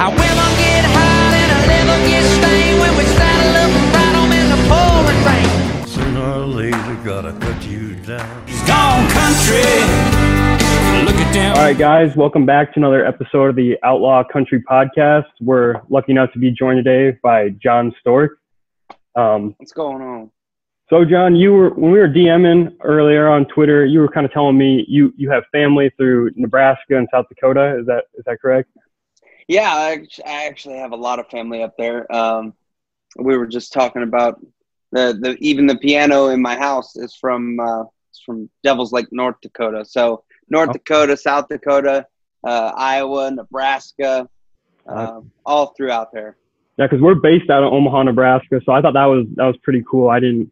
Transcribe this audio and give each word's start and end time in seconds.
Our 0.00 0.08
women 0.10 0.50
get 0.56 0.84
hot 0.96 1.32
and 1.36 1.50
our 1.52 1.64
liver 1.68 2.08
gets 2.08 2.26
stained 2.40 2.80
when 2.80 2.96
we 2.96 3.04
saddle 3.04 3.52
up 3.60 3.70
and 3.70 3.88
ride 3.92 4.16
'em 4.16 4.32
in 4.32 4.46
the 4.48 4.60
pouring 4.70 5.22
rain. 5.28 5.86
Sooner 5.86 6.24
or 6.40 6.46
later, 6.46 6.96
gotta 7.04 7.32
cut 7.38 7.66
you 7.68 7.96
down. 7.96 8.42
He's 8.46 8.62
gone 8.66 9.06
country. 9.10 9.60
Look 11.04 11.16
at 11.20 11.32
them. 11.34 11.54
All 11.54 11.62
right, 11.64 11.76
guys, 11.76 12.16
welcome 12.16 12.46
back 12.46 12.72
to 12.72 12.80
another 12.80 13.04
episode 13.04 13.50
of 13.50 13.56
the 13.56 13.76
Outlaw 13.82 14.24
Country 14.24 14.62
Podcast. 14.62 15.26
We're 15.42 15.82
lucky 15.90 16.12
enough 16.12 16.32
to 16.32 16.38
be 16.38 16.50
joined 16.50 16.82
today 16.82 17.18
by 17.22 17.50
Jon 17.50 17.92
Stork. 18.00 18.38
Um, 19.16 19.54
What's 19.58 19.72
going 19.72 20.00
on? 20.00 20.30
so, 20.88 21.04
Jon, 21.04 21.36
you 21.36 21.52
were 21.52 21.70
when 21.74 21.92
we 21.92 21.98
were 21.98 22.08
DMing 22.08 22.74
earlier 22.82 23.28
on 23.28 23.44
Twitter, 23.44 23.84
you 23.84 24.00
were 24.00 24.08
kind 24.08 24.24
of 24.24 24.32
telling 24.32 24.56
me 24.56 24.82
you 24.88 25.12
you 25.18 25.30
have 25.30 25.44
family 25.52 25.90
through 25.98 26.30
Nebraska 26.36 26.96
and 26.96 27.06
South 27.12 27.26
Dakota. 27.28 27.76
Is 27.78 27.84
that 27.84 28.04
is 28.16 28.24
that 28.24 28.40
correct? 28.40 28.70
Yeah, 29.50 29.74
I, 29.74 30.06
I 30.24 30.46
actually 30.46 30.76
have 30.76 30.92
a 30.92 30.96
lot 30.96 31.18
of 31.18 31.26
family 31.26 31.60
up 31.64 31.76
there. 31.76 32.06
Um, 32.14 32.54
we 33.16 33.36
were 33.36 33.48
just 33.48 33.72
talking 33.72 34.04
about 34.04 34.40
the, 34.92 35.18
the 35.20 35.36
even 35.40 35.66
the 35.66 35.76
piano 35.76 36.28
in 36.28 36.40
my 36.40 36.56
house 36.56 36.94
is 36.94 37.16
from 37.16 37.58
uh, 37.58 37.82
it's 38.10 38.22
from 38.24 38.48
Devil's 38.62 38.92
Lake, 38.92 39.08
North 39.10 39.34
Dakota. 39.42 39.84
So 39.84 40.22
North 40.50 40.68
Oh. 40.68 40.74
Dakota, 40.74 41.16
South 41.16 41.48
Dakota, 41.48 42.06
uh, 42.44 42.72
Iowa, 42.76 43.32
Nebraska, 43.32 44.28
uh, 44.86 45.20
all 45.44 45.74
throughout 45.76 46.12
there. 46.12 46.36
Yeah, 46.78 46.86
because 46.86 47.00
we're 47.02 47.16
based 47.16 47.50
out 47.50 47.64
of 47.64 47.72
Omaha, 47.72 48.04
Nebraska. 48.04 48.60
So 48.64 48.70
I 48.70 48.80
thought 48.80 48.94
that 48.94 49.06
was 49.06 49.26
that 49.34 49.46
was 49.46 49.56
pretty 49.64 49.82
cool. 49.90 50.10
I 50.10 50.20
didn't 50.20 50.48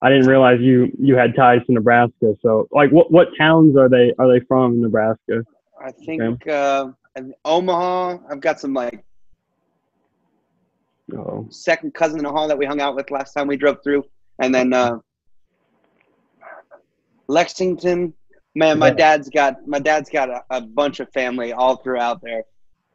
I 0.00 0.08
didn't 0.08 0.26
realize 0.26 0.58
you 0.58 0.90
you 0.98 1.16
had 1.16 1.36
ties 1.36 1.60
to 1.66 1.72
Nebraska. 1.74 2.34
So, 2.40 2.66
like, 2.72 2.90
what 2.92 3.12
what 3.12 3.28
towns 3.36 3.76
are 3.76 3.90
they 3.90 4.14
are 4.18 4.26
they 4.26 4.40
from 4.46 4.72
in 4.72 4.80
Nebraska? 4.80 5.44
I 5.84 5.92
think 5.92 6.48
uh, 6.48 6.92
in 7.16 7.34
Omaha. 7.44 8.18
I've 8.30 8.40
got 8.40 8.60
some 8.60 8.74
like 8.74 9.04
Oh, 11.14 11.46
second 11.50 11.92
cousin 11.92 12.20
in 12.20 12.26
Omaha 12.26 12.46
that 12.46 12.58
we 12.58 12.64
hung 12.64 12.80
out 12.80 12.94
with 12.96 13.10
last 13.10 13.34
time 13.34 13.46
we 13.46 13.56
drove 13.56 13.82
through, 13.84 14.04
and 14.38 14.54
then 14.54 14.72
uh, 14.72 14.98
Lexington. 17.28 18.14
Man, 18.54 18.78
my 18.78 18.88
Yeah. 18.88 18.94
dad's 18.94 19.28
got 19.28 19.66
my 19.66 19.78
dad's 19.78 20.08
got 20.10 20.30
a, 20.30 20.42
a 20.50 20.60
bunch 20.60 21.00
of 21.00 21.10
family 21.12 21.52
all 21.52 21.76
throughout 21.76 22.20
there. 22.22 22.44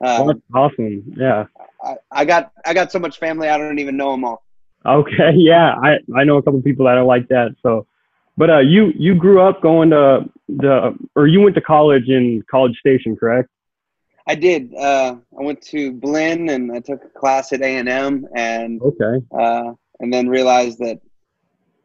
Um, 0.04 0.42
awesome. 0.54 1.04
Yeah. 1.18 1.46
I, 1.84 1.96
I 2.12 2.26
got 2.26 2.52
I 2.66 2.74
got 2.74 2.92
so 2.92 3.00
much 3.00 3.20
family 3.20 3.50
I 3.50 3.58
don't 3.58 3.80
even 3.80 3.98
know 3.98 4.12
them 4.12 4.24
all. 4.24 4.44
Okay. 4.86 5.32
Yeah. 5.36 5.76
I, 5.76 5.98
I 6.16 6.24
know 6.24 6.38
a 6.38 6.44
couple 6.44 6.62
people 6.62 6.86
that 6.86 6.98
are 6.98 7.04
like 7.04 7.28
that. 7.30 7.56
So, 7.62 7.88
but 8.36 8.50
uh, 8.50 8.60
you 8.60 8.94
you 8.96 9.16
grew 9.16 9.42
up 9.42 9.62
going 9.62 9.90
to 9.92 10.30
the 10.48 10.96
or 11.16 11.28
you 11.28 11.42
went 11.42 11.56
to 11.56 11.62
college 11.62 12.08
in 12.10 12.44
College 12.50 12.78
Station, 12.80 13.16
correct? 13.16 13.50
I 14.28 14.36
did. 14.36 14.76
Uh, 14.76 15.16
I 15.38 15.44
went 15.44 15.62
to 15.64 15.94
Blinn 15.94 16.50
and 16.50 16.72
I 16.72 16.80
took 16.80 17.04
a 17.04 17.20
class 17.20 17.54
at 17.54 17.62
A 17.62 17.78
and 17.78 17.88
M, 17.88 18.28
and 18.36 18.82
Okay. 18.82 19.26
uh, 19.38 19.74
and 20.00 20.14
then 20.14 20.28
realized 20.28 20.80
that 20.80 21.00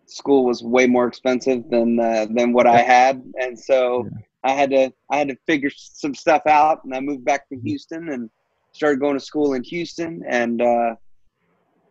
school 0.06 0.44
was 0.44 0.62
way 0.62 0.86
more 0.86 1.06
expensive 1.06 1.70
than 1.70 2.00
uh, 2.00 2.26
than 2.30 2.52
what 2.52 2.66
I 2.66 2.82
had, 2.82 3.22
and 3.40 3.58
so 3.58 4.08
I 4.42 4.52
had 4.52 4.70
to 4.70 4.92
I 5.10 5.18
had 5.18 5.28
to 5.28 5.36
figure 5.46 5.70
some 5.74 6.14
stuff 6.14 6.42
out, 6.46 6.84
and 6.84 6.94
I 6.94 7.00
moved 7.00 7.24
back 7.24 7.48
to 7.48 7.56
Houston 7.60 8.08
and 8.08 8.28
started 8.72 8.98
going 9.00 9.18
to 9.18 9.24
school 9.24 9.54
in 9.54 9.62
Houston, 9.62 10.22
and 10.28 10.60
uh, 10.60 10.96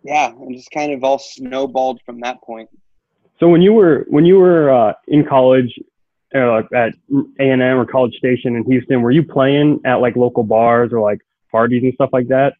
yeah, 0.03 0.31
and 0.31 0.55
just 0.55 0.71
kind 0.71 0.91
of 0.91 1.03
all 1.03 1.19
snowballed 1.19 2.01
from 2.05 2.19
that 2.21 2.41
point. 2.43 2.69
So 3.39 3.47
when 3.47 3.61
you 3.61 3.73
were 3.73 4.05
when 4.09 4.25
you 4.25 4.37
were 4.37 4.69
uh, 4.69 4.93
in 5.07 5.25
college, 5.25 5.79
uh, 6.35 6.51
like 6.51 6.71
at 6.73 6.93
A 7.39 7.49
and 7.49 7.61
M 7.61 7.77
or 7.77 7.85
College 7.85 8.15
Station 8.15 8.55
in 8.55 8.63
Houston, 8.65 9.01
were 9.01 9.11
you 9.11 9.23
playing 9.23 9.81
at 9.85 9.95
like 9.95 10.15
local 10.15 10.43
bars 10.43 10.91
or 10.93 11.01
like 11.01 11.19
parties 11.51 11.83
and 11.83 11.93
stuff 11.93 12.09
like 12.13 12.27
that? 12.27 12.53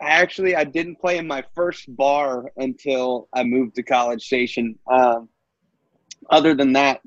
Actually 0.00 0.56
I 0.56 0.64
didn't 0.64 0.96
play 0.96 1.18
in 1.18 1.26
my 1.26 1.44
first 1.54 1.94
bar 1.96 2.50
until 2.56 3.28
I 3.32 3.44
moved 3.44 3.76
to 3.76 3.82
College 3.82 4.24
Station. 4.24 4.78
Um, 4.90 5.28
other 6.30 6.54
than 6.54 6.72
that, 6.72 7.00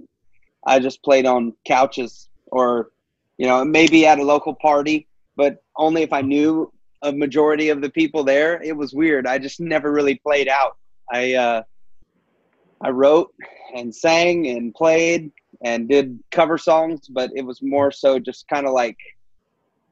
I 0.65 0.79
just 0.79 1.03
played 1.03 1.25
on 1.25 1.53
couches 1.65 2.29
or, 2.47 2.89
you 3.37 3.47
know, 3.47 3.63
maybe 3.65 4.05
at 4.05 4.19
a 4.19 4.23
local 4.23 4.53
party, 4.55 5.07
but 5.35 5.63
only 5.75 6.03
if 6.03 6.13
I 6.13 6.21
knew 6.21 6.71
a 7.01 7.11
majority 7.11 7.69
of 7.69 7.81
the 7.81 7.89
people 7.89 8.23
there. 8.23 8.61
It 8.61 8.75
was 8.75 8.93
weird. 8.93 9.27
I 9.27 9.37
just 9.37 9.59
never 9.59 9.91
really 9.91 10.15
played 10.15 10.47
out. 10.47 10.77
I 11.11 11.33
uh, 11.33 11.63
I 12.81 12.89
wrote 12.89 13.33
and 13.75 13.93
sang 13.93 14.47
and 14.47 14.73
played 14.73 15.31
and 15.63 15.89
did 15.89 16.19
cover 16.31 16.57
songs, 16.57 17.07
but 17.07 17.31
it 17.35 17.41
was 17.41 17.61
more 17.61 17.91
so 17.91 18.19
just 18.19 18.47
kind 18.47 18.67
of 18.67 18.73
like, 18.73 18.97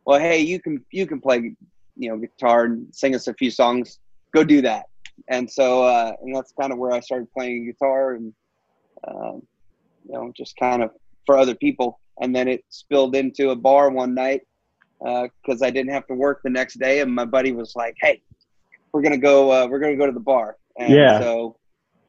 well, 0.06 0.20
hey, 0.20 0.40
you 0.40 0.60
can 0.62 0.84
you 0.92 1.06
can 1.08 1.20
play 1.20 1.56
you 1.98 2.10
know 2.10 2.18
guitar 2.18 2.66
and 2.66 2.88
sing 2.94 3.16
us 3.16 3.28
a 3.28 3.34
few 3.34 3.50
songs. 3.52 4.00
Go 4.34 4.44
do 4.44 4.62
that. 4.62 4.86
And 5.30 5.50
so 5.50 5.84
uh 5.84 6.14
and 6.22 6.36
that's 6.36 6.54
kind 6.60 6.74
of 6.74 6.78
where 6.78 6.92
i 6.92 7.00
started 7.00 7.32
playing 7.32 7.66
guitar 7.68 8.16
and 8.16 8.34
um 9.08 9.42
you 10.08 10.14
know 10.14 10.32
just 10.36 10.56
kind 10.58 10.84
of 10.84 10.92
for 11.26 11.38
other 11.38 11.56
people. 11.56 12.00
And 12.22 12.36
then 12.36 12.48
it 12.48 12.64
spilled 12.70 13.16
into 13.16 13.50
a 13.50 13.56
bar 13.56 13.90
one 13.90 14.14
night 14.14 14.42
because 15.00 15.62
i 15.62 15.70
didn't 15.70 15.92
have 15.92 16.08
to 16.08 16.14
work 16.14 16.42
the 16.44 16.50
next 16.50 16.80
day 16.80 17.02
and 17.02 17.14
my 17.14 17.26
buddy 17.26 17.52
was 17.52 17.74
like 17.76 17.96
hey 18.00 18.22
we're 18.94 19.02
gonna 19.02 19.18
go 19.18 19.52
uh, 19.52 19.68
we're 19.68 19.80
gonna 19.80 19.98
go 19.98 20.06
to 20.06 20.12
the 20.14 20.20
bar. 20.20 20.56
And 20.80 20.94
Yeah. 20.94 21.20
so 21.20 21.58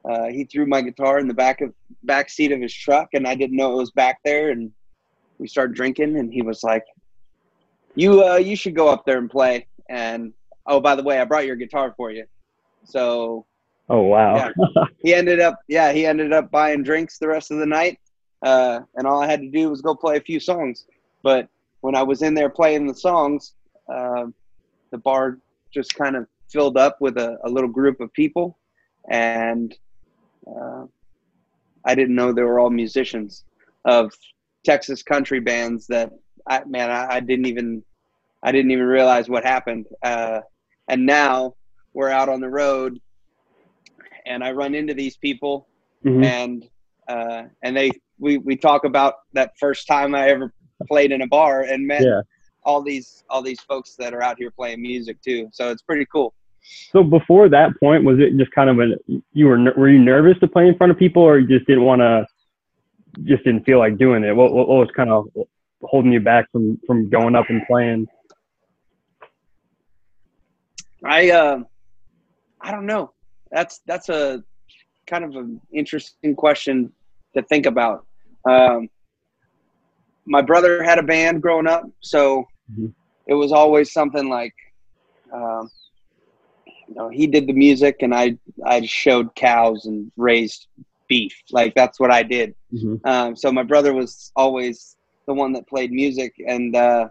uh, 0.08 0.26
he 0.26 0.44
threw 0.44 0.66
my 0.66 0.80
guitar 0.80 1.18
in 1.18 1.26
the 1.28 1.34
back 1.34 1.60
of 1.60 1.72
back 2.04 2.30
seat 2.30 2.52
of 2.52 2.60
his 2.60 2.72
truck 2.74 3.08
and 3.14 3.26
i 3.26 3.34
didn't 3.34 3.56
know 3.56 3.72
it 3.72 3.76
was 3.76 3.90
back 3.92 4.18
there 4.24 4.50
and 4.50 4.70
we 5.38 5.46
started 5.48 5.74
drinking 5.74 6.16
and 6.16 6.32
he 6.32 6.42
was 6.42 6.62
like 6.62 6.84
you 7.96 8.22
uh 8.22 8.36
you 8.36 8.54
should 8.54 8.76
go 8.76 8.88
up 8.88 9.04
there 9.04 9.18
and 9.18 9.28
play. 9.28 9.66
And 9.88 10.32
oh 10.66 10.80
by 10.80 10.94
the 10.94 11.02
way 11.02 11.18
i 11.18 11.24
brought 11.24 11.46
your 11.46 11.56
guitar 11.56 11.92
for 11.96 12.12
you. 12.12 12.24
So 12.84 13.46
Oh 13.88 14.02
wow. 14.02 14.50
he 15.02 15.14
ended 15.14 15.40
up 15.40 15.58
yeah 15.68 15.92
he 15.92 16.06
ended 16.06 16.32
up 16.32 16.50
buying 16.50 16.82
drinks 16.82 17.18
the 17.18 17.28
rest 17.28 17.50
of 17.50 17.58
the 17.58 17.66
night 17.66 17.98
uh 18.44 18.80
and 18.96 19.06
all 19.06 19.22
i 19.22 19.26
had 19.26 19.40
to 19.40 19.50
do 19.50 19.70
was 19.70 19.80
go 19.80 19.94
play 19.94 20.16
a 20.16 20.20
few 20.20 20.38
songs. 20.38 20.84
But 21.22 21.48
when 21.80 21.94
i 21.96 22.02
was 22.02 22.22
in 22.22 22.34
there 22.34 22.50
playing 22.50 22.86
the 22.86 22.94
songs 22.94 23.54
um 23.92 24.34
the 24.92 24.98
bar 24.98 25.38
just 25.72 25.94
kind 25.94 26.16
of 26.16 26.26
filled 26.50 26.76
up 26.76 27.00
with 27.00 27.16
a, 27.18 27.38
a 27.44 27.48
little 27.48 27.68
group 27.68 28.00
of 28.00 28.12
people 28.12 28.58
and 29.10 29.76
uh, 30.46 30.84
i 31.84 31.94
didn't 31.94 32.14
know 32.14 32.32
they 32.32 32.42
were 32.42 32.58
all 32.60 32.70
musicians 32.70 33.44
of 33.84 34.12
texas 34.64 35.02
country 35.02 35.40
bands 35.40 35.86
that 35.86 36.10
I, 36.48 36.62
man 36.64 36.90
I, 36.90 37.16
I 37.16 37.20
didn't 37.20 37.46
even 37.46 37.82
I 38.42 38.52
didn't 38.52 38.70
even 38.70 38.84
realize 38.86 39.28
what 39.28 39.44
happened. 39.44 39.86
Uh, 40.04 40.40
and 40.88 41.04
now 41.04 41.54
we're 41.94 42.10
out 42.10 42.28
on 42.28 42.40
the 42.40 42.48
road, 42.48 43.00
and 44.26 44.44
I 44.44 44.52
run 44.52 44.74
into 44.74 44.94
these 44.94 45.16
people, 45.16 45.66
Mhm. 46.04 46.24
and 46.24 46.68
uh, 47.08 47.44
and 47.62 47.76
they 47.76 47.90
we 48.18 48.38
we 48.38 48.56
talk 48.56 48.84
about 48.84 49.14
that 49.32 49.52
first 49.58 49.86
time 49.88 50.14
I 50.14 50.28
ever 50.28 50.52
played 50.86 51.10
in 51.10 51.22
a 51.22 51.26
bar 51.26 51.62
and 51.62 51.86
met 51.86 52.02
Yeah. 52.04 52.20
all 52.64 52.82
these 52.82 53.24
all 53.30 53.42
these 53.42 53.60
folks 53.60 53.96
that 53.98 54.14
are 54.14 54.22
out 54.22 54.36
here 54.38 54.50
playing 54.52 54.80
music 54.82 55.20
too. 55.22 55.48
So 55.52 55.70
it's 55.70 55.82
pretty 55.82 56.06
cool. 56.12 56.32
So 56.68 57.02
before 57.02 57.48
that 57.48 57.78
point, 57.78 58.04
was 58.04 58.18
it 58.18 58.36
just 58.36 58.50
kind 58.52 58.70
of 58.70 58.80
a 58.80 58.96
you 59.32 59.46
were 59.46 59.58
were 59.76 59.88
you 59.88 59.98
nervous 59.98 60.38
to 60.40 60.48
play 60.48 60.66
in 60.68 60.76
front 60.76 60.90
of 60.90 60.98
people, 60.98 61.22
or 61.22 61.38
you 61.38 61.46
just 61.46 61.66
didn't 61.66 61.84
want 61.84 62.00
to, 62.00 62.26
just 63.24 63.44
didn't 63.44 63.64
feel 63.64 63.78
like 63.78 63.98
doing 63.98 64.24
it? 64.24 64.34
What, 64.34 64.52
what 64.52 64.68
was 64.68 64.88
kind 64.96 65.10
of 65.10 65.28
holding 65.82 66.12
you 66.12 66.20
back 66.20 66.50
from 66.50 66.80
from 66.86 67.08
going 67.08 67.34
up 67.34 67.50
and 67.50 67.62
playing? 67.66 68.06
I 71.04 71.30
uh, 71.30 71.60
I 72.60 72.70
don't 72.72 72.86
know. 72.86 73.12
That's 73.50 73.80
that's 73.86 74.08
a 74.08 74.42
kind 75.06 75.24
of 75.24 75.36
an 75.36 75.60
interesting 75.72 76.34
question 76.34 76.92
to 77.34 77.42
think 77.42 77.66
about. 77.66 78.06
Um, 78.48 78.88
my 80.26 80.42
brother 80.42 80.82
had 80.82 80.98
a 80.98 81.02
band 81.02 81.42
growing 81.42 81.66
up, 81.68 81.84
so 82.00 82.44
Mhm. 82.72 82.92
it 83.26 83.34
was 83.34 83.52
always 83.52 83.92
something 83.92 84.28
like, 84.28 84.54
um, 85.32 85.70
know, 86.96 87.08
he 87.08 87.26
did 87.26 87.46
the 87.46 87.52
music, 87.52 87.96
and 88.00 88.14
I 88.14 88.36
I 88.64 88.82
showed 88.82 89.34
cows 89.34 89.86
and 89.86 90.10
raised 90.16 90.66
beef. 91.08 91.34
Like 91.50 91.74
that's 91.74 92.00
what 92.00 92.10
I 92.10 92.22
did. 92.22 92.54
Mhm. 92.72 93.00
Um, 93.06 93.36
so 93.36 93.52
my 93.52 93.62
brother 93.62 93.92
was 93.92 94.32
always 94.34 94.96
the 95.26 95.34
one 95.34 95.52
that 95.52 95.68
played 95.68 95.92
music, 95.92 96.34
and 96.46 96.74
uh, 96.74 97.08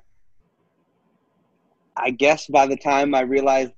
I 1.95 2.11
guess 2.11 2.47
by 2.47 2.65
the 2.67 2.77
time 2.77 3.15
I 3.15 3.21
realized 3.21 3.73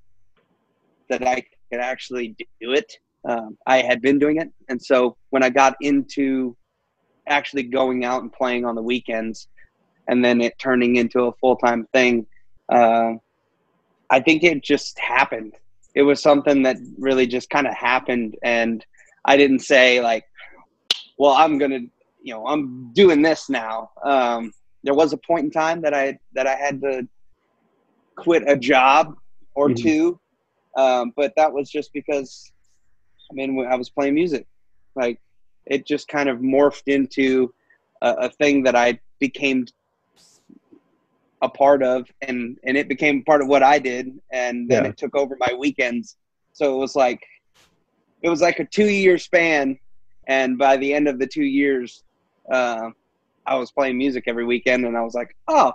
that 1.10 1.26
I 1.26 1.44
could 1.72 1.82
actually 1.82 2.36
do 2.62 2.74
it, 2.74 2.92
um, 3.28 3.58
I 3.66 3.82
had 3.82 4.02
been 4.02 4.20
doing 4.20 4.38
it, 4.38 4.50
and 4.70 4.82
so 4.82 5.18
when 5.30 5.44
I 5.44 5.50
got 5.50 5.76
into 5.82 6.56
actually 7.28 7.64
going 7.64 8.06
out 8.06 8.22
and 8.22 8.32
playing 8.32 8.66
on 8.66 8.76
the 8.76 8.82
weekends, 8.82 9.48
and 10.08 10.24
then 10.24 10.42
it 10.42 10.58
turning 10.58 10.96
into 10.96 11.24
a 11.24 11.34
full 11.34 11.58
time 11.58 11.86
thing, 11.94 12.26
uh, 12.72 13.14
I 14.10 14.20
think 14.22 14.44
it 14.44 14.64
just 14.64 14.98
happened. 15.00 15.54
It 15.98 16.04
was 16.04 16.22
something 16.22 16.64
that 16.64 16.78
really 17.08 17.28
just 17.28 17.50
kind 17.50 17.68
of 17.68 17.74
happened, 17.74 18.36
and 18.44 18.86
I 19.26 19.34
didn't 19.38 19.60
say 19.74 20.02
like, 20.02 20.26
"Well, 21.18 21.34
I'm 21.34 21.58
gonna." 21.58 21.80
you 22.28 22.34
know 22.34 22.46
i'm 22.48 22.92
doing 22.94 23.22
this 23.22 23.48
now 23.48 23.90
um, 24.04 24.52
there 24.84 24.96
was 24.96 25.14
a 25.14 25.18
point 25.30 25.46
in 25.46 25.52
time 25.52 25.82
that 25.82 25.94
i 25.94 26.18
that 26.34 26.48
i 26.48 26.56
had 26.56 26.82
to 26.82 27.08
quit 28.18 28.44
a 28.48 28.58
job 28.58 29.16
or 29.56 29.70
Mhm. 29.70 29.78
two, 29.78 30.20
um, 30.76 31.14
but 31.16 31.34
that 31.38 31.52
was 31.52 31.70
just 31.70 31.94
because 31.94 32.52
I 33.32 33.34
mean 33.34 33.66
I 33.66 33.76
was 33.76 33.90
playing 33.90 34.16
music, 34.16 34.46
like 34.96 35.20
it 35.66 35.86
just 35.86 36.08
kind 36.08 36.30
of 36.30 36.40
morphed 36.40 36.88
into 36.88 37.54
a, 38.02 38.12
a 38.28 38.30
thing 38.30 38.64
that 38.64 38.76
I 38.76 39.00
became 39.20 39.66
a 41.42 41.50
part 41.50 41.84
of, 41.84 42.08
and 42.22 42.58
and 42.64 42.76
it 42.78 42.88
became 42.88 43.24
part 43.24 43.42
of 43.42 43.48
what 43.48 43.64
I 43.64 43.80
did, 43.80 44.20
and 44.32 44.70
then 44.70 44.84
Yeah. 44.84 44.90
it 44.90 44.98
took 44.98 45.16
over 45.16 45.38
my 45.40 45.54
weekends. 45.54 46.18
So 46.54 46.76
it 46.76 46.78
was 46.80 46.96
like 46.96 47.22
it 48.24 48.30
was 48.30 48.42
like 48.42 48.60
a 48.60 48.66
two 48.66 48.90
year 48.90 49.18
span, 49.18 49.78
and 50.28 50.58
by 50.58 50.78
the 50.78 50.94
end 50.94 51.08
of 51.08 51.20
the 51.20 51.28
two 51.28 51.44
years, 51.46 52.04
uh, 52.52 52.90
I 53.46 53.56
was 53.56 53.72
playing 53.72 53.98
music 53.98 54.24
every 54.28 54.46
weekend, 54.46 54.86
and 54.86 54.98
I 54.98 55.02
was 55.02 55.14
like, 55.14 55.36
oh, 55.48 55.72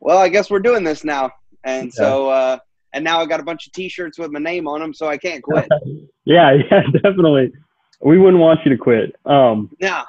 well, 0.00 0.18
I 0.18 0.28
guess 0.28 0.50
we're 0.50 0.60
doing 0.60 0.84
this 0.84 1.04
now. 1.04 1.30
And 1.64 1.92
so, 1.92 2.28
uh, 2.28 2.58
and 2.92 3.02
now 3.04 3.20
I 3.20 3.26
got 3.26 3.40
a 3.40 3.42
bunch 3.42 3.66
of 3.66 3.72
T-shirts 3.72 4.18
with 4.18 4.30
my 4.30 4.38
name 4.40 4.66
on 4.68 4.80
them, 4.80 4.94
so 4.94 5.08
I 5.08 5.16
can't 5.16 5.42
quit. 5.42 5.68
Yeah, 6.26 6.52
yeah, 6.70 6.82
definitely. 7.02 7.50
We 8.02 8.18
wouldn't 8.18 8.40
want 8.40 8.60
you 8.64 8.70
to 8.70 8.76
quit. 8.76 9.16
Um, 9.24 9.70
now, 9.80 10.04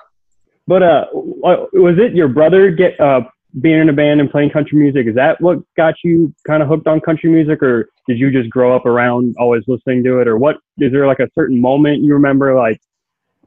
but 0.68 0.84
uh, 0.84 1.06
was 1.14 1.98
it 1.98 2.14
your 2.14 2.28
brother 2.28 2.70
get 2.70 3.00
uh 3.00 3.22
being 3.60 3.80
in 3.80 3.90
a 3.90 3.94
band 3.94 4.22
and 4.22 4.30
playing 4.30 4.52
country 4.52 4.78
music? 4.78 5.08
Is 5.08 5.16
that 5.16 5.40
what 5.42 5.60
got 5.76 5.96
you 6.04 6.34
kind 6.48 6.64
of 6.64 6.70
hooked 6.70 6.88
on 6.88 7.02
country 7.02 7.30
music, 7.30 7.62
or 7.62 7.90
did 8.08 8.18
you 8.18 8.32
just 8.32 8.50
grow 8.50 8.76
up 8.76 8.86
around 8.86 9.36
always 9.38 9.64
listening 9.68 10.04
to 10.06 10.20
it, 10.20 10.28
or 10.28 10.38
what? 10.38 10.58
Is 10.78 10.92
there 10.92 11.08
like 11.08 11.20
a 11.20 11.30
certain 11.36 11.60
moment 11.60 12.02
you 12.02 12.14
remember 12.14 12.56
like 12.56 12.80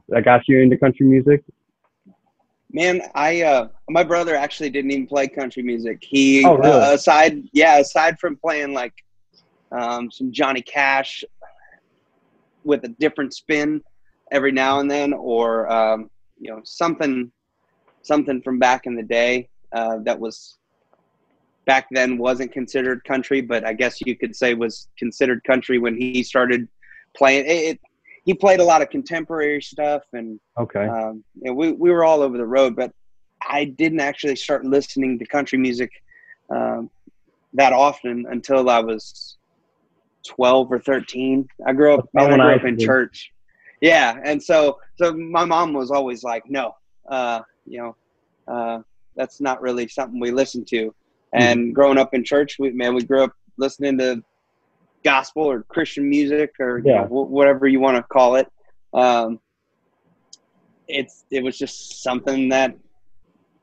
that 0.09 0.23
got 0.23 0.41
you 0.47 0.61
into 0.61 0.77
country 0.77 1.05
music? 1.05 1.43
man, 2.75 3.01
I 3.15 3.41
uh, 3.41 3.67
my 3.89 4.03
brother 4.03 4.35
actually 4.35 4.69
didn't 4.69 4.91
even 4.91 5.07
play 5.07 5.27
country 5.27 5.63
music. 5.63 5.99
He 6.01 6.43
Oh, 6.45 6.55
really? 6.55 6.69
uh, 6.69 6.93
aside, 6.93 7.43
yeah, 7.53 7.77
aside 7.79 8.19
from 8.19 8.35
playing 8.35 8.73
like 8.73 8.93
um, 9.71 10.11
some 10.11 10.31
Johnny 10.31 10.61
Cash 10.61 11.23
with 12.63 12.83
a 12.83 12.89
different 12.89 13.33
spin 13.33 13.81
every 14.31 14.51
now 14.51 14.79
and 14.79 14.91
then, 14.91 15.13
or 15.13 15.71
um, 15.71 16.09
you 16.37 16.51
know 16.51 16.61
something 16.63 17.31
something 18.03 18.41
from 18.43 18.59
back 18.59 18.85
in 18.85 18.95
the 18.95 19.03
day 19.03 19.49
uh, 19.75 19.97
that 20.03 20.19
was 20.19 20.57
back 21.65 21.87
then 21.91 22.17
wasn't 22.17 22.51
considered 22.51 23.03
country, 23.03 23.41
but 23.41 23.65
I 23.65 23.73
guess 23.73 23.99
you 24.01 24.15
could 24.15 24.35
say 24.35 24.53
was 24.53 24.87
considered 24.97 25.43
country 25.43 25.77
when 25.79 25.97
he 25.97 26.23
started 26.23 26.67
playing. 27.17 27.45
It, 27.45 27.49
it, 27.49 27.79
he 28.23 28.33
played 28.33 28.59
a 28.59 28.63
lot 28.63 28.81
of 28.81 28.89
contemporary 28.89 29.61
stuff, 29.61 30.03
and 30.13 30.39
Okay. 30.57 30.87
um, 30.87 31.23
know, 31.35 31.53
we 31.53 31.73
we 31.73 31.91
were 31.91 32.03
all 32.03 32.21
over 32.21 32.37
the 32.37 32.45
road. 32.45 32.75
But 32.75 32.91
I 33.47 33.65
didn't 33.65 33.99
actually 33.99 34.35
start 34.35 34.65
listening 34.65 35.19
to 35.19 35.25
country 35.25 35.59
music 35.59 35.91
um, 36.49 36.89
that 37.53 37.73
often 37.73 38.25
until 38.29 38.69
I 38.69 38.79
was 38.79 39.37
twelve 40.25 40.71
or 40.71 40.79
thirteen. 40.79 41.47
I 41.67 41.73
grew 41.73 41.95
up. 41.95 42.09
Man, 42.13 42.31
I 42.31 42.35
grew 42.37 42.51
I 42.51 42.55
up 42.55 42.65
in 42.65 42.79
church. 42.79 43.31
Yeah, 43.81 44.17
and 44.23 44.41
so 44.41 44.79
so 44.95 45.13
my 45.13 45.45
mom 45.45 45.73
was 45.73 45.91
always 45.91 46.23
like, 46.23 46.43
"No, 46.49 46.75
uh, 47.09 47.41
you 47.65 47.79
know, 47.79 47.95
uh, 48.47 48.79
that's 49.15 49.39
not 49.41 49.61
really 49.61 49.87
something 49.87 50.19
we 50.19 50.31
listen 50.31 50.63
to." 50.65 50.93
And 51.33 51.75
growing 51.75 51.97
up 51.97 52.13
in 52.13 52.23
church, 52.23 52.57
we 52.59 52.71
man, 52.71 52.93
we 52.95 53.03
grew 53.03 53.23
up 53.23 53.33
listening 53.57 53.97
to 53.99 54.23
gospel 55.03 55.43
or 55.43 55.63
Christian 55.63 56.09
music 56.09 56.53
or 56.59 56.79
you 56.79 56.85
know, 56.85 57.03
wh- 57.07 57.29
whatever 57.29 57.67
you 57.67 57.79
want 57.79 57.97
to 57.97 58.03
call 58.03 58.35
it. 58.35 58.51
Um, 58.93 59.39
it's 60.87 61.25
it 61.31 61.43
was 61.43 61.57
just 61.57 62.03
something 62.03 62.49
that 62.49 62.75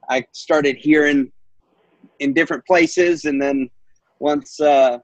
I 0.09 0.25
started 0.33 0.77
hearing 0.77 1.31
in 2.19 2.33
different 2.33 2.65
places, 2.67 3.25
and 3.25 3.41
then 3.41 3.71
once 4.19 4.61
uh, 4.61 4.99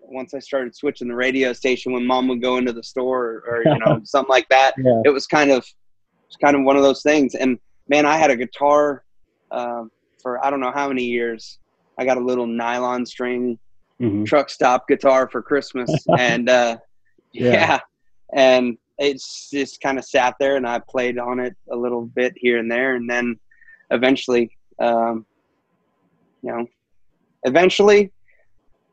once 0.00 0.32
I 0.34 0.38
started 0.38 0.74
switching 0.74 1.08
the 1.08 1.14
radio 1.14 1.52
station 1.52 1.92
when 1.92 2.06
mom 2.06 2.28
would 2.28 2.40
go 2.40 2.56
into 2.58 2.72
the 2.72 2.82
store 2.82 3.42
or, 3.46 3.56
or 3.56 3.62
you 3.64 3.78
know 3.78 4.00
something 4.04 4.30
like 4.30 4.48
that, 4.50 4.74
Yeah. 4.78 5.02
it 5.04 5.10
was 5.10 5.26
kind 5.26 5.50
of 5.50 5.66
it's 6.26 6.36
kind 6.40 6.56
of 6.56 6.62
one 6.62 6.76
of 6.76 6.82
those 6.82 7.02
things. 7.02 7.34
And 7.34 7.58
man, 7.88 8.06
I 8.06 8.16
had 8.18 8.30
a 8.30 8.36
guitar 8.36 9.04
um, 9.50 9.90
for 10.22 10.44
I 10.44 10.50
don't 10.50 10.60
know 10.60 10.72
how 10.72 10.88
many 10.88 11.04
years. 11.04 11.58
I 11.98 12.04
got 12.04 12.16
a 12.16 12.24
little 12.24 12.46
nylon 12.46 13.04
string 13.06 13.58
hmm 13.98 14.24
truck 14.24 14.48
stop 14.48 14.86
guitar 14.88 15.28
for 15.28 15.42
Christmas, 15.42 15.90
and 16.18 16.48
uh, 16.48 16.76
Yeah. 17.32 17.52
yeah. 17.52 17.78
and 18.34 18.78
it's 18.98 19.48
just 19.50 19.80
kind 19.80 19.98
of 19.98 20.04
sat 20.04 20.34
there, 20.40 20.56
and 20.56 20.66
I 20.66 20.80
played 20.88 21.18
on 21.18 21.38
it 21.40 21.56
a 21.70 21.76
little 21.76 22.02
bit 22.06 22.32
here 22.36 22.58
and 22.58 22.70
there, 22.70 22.94
and 22.96 23.08
then 23.08 23.38
eventually, 23.90 24.50
um, 24.80 25.24
you 26.42 26.50
know, 26.52 26.66
eventually, 27.44 28.12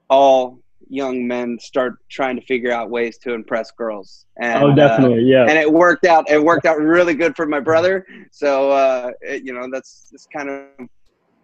all 0.10 0.60
young 0.90 1.28
men 1.28 1.58
start 1.60 1.98
trying 2.10 2.36
to 2.40 2.46
figure 2.46 2.72
out 2.72 2.90
ways 2.90 3.18
to 3.20 3.34
impress 3.34 3.72
girls, 3.72 4.26
and 4.42 4.64
Oh, 4.64 4.72
uh, 4.72 4.76
definitely. 4.76 5.24
Yeah. 5.24 5.46
and 5.48 5.58
it 5.58 5.72
worked 5.72 6.06
out. 6.06 6.30
It 6.30 6.44
worked 6.44 6.66
out 6.66 6.78
really 6.80 7.14
good 7.14 7.36
for 7.36 7.46
my 7.46 7.60
brother. 7.60 8.06
So 8.32 8.72
uh, 8.72 9.12
it, 9.22 9.44
you 9.46 9.54
know, 9.54 9.68
that's 9.72 10.10
just 10.12 10.32
kind 10.32 10.50
of 10.50 10.88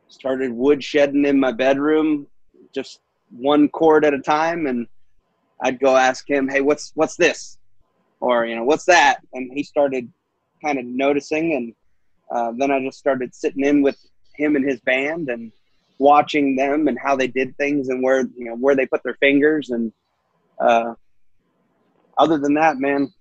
started 0.07 0.51
woodshedding 0.51 1.25
in 1.25 1.39
my 1.39 1.51
bedroom, 1.51 2.27
just 2.73 2.99
one 3.31 3.69
chord 3.69 4.03
at 4.05 4.13
a 4.13 4.19
time, 4.19 4.67
and 4.67 4.87
I'd 5.61 5.79
go 5.79 5.95
ask 5.95 6.29
him, 6.29 6.47
"Hey, 6.49 6.61
what's 6.61 6.91
what's 6.95 7.15
this?" 7.15 7.57
or 8.19 8.45
you 8.45 8.55
know, 8.55 8.63
"What's 8.63 8.85
that?" 8.85 9.19
And 9.33 9.51
he 9.53 9.63
started 9.63 10.11
kind 10.63 10.77
of 10.79 10.85
noticing, 10.85 11.53
and 11.53 11.73
uh, 12.31 12.51
then 12.57 12.71
I 12.71 12.83
just 12.83 12.97
started 12.99 13.33
sitting 13.33 13.63
in 13.65 13.81
with 13.81 13.97
him 14.35 14.55
and 14.55 14.67
his 14.67 14.79
band 14.81 15.29
and 15.29 15.51
watching 16.01 16.55
them 16.55 16.87
and 16.87 16.97
how 16.97 17.15
they 17.15 17.27
did 17.27 17.55
things 17.57 17.89
and 17.89 18.01
where 18.01 18.21
you 18.21 18.45
know 18.45 18.55
where 18.55 18.75
they 18.75 18.85
put 18.85 19.03
their 19.03 19.15
fingers 19.15 19.69
and 19.69 19.93
uh, 20.59 20.93
other 22.17 22.37
than 22.37 22.53
that, 22.55 22.77
man, 22.77 23.11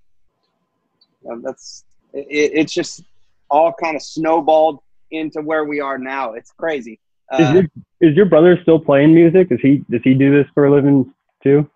you 1.23 1.31
know, 1.31 1.41
that's 1.43 1.85
it, 2.13 2.51
it's 2.55 2.73
just 2.73 3.03
all 3.51 3.73
kind 3.73 3.97
of 3.97 4.03
snowballed 4.03 4.81
into 5.11 5.41
where 5.41 5.65
we 5.65 5.81
are 5.81 5.99
now. 5.99 6.33
It's 6.33 6.53
crazy. 6.53 7.01
is 7.33 7.49
Uh, 7.49 7.53
your 7.53 7.65
is 8.01 8.17
your 8.17 8.27
brother 8.27 8.59
still 8.63 8.79
playing 8.79 9.15
music? 9.15 9.49
Is 9.51 9.61
he 9.61 9.85
does 9.91 10.01
he 10.03 10.15
do 10.15 10.31
this 10.37 10.47
for 10.55 10.67
a 10.67 10.73
living 10.73 11.13
too? 11.43 11.69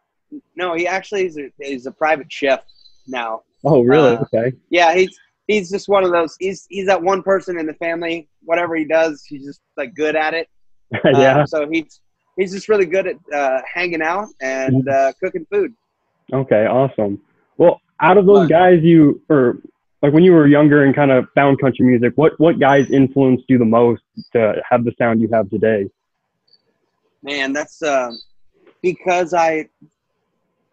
no, 0.56 0.74
he 0.74 0.86
actually 0.86 1.26
is 1.26 1.38
a, 1.38 1.50
is 1.60 1.86
a 1.86 1.92
private 1.92 2.32
chef 2.32 2.60
now. 3.06 3.42
Oh, 3.64 3.82
really? 3.82 4.16
Uh, 4.16 4.22
okay. 4.22 4.52
Yeah, 4.70 4.94
he's 4.94 5.18
he's 5.46 5.70
just 5.70 5.88
one 5.88 6.04
of 6.04 6.10
those. 6.10 6.36
He's 6.38 6.66
he's 6.68 6.86
that 6.86 7.02
one 7.02 7.22
person 7.22 7.58
in 7.58 7.66
the 7.66 7.74
family. 7.74 8.28
Whatever 8.42 8.76
he 8.76 8.84
does, 8.84 9.24
he's 9.24 9.44
just 9.44 9.60
like 9.76 9.94
good 9.94 10.16
at 10.16 10.34
it. 10.34 10.48
Uh, 11.04 11.18
yeah. 11.18 11.44
So 11.44 11.68
he's 11.68 12.00
he's 12.36 12.52
just 12.52 12.68
really 12.68 12.86
good 12.86 13.06
at 13.06 13.16
uh, 13.34 13.60
hanging 13.72 14.02
out 14.02 14.28
and 14.40 14.88
uh, 14.88 15.12
cooking 15.20 15.46
food. 15.50 15.74
Okay. 16.32 16.66
Awesome. 16.66 17.20
Well, 17.58 17.80
out 18.00 18.16
of 18.16 18.26
those 18.26 18.48
guys, 18.48 18.80
you 18.82 19.20
or 19.28 19.58
like 20.02 20.12
when 20.12 20.22
you 20.22 20.32
were 20.32 20.46
younger 20.46 20.84
and 20.84 20.94
kind 20.94 21.10
of 21.10 21.26
found 21.34 21.60
country 21.60 21.86
music, 21.86 22.12
what 22.16 22.38
what 22.38 22.58
guys 22.60 22.90
influenced 22.90 23.44
you 23.48 23.58
the 23.58 23.64
most 23.64 24.02
to 24.32 24.62
have 24.68 24.84
the 24.84 24.92
sound 24.98 25.20
you 25.20 25.28
have 25.32 25.48
today? 25.50 25.88
Man, 27.22 27.52
that's 27.54 27.82
uh, 27.82 28.12
because 28.82 29.32
I 29.32 29.68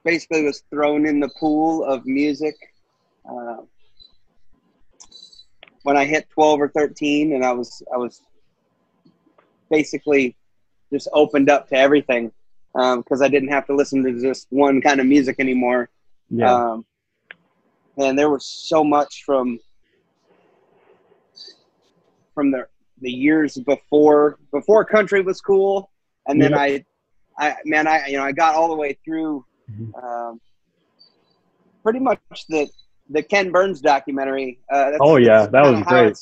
basically 0.03 0.43
was 0.43 0.63
thrown 0.69 1.05
in 1.05 1.19
the 1.19 1.29
pool 1.39 1.83
of 1.85 2.05
music 2.05 2.55
uh, 3.29 3.57
when 5.83 5.95
I 5.95 6.05
hit 6.05 6.29
12 6.29 6.61
or 6.61 6.67
13, 6.69 7.33
and 7.33 7.45
I 7.45 7.53
was 7.53 7.81
I 7.93 7.97
was 7.97 8.21
basically 9.71 10.35
just 10.93 11.07
opened 11.13 11.49
up 11.49 11.67
to 11.69 11.75
everything 11.75 12.31
because 12.73 13.21
I 13.21 13.27
didn't 13.27 13.49
have 13.49 13.65
to 13.67 13.75
listen 13.75 14.03
to 14.03 14.11
just 14.21 14.45
one 14.49 14.81
kind 14.81 14.99
of 14.99 15.07
music 15.07 15.37
anymore. 15.39 15.89
Yeah. 16.29 16.53
Um, 16.53 16.85
and 17.97 18.17
there 18.19 18.29
was 18.29 18.45
so 18.45 18.83
much 18.83 19.23
from 19.25 19.59
from 22.35 22.51
the 22.51 22.67
the 23.01 23.11
years 23.11 23.57
before 23.57 24.37
before 24.51 24.85
country 24.85 25.21
was 25.21 25.41
cool, 25.41 25.89
and 26.27 26.39
then. 26.41 26.53
I, 26.53 26.85
I 27.39 27.55
man, 27.65 27.87
I 27.87 28.07
you 28.07 28.17
know 28.17 28.23
I 28.23 28.33
got 28.33 28.55
all 28.55 28.67
the 28.67 28.75
way 28.75 28.97
through 29.03 29.45
Mhm. 29.71 30.03
um, 30.03 30.41
pretty 31.81 31.99
much 31.99 32.19
the 32.49 32.69
the 33.09 33.23
Ken 33.23 33.51
Burns 33.51 33.81
documentary. 33.81 34.59
Uh, 34.71 34.91
that's, 34.91 34.97
Oh, 35.01 35.17
yeah, 35.17 35.45
that 35.47 35.61
was 35.63 35.81
great. 35.83 36.17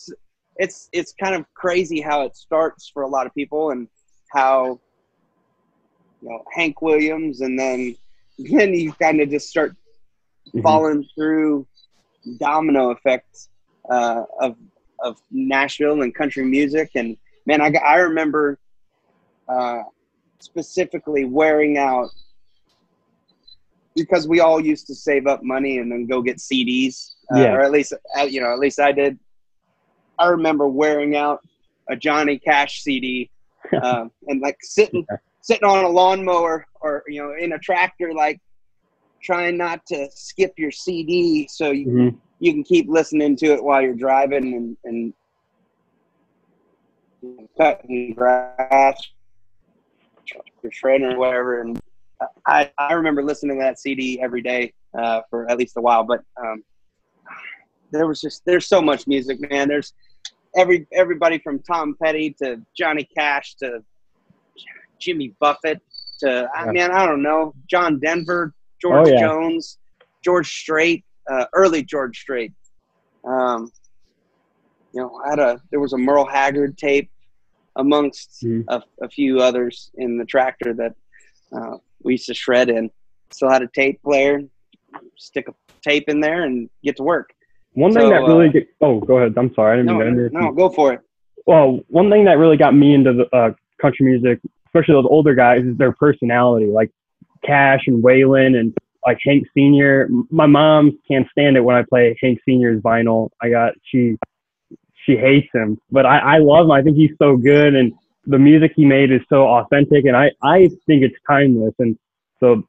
It's, 0.60 0.90
it's 0.94 1.14
kind 1.14 1.36
of 1.36 1.46
crazy 1.56 2.02
how 2.02 2.22
it 2.28 2.36
starts 2.36 2.90
for 2.94 3.04
a 3.04 3.08
lot 3.08 3.26
of 3.26 3.34
people 3.34 3.72
and 3.72 3.88
how 4.32 4.80
you 6.22 6.30
know 6.30 6.44
Hank 6.54 6.82
Williams 6.82 7.42
and 7.42 7.58
then 7.58 7.96
then 8.38 8.74
you 8.74 8.92
kind 8.94 9.22
of 9.22 9.30
just 9.30 9.50
start 9.50 9.76
Mhm. 10.56 10.64
falling 10.64 11.06
through 11.16 11.68
domino 12.40 12.92
effects 12.92 13.50
uh, 13.90 14.24
of 14.42 14.56
of 15.02 15.18
Nashville 15.32 16.02
and 16.02 16.14
country 16.14 16.44
music. 16.46 16.92
And 16.96 17.18
man, 17.46 17.62
I, 17.62 17.72
I 17.78 17.96
remember 17.98 18.60
uh, 19.48 19.84
specifically 20.40 21.26
wearing 21.26 21.78
out 21.78 22.10
because 23.96 24.28
we 24.28 24.40
all 24.40 24.60
used 24.60 24.88
to 24.88 24.96
save 24.96 25.28
up 25.28 25.44
money 25.44 25.78
and 25.80 25.92
then 25.92 26.06
go 26.08 26.22
get 26.22 26.38
CDs, 26.38 27.16
uh, 27.34 27.40
Yeah. 27.44 27.54
or 27.54 27.62
at 27.62 27.72
least 27.72 27.94
uh, 28.18 28.24
you 28.24 28.42
know, 28.42 28.52
at 28.52 28.60
least 28.60 28.80
I 28.80 28.92
did. 28.92 29.20
I 30.20 30.28
remember 30.28 30.68
wearing 30.68 31.16
out 31.16 31.40
a 31.90 31.96
Johnny 31.96 32.38
Cash 32.38 32.82
CD 32.84 33.30
um, 33.82 34.12
and 34.28 34.42
like 34.42 34.58
sitting 34.62 35.06
sitting 35.42 35.68
on 35.68 35.84
a 35.86 35.90
lawnmower 35.90 36.66
or 36.82 37.04
you 37.08 37.22
know 37.22 37.34
in 37.40 37.54
a 37.54 37.60
tractor, 37.60 38.14
like 38.14 38.40
trying 39.24 39.58
not 39.58 39.86
to 39.88 40.08
skip 40.14 40.54
your 40.58 40.72
CD 40.72 41.48
so 41.50 41.72
you 41.72 41.88
Mhm. 41.88 42.18
you 42.40 42.54
can 42.54 42.64
keep 42.64 42.88
listening 42.88 43.36
to 43.38 43.48
it 43.48 43.64
while 43.64 43.82
you're 43.82 43.94
driving 43.96 44.54
and 44.54 45.14
and 47.24 47.48
cutting 47.58 48.14
grass, 48.14 49.02
or 50.64 50.72
shredding 50.72 51.08
or 51.08 51.18
whatever. 51.18 51.62
And 51.62 51.80
I 52.46 52.72
I 52.78 52.94
remember 52.94 53.24
listening 53.24 53.58
to 53.58 53.64
that 53.64 53.80
CD 53.80 54.22
every 54.22 54.42
day 54.42 54.74
uh, 54.98 55.22
for 55.30 55.50
at 55.50 55.58
least 55.58 55.78
a 55.78 55.82
while. 55.82 56.04
But 56.04 56.22
um, 56.42 56.64
there 57.92 58.08
was 58.08 58.22
just 58.22 58.44
there's 58.46 58.68
so 58.68 58.82
much 58.82 59.08
music, 59.08 59.40
man. 59.50 59.68
There's 59.68 59.94
every 60.56 60.88
everybody 60.94 61.40
from 61.40 61.60
Tom 61.60 61.96
Petty 62.02 62.36
to 62.42 62.62
Johnny 62.78 63.08
Cash 63.16 63.56
to 63.56 63.84
Jimmy 65.00 65.34
Buffett 65.40 65.82
to 66.20 66.50
I 66.56 66.72
mean 66.72 66.90
I 66.92 67.06
don't 67.06 67.22
know 67.22 67.54
John 67.70 68.00
Denver, 68.00 68.54
George 68.82 69.08
Oh, 69.08 69.12
yeah. 69.12 69.20
Jones, 69.20 69.78
George 70.24 70.50
Strait, 70.52 71.04
uh, 71.30 71.46
early 71.54 71.84
George 71.84 72.20
Strait. 72.20 72.52
Um, 73.24 73.72
you 74.94 75.02
know, 75.02 75.22
I 75.26 75.30
had 75.30 75.40
a 75.40 75.62
there 75.72 75.80
was 75.80 75.94
a 75.94 75.98
Merle 75.98 76.26
Haggard 76.26 76.78
tape 76.78 77.10
amongst 77.76 78.42
Mhm. 78.44 78.66
a, 78.68 78.84
a 79.02 79.10
few 79.10 79.40
others 79.40 79.92
in 79.96 80.18
the 80.18 80.26
tractor 80.26 80.74
that 80.74 80.96
uh, 81.54 81.78
we 82.04 82.14
used 82.14 82.26
to 82.28 82.34
shred 82.34 82.70
in. 82.70 82.90
Still 83.32 83.50
had 83.50 83.62
a 83.62 83.68
tape 83.68 84.02
player, 84.02 84.42
stick 85.16 85.48
a 85.48 85.54
tape 85.82 86.10
in 86.10 86.20
there 86.20 86.44
and 86.44 86.70
get 86.84 86.98
to 86.98 87.04
work. 87.04 87.30
One 87.80 87.94
thing 87.94 88.04
So, 88.04 88.10
that 88.10 88.22
really 88.28 88.50
uh, 88.50 88.52
get, 88.52 88.68
oh 88.82 89.00
go 89.00 89.18
ahead. 89.18 89.34
I'm 89.38 89.54
sorry. 89.54 89.74
I 89.74 89.76
didn't 89.78 89.98
No, 89.98 90.00
mean 90.00 90.30
no, 90.34 90.52
go 90.52 90.70
for 90.70 90.94
it. 90.94 91.00
well, 91.46 91.80
one 91.88 92.10
thing 92.10 92.26
that 92.26 92.38
really 92.38 92.58
got 92.58 92.76
me 92.76 92.94
into 92.94 93.14
the 93.14 93.36
uh, 93.36 93.52
country 93.82 94.06
music, 94.06 94.40
especially 94.68 94.96
those 94.96 95.08
older 95.10 95.34
guys, 95.34 95.64
is 95.64 95.78
their 95.78 95.94
personality. 95.94 96.66
Like 96.68 96.92
Cash 97.46 97.82
and 97.88 98.04
Waylon 98.04 98.60
and 98.60 98.76
like 99.06 99.18
Hank 99.26 99.48
Senior. 99.54 100.10
My 100.30 100.46
mom 100.46 101.00
can't 101.08 101.28
stand 101.32 101.56
it 101.58 101.62
when 101.62 101.76
I 101.76 101.84
play 101.90 102.18
Hank 102.22 102.40
Senior's 102.46 102.82
vinyl. 102.82 103.30
I 103.42 103.50
got 103.50 103.74
she 103.90 104.18
she 105.06 105.16
hates 105.16 105.48
him, 105.54 105.80
but 105.90 106.06
I 106.06 106.18
I 106.20 106.38
love 106.40 106.66
him. 106.66 106.72
I 106.72 106.82
think 106.82 106.98
he's 106.98 107.16
so 107.18 107.38
good, 107.38 107.76
and 107.76 107.94
the 108.26 108.38
music 108.40 108.74
he 108.76 108.86
made 108.86 109.10
is 109.12 109.22
so 109.30 109.48
authentic, 109.48 110.04
and 110.06 110.18
I 110.18 110.32
I 110.44 110.68
think 110.86 111.04
it's 111.04 111.16
timeless. 111.28 111.74
And 111.80 111.98
so 112.42 112.64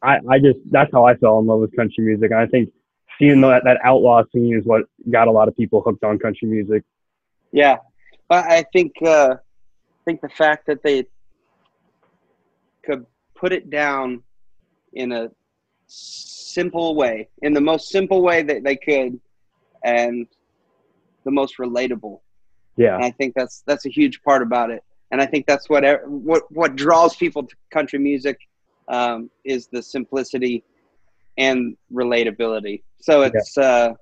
I 0.00 0.18
I 0.30 0.38
just 0.38 0.60
that's 0.70 0.92
how 0.92 1.04
I 1.04 1.16
fell 1.16 1.40
in 1.40 1.46
love 1.46 1.60
with 1.60 1.74
country 1.74 2.04
music. 2.04 2.30
And 2.30 2.40
I 2.40 2.46
think 2.46 2.70
seeing 3.18 3.40
that 3.40 3.64
that 3.64 3.78
outlaw 3.84 4.22
scene 4.32 4.56
is 4.56 4.64
what 4.64 4.82
got 5.10 5.28
a 5.28 5.30
lot 5.30 5.48
of 5.48 5.56
people 5.56 5.82
hooked 5.82 6.04
on 6.04 6.18
country 6.18 6.48
music. 6.48 6.84
Yeah, 7.52 7.76
I 8.30 8.58
I 8.58 8.64
think 8.72 8.92
uh, 9.02 9.36
I 9.36 10.04
think 10.04 10.20
the 10.20 10.28
fact 10.28 10.66
that 10.66 10.82
they 10.82 11.06
could 12.84 13.06
put 13.34 13.52
it 13.52 13.70
down 13.70 14.22
in 14.92 15.12
a 15.12 15.30
simple 15.86 16.94
way, 16.94 17.28
in 17.42 17.52
the 17.52 17.60
most 17.60 17.90
simple 17.90 18.22
way 18.22 18.42
that 18.42 18.64
they 18.64 18.76
could, 18.76 19.20
and 19.84 20.26
the 21.24 21.30
most 21.30 21.58
relatable. 21.58 22.20
Yeah. 22.76 22.94
And 22.94 23.04
I 23.04 23.10
think 23.10 23.34
that's 23.34 23.62
that's 23.66 23.86
a 23.86 23.90
huge 23.90 24.22
part 24.22 24.42
about 24.42 24.70
it. 24.70 24.82
And 25.10 25.20
I 25.20 25.26
think 25.26 25.46
that's 25.46 25.68
what 25.68 25.84
what 26.08 26.42
what 26.50 26.76
draws 26.76 27.16
people 27.16 27.42
to 27.44 27.54
country 27.70 27.98
music 27.98 28.38
um, 28.88 29.30
is 29.44 29.68
the 29.68 29.82
simplicity 29.82 30.64
and 31.38 31.76
relatability. 31.92 32.82
So 33.00 33.22
it's 33.22 33.56
uh, 33.56 33.94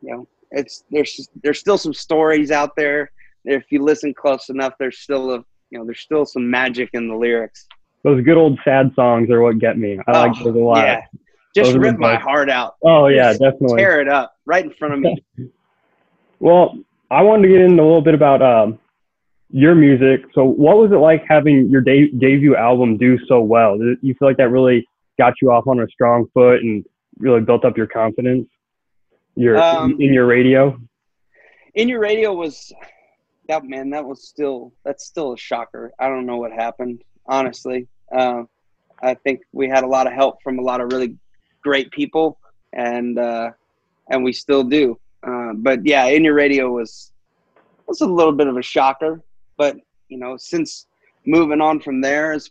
you 0.00 0.12
know 0.12 0.28
it's 0.52 0.84
there's 0.90 1.28
there's 1.42 1.58
still 1.58 1.76
some 1.76 1.92
stories 1.92 2.50
out 2.50 2.70
there. 2.76 3.10
If 3.44 3.64
you 3.70 3.82
listen 3.82 4.14
close 4.14 4.48
enough, 4.48 4.74
there's 4.78 4.98
still 4.98 5.34
a 5.34 5.44
you 5.70 5.78
know 5.78 5.84
there's 5.84 6.00
still 6.00 6.24
some 6.24 6.48
magic 6.48 6.90
in 6.94 7.08
the 7.08 7.14
lyrics. 7.14 7.66
Those 8.04 8.22
good 8.24 8.36
old 8.36 8.58
sad 8.64 8.92
songs 8.94 9.30
are 9.30 9.42
what 9.42 9.58
get 9.58 9.76
me. 9.76 9.98
I 10.06 10.12
like 10.12 10.32
Oh, 10.40 10.44
those 10.44 10.54
a 10.54 10.58
lot. 10.58 10.86
Yeah, 10.86 11.00
just 11.54 11.72
Those 11.72 11.78
rip 11.78 11.98
my 11.98 12.16
heart 12.16 12.48
out. 12.48 12.76
Oh 12.82 13.08
yeah, 13.08 13.30
Just 13.30 13.40
definitely. 13.40 13.78
Tear 13.78 14.00
it 14.00 14.08
up 14.08 14.34
right 14.46 14.64
in 14.64 14.72
front 14.72 14.94
of 14.94 15.00
me. 15.00 15.24
Well, 16.40 16.78
I 17.10 17.22
wanted 17.22 17.44
to 17.44 17.48
get 17.48 17.62
into 17.62 17.82
a 17.82 17.86
little 17.86 18.02
bit 18.02 18.12
about 18.12 18.42
um, 18.42 18.78
your 19.50 19.74
music. 19.74 20.26
So, 20.34 20.44
what 20.44 20.76
was 20.76 20.92
it 20.92 20.96
like 20.96 21.24
having 21.26 21.70
your 21.70 21.80
de- 21.80 22.10
debut 22.10 22.54
album 22.54 22.98
do 22.98 23.18
so 23.26 23.40
well? 23.40 23.78
Did 23.78 23.96
you 24.02 24.14
feel 24.14 24.28
like 24.28 24.36
that 24.36 24.50
really 24.50 24.86
got 25.18 25.34
you 25.40 25.50
off 25.50 25.66
on 25.66 25.80
a 25.80 25.88
strong 25.88 26.26
foot 26.34 26.60
and 26.62 26.84
really 27.18 27.40
built 27.40 27.64
up 27.64 27.76
your 27.76 27.86
confidence? 27.86 28.48
Your 29.36 29.60
Um, 29.60 29.96
in 30.00 30.12
your 30.12 30.26
radio. 30.26 30.78
in 31.74 31.88
your 31.88 32.00
radio 32.00 32.32
was 32.32 32.72
that 33.48 33.64
man 33.64 33.90
that 33.90 34.04
was 34.04 34.26
still 34.28 34.72
that's 34.84 35.04
still 35.04 35.32
a 35.32 35.36
shocker 35.36 35.92
i 35.98 36.08
don't 36.08 36.24
know 36.24 36.36
what 36.36 36.52
happened 36.52 37.02
honestly 37.26 37.86
um, 38.16 38.48
i 39.02 39.12
think 39.12 39.40
we 39.52 39.68
had 39.68 39.82
a 39.84 39.86
lot 39.86 40.06
of 40.06 40.12
help 40.12 40.40
from 40.42 40.58
a 40.58 40.62
lot 40.62 40.80
of 40.80 40.92
really 40.92 41.16
great 41.62 41.90
people 41.90 42.38
and 42.74 43.18
uh, 43.18 43.50
and 44.10 44.22
we 44.22 44.32
still 44.32 44.62
do 44.62 44.98
uh, 45.26 45.52
but 45.56 45.84
yeah 45.84 46.04
in 46.06 46.22
your 46.24 46.34
radio 46.34 46.70
was 46.70 47.12
was 47.86 48.00
a 48.00 48.06
little 48.06 48.32
bit 48.32 48.46
of 48.46 48.56
a 48.56 48.62
shocker 48.62 49.20
but 49.56 49.76
you 50.08 50.16
know 50.16 50.36
since 50.36 50.86
moving 51.26 51.60
on 51.60 51.80
from 51.80 52.00
there 52.00 52.32
is 52.32 52.50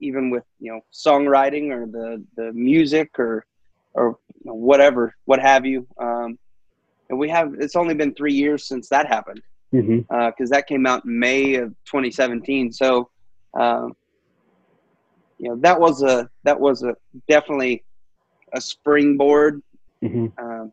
even 0.00 0.30
with 0.30 0.44
you 0.58 0.72
know 0.72 0.80
songwriting 0.92 1.70
or 1.70 1.86
the 1.86 2.24
the 2.36 2.52
music 2.52 3.18
or 3.18 3.44
or 3.94 4.18
you 4.42 4.50
know, 4.50 4.54
whatever 4.54 5.14
what 5.24 5.40
have 5.40 5.66
you 5.66 5.86
um, 6.00 6.38
and 7.08 7.18
we 7.18 7.28
have 7.28 7.54
it's 7.58 7.76
only 7.76 7.94
been 7.94 8.14
three 8.14 8.32
years 8.32 8.66
since 8.66 8.88
that 8.88 9.06
happened 9.06 9.42
because 10.10 10.50
that 10.50 10.66
came 10.66 10.86
out 10.86 11.04
in 11.04 11.18
May 11.18 11.54
of 11.56 11.70
2017. 11.86 12.72
So, 12.72 13.10
um, 13.58 13.94
you 15.38 15.48
know, 15.48 15.56
that 15.60 15.78
was 15.78 16.02
a 16.02 16.28
that 16.44 16.58
was 16.58 16.82
a 16.82 16.94
definitely 17.28 17.84
a 18.52 18.60
springboard. 18.60 19.62
hmm 20.02 20.26
Um, 20.38 20.72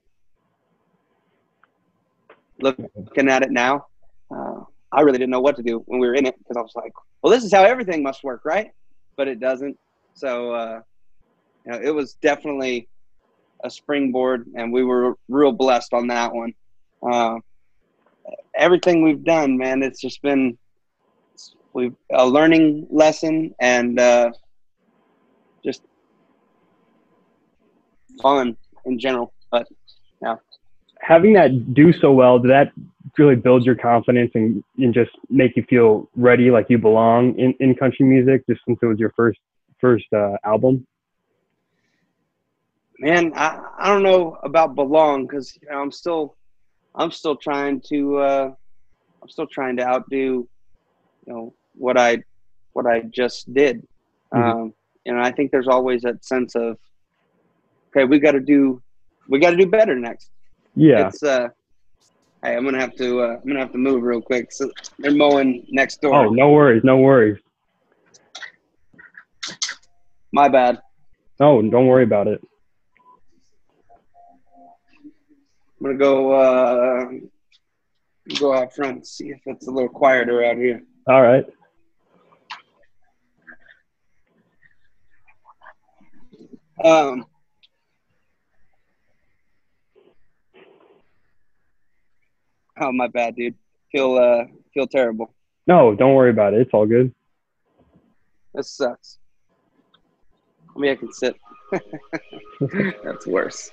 looking 2.59 3.29
at 3.29 3.43
it 3.43 3.51
now, 3.51 3.85
uh, 4.35 4.61
I 4.91 5.01
really 5.01 5.19
didn't 5.19 5.31
know 5.31 5.41
what 5.41 5.55
to 5.57 5.63
do 5.63 5.83
when 5.85 5.99
we 5.99 6.07
were 6.07 6.15
in 6.15 6.25
it 6.25 6.35
because 6.39 6.57
I 6.57 6.61
was 6.61 6.73
like, 6.75 6.93
"Well, 7.21 7.31
this 7.31 7.43
is 7.43 7.53
how 7.53 7.63
everything 7.63 8.01
must 8.03 8.23
work, 8.23 8.41
right?" 8.45 8.71
But 9.17 9.27
it 9.27 9.39
doesn't. 9.39 9.77
So, 10.13 10.51
uh, 10.51 10.81
you 11.65 11.71
know, 11.71 11.79
it 11.83 11.93
was 11.93 12.13
definitely 12.21 12.87
a 13.63 13.69
springboard, 13.69 14.47
and 14.55 14.71
we 14.71 14.83
were 14.83 15.17
real 15.27 15.51
blessed 15.51 15.93
on 15.93 16.07
that 16.07 16.33
one. 16.33 16.53
Uh, 17.01 17.39
everything 18.55 19.03
we've 19.03 19.23
done, 19.23 19.57
man, 19.57 19.83
it's 19.83 19.99
just 19.99 20.21
been 20.21 20.57
we've 21.73 21.95
a 22.11 22.25
learning 22.25 22.87
lesson 22.89 23.53
and 23.59 23.99
uh, 23.99 24.31
just 25.63 25.83
fun 28.21 28.57
in 28.85 28.97
general. 28.97 29.33
But 29.51 29.67
Having 31.01 31.33
that 31.33 31.73
do 31.73 31.93
so 31.93 32.11
well, 32.11 32.39
did 32.39 32.51
that 32.51 32.71
really 33.17 33.35
build 33.35 33.65
your 33.65 33.75
confidence 33.75 34.31
and, 34.35 34.63
and 34.77 34.93
just 34.93 35.11
make 35.29 35.55
you 35.55 35.63
feel 35.69 36.09
ready, 36.15 36.51
like 36.51 36.67
you 36.69 36.77
belong 36.77 37.37
in, 37.39 37.53
in 37.59 37.75
country 37.75 38.05
music, 38.05 38.43
just 38.47 38.61
since 38.67 38.77
it 38.81 38.85
was 38.85 38.99
your 38.99 39.11
first 39.15 39.39
first 39.79 40.05
uh, 40.13 40.35
album? 40.43 40.85
man, 42.99 43.31
I, 43.35 43.59
I 43.77 43.87
don't 43.89 44.03
know 44.03 44.37
about 44.43 44.75
belong 44.75 45.27
because 45.27 45.57
you 45.61 45.69
know, 45.69 45.81
I'm 45.81 45.91
still 45.91 46.35
I'm 46.95 47.11
still 47.11 47.35
trying 47.35 47.81
to 47.89 48.17
uh, 48.17 48.51
I'm 49.21 49.29
still 49.29 49.47
trying 49.47 49.77
to 49.77 49.83
outdo 49.87 50.47
you 51.25 51.33
know 51.33 51.53
what 51.73 51.97
I 51.97 52.23
what 52.73 52.85
I 52.85 53.01
just 53.01 53.53
did. 53.53 53.85
Mhm. 54.33 54.39
Um, 54.39 54.73
and 55.05 55.19
I 55.19 55.31
think 55.31 55.51
there's 55.51 55.67
always 55.67 56.01
that 56.01 56.25
sense 56.25 56.55
of 56.55 56.77
okay, 57.89 58.05
we 58.05 58.19
got 58.19 58.31
to 58.31 58.39
do 58.39 58.81
we 59.27 59.39
got 59.39 59.51
to 59.51 59.57
do 59.57 59.67
better 59.67 59.95
next. 59.95 60.31
Yeah. 60.79 61.07
It's 61.07 61.23
uh, 61.23 61.47
hey, 62.43 62.55
I'm 62.55 62.63
gonna 62.63 62.79
have 62.79 62.95
to 62.97 63.21
uh, 63.21 63.37
I'm 63.41 63.47
gonna 63.47 63.59
have 63.59 63.71
to 63.71 63.79
move 63.79 64.03
real 64.03 64.21
quick. 64.21 64.51
So 64.51 64.69
they're 64.99 65.11
mowing 65.11 65.65
next 65.69 66.01
door. 66.01 66.27
Oh, 66.27 66.29
no 66.29 66.51
worries, 66.51 66.83
no 66.83 66.97
worries. 66.97 67.39
My 70.31 70.47
bad. 70.47 70.79
No, 71.39 71.59
don't 71.63 71.87
worry 71.87 72.03
about 72.03 72.27
it. 72.27 72.39
I'm 75.79 75.83
gonna 75.83 75.97
go 75.97 76.31
uh, 76.31 77.05
go 78.37 78.53
out 78.53 78.71
front 78.71 78.97
and 78.97 79.07
see 79.07 79.29
if 79.29 79.39
it's 79.47 79.67
a 79.67 79.71
little 79.71 79.89
quieter 79.89 80.45
out 80.45 80.57
here. 80.57 80.83
All 81.07 81.23
right. 81.23 81.45
Um, 86.83 87.25
oh 92.81 92.91
my 92.91 93.07
bad, 93.07 93.35
dude. 93.35 93.55
Feel 93.91 94.15
uh 94.15 94.45
feel 94.73 94.87
terrible. 94.87 95.33
No, 95.65 95.95
don't 95.95 96.13
worry 96.13 96.29
about 96.29 96.53
it. 96.53 96.61
It's 96.61 96.73
all 96.73 96.85
good. 96.85 97.13
This 98.53 98.71
sucks. 98.71 99.19
Maybe 100.75 100.91
I 100.91 100.95
can 100.95 101.11
sit. 101.11 101.35
That's 103.03 103.27
worse. 103.27 103.71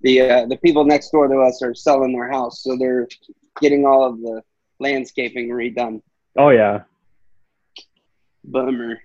The 0.00 0.20
uh, 0.20 0.46
the 0.46 0.56
people 0.56 0.84
next 0.84 1.10
door 1.10 1.28
to 1.28 1.38
us 1.40 1.62
are 1.62 1.74
selling 1.74 2.12
their 2.12 2.30
house, 2.30 2.62
so 2.62 2.76
they're 2.76 3.06
getting 3.60 3.86
all 3.86 4.04
of 4.04 4.20
the 4.20 4.42
landscaping 4.80 5.48
redone. 5.48 6.02
Oh 6.36 6.50
yeah. 6.50 6.82
Bummer. 8.44 9.00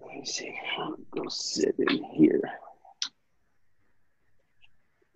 Let 0.00 0.14
me 0.16 0.24
see. 0.24 0.54
I'll 0.78 0.96
go 1.10 1.28
sit 1.28 1.74
in 1.78 2.04
here. 2.04 2.42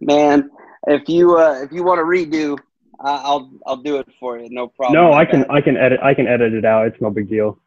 Man, 0.00 0.50
if 0.87 1.09
you 1.09 1.37
uh, 1.38 1.61
if 1.62 1.73
you 1.73 1.83
want 1.83 1.99
to 1.99 2.05
redo, 2.05 2.57
I'll 3.00 3.50
I'll 3.67 3.76
do 3.76 3.97
it 3.99 4.07
for 4.21 4.38
you. 4.38 4.49
No 4.50 4.69
problem. 4.69 4.95
No, 5.02 5.12
I 5.12 5.25
can 5.25 5.40
that. 5.40 5.50
I 5.50 5.61
can 5.61 5.76
edit 5.76 6.00
I 6.02 6.14
can 6.14 6.26
edit 6.26 6.52
it 6.55 6.64
out. 6.64 6.87
It's 6.87 7.00
no 7.00 7.11
big 7.11 7.28
deal. 7.28 7.59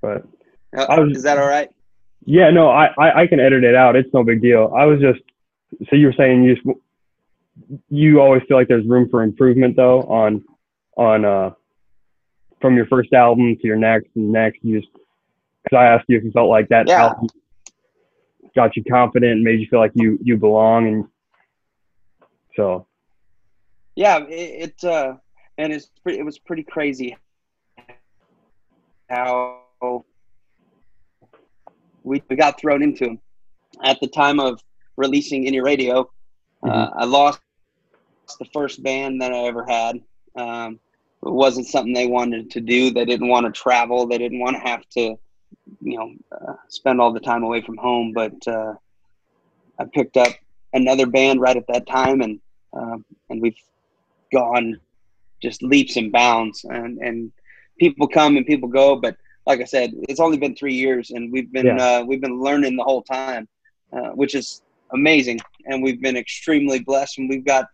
But 0.00 0.24
Uh, 0.76 0.86
was- 0.98 1.16
Is 1.16 1.22
that 1.24 1.38
all 1.38 1.46
right? 1.48 1.70
yeah, 2.24 2.50
no, 2.50 2.68
I, 2.68 2.86
I 2.98 3.22
I 3.22 3.26
can 3.26 3.40
edit 3.40 3.64
it 3.64 3.74
out. 3.74 3.96
It's 3.96 4.12
no 4.14 4.22
big 4.24 4.40
deal. 4.42 4.72
I 4.76 4.84
was 4.86 5.00
just 5.00 5.20
so 5.90 5.96
you 5.96 6.06
were 6.06 6.12
saying 6.16 6.44
you 6.44 6.54
just, 6.54 6.66
you 7.90 8.20
always 8.20 8.42
feel 8.46 8.56
like 8.56 8.68
there's 8.68 8.86
room 8.86 9.08
for 9.10 9.22
improvement 9.22 9.76
though 9.76 10.02
on 10.02 10.44
on 10.96 11.24
uh 11.24 11.50
from 12.60 12.76
your 12.76 12.86
first 12.86 13.12
album 13.12 13.56
to 13.56 13.66
your 13.66 13.76
next 13.76 14.08
and 14.14 14.30
next. 14.30 14.58
You 14.62 14.80
just 14.80 14.92
because 15.64 15.76
I 15.76 15.86
asked 15.86 16.04
you 16.08 16.16
if 16.18 16.24
you 16.24 16.30
felt 16.30 16.48
like 16.48 16.68
that 16.68 16.86
Yeah. 16.88 17.06
album 17.08 17.28
got 18.54 18.76
you 18.76 18.84
confident 18.84 19.32
and 19.32 19.42
made 19.42 19.60
you 19.60 19.66
feel 19.66 19.80
like 19.80 19.92
you 19.94 20.18
you 20.22 20.36
belong 20.36 20.86
and 20.86 21.04
so 22.56 22.86
Yeah, 23.96 24.24
it, 24.28 24.74
it 24.82 24.84
uh, 24.84 25.14
and 25.58 25.72
it's 25.72 25.90
pretty. 26.02 26.18
It 26.18 26.24
was 26.24 26.38
pretty 26.38 26.62
crazy 26.62 27.16
how 29.08 29.60
we, 32.02 32.22
we 32.28 32.36
got 32.36 32.58
thrown 32.58 32.82
into 32.82 33.04
them 33.04 33.20
at 33.82 34.00
the 34.00 34.08
time 34.08 34.40
of 34.40 34.60
releasing 34.96 35.44
In 35.44 35.54
Your 35.54 35.64
Radio. 35.64 36.10
Uh, 36.62 36.90
I 36.96 37.04
lost 37.04 37.40
the 38.38 38.46
first 38.52 38.82
band 38.82 39.20
that 39.20 39.32
I 39.32 39.44
ever 39.44 39.64
had. 39.68 40.00
Um, 40.36 40.80
it 41.24 41.32
wasn't 41.32 41.66
something 41.66 41.92
they 41.92 42.06
wanted 42.06 42.50
to 42.52 42.60
do. 42.60 42.90
They 42.90 43.04
didn't 43.04 43.28
want 43.28 43.46
to 43.46 43.52
travel. 43.52 44.06
They 44.06 44.18
didn't 44.18 44.40
want 44.40 44.56
to 44.56 44.62
have 44.62 44.88
to, 44.90 45.16
you 45.80 45.96
know, 45.98 46.12
uh, 46.32 46.54
spend 46.68 47.00
all 47.00 47.12
the 47.12 47.20
time 47.20 47.42
away 47.42 47.60
from 47.62 47.76
home. 47.76 48.12
But 48.12 48.34
uh, 48.46 48.74
I 49.78 49.84
picked 49.92 50.16
up 50.16 50.32
another 50.72 51.06
band 51.06 51.40
right 51.40 51.56
at 51.56 51.66
that 51.68 51.86
time, 51.86 52.20
and 52.20 52.40
um, 52.72 53.04
and 53.30 53.40
we've 53.40 53.56
gone 54.32 54.80
just 55.42 55.62
leaps 55.62 55.96
and 55.96 56.12
bounds. 56.12 56.64
And 56.64 56.98
and 56.98 57.32
people 57.78 58.06
come 58.08 58.36
and 58.36 58.46
people 58.46 58.68
go, 58.68 58.96
but 58.96 59.16
like 59.46 59.60
I 59.60 59.64
said, 59.64 59.92
it's 60.08 60.20
only 60.20 60.38
been 60.38 60.54
three 60.56 60.74
years, 60.74 61.10
and 61.10 61.32
we've 61.32 61.52
been 61.52 61.66
Yeah. 61.66 61.98
uh, 61.98 62.04
we've 62.04 62.20
been 62.20 62.40
learning 62.40 62.76
the 62.76 62.84
whole 62.84 63.02
time, 63.02 63.48
uh, 63.92 64.10
which 64.10 64.34
is 64.34 64.62
amazing. 64.92 65.40
And 65.66 65.82
we've 65.82 66.00
been 66.00 66.16
extremely 66.16 66.80
blessed, 66.80 67.18
and 67.18 67.28
we've 67.28 67.44
got 67.44 67.66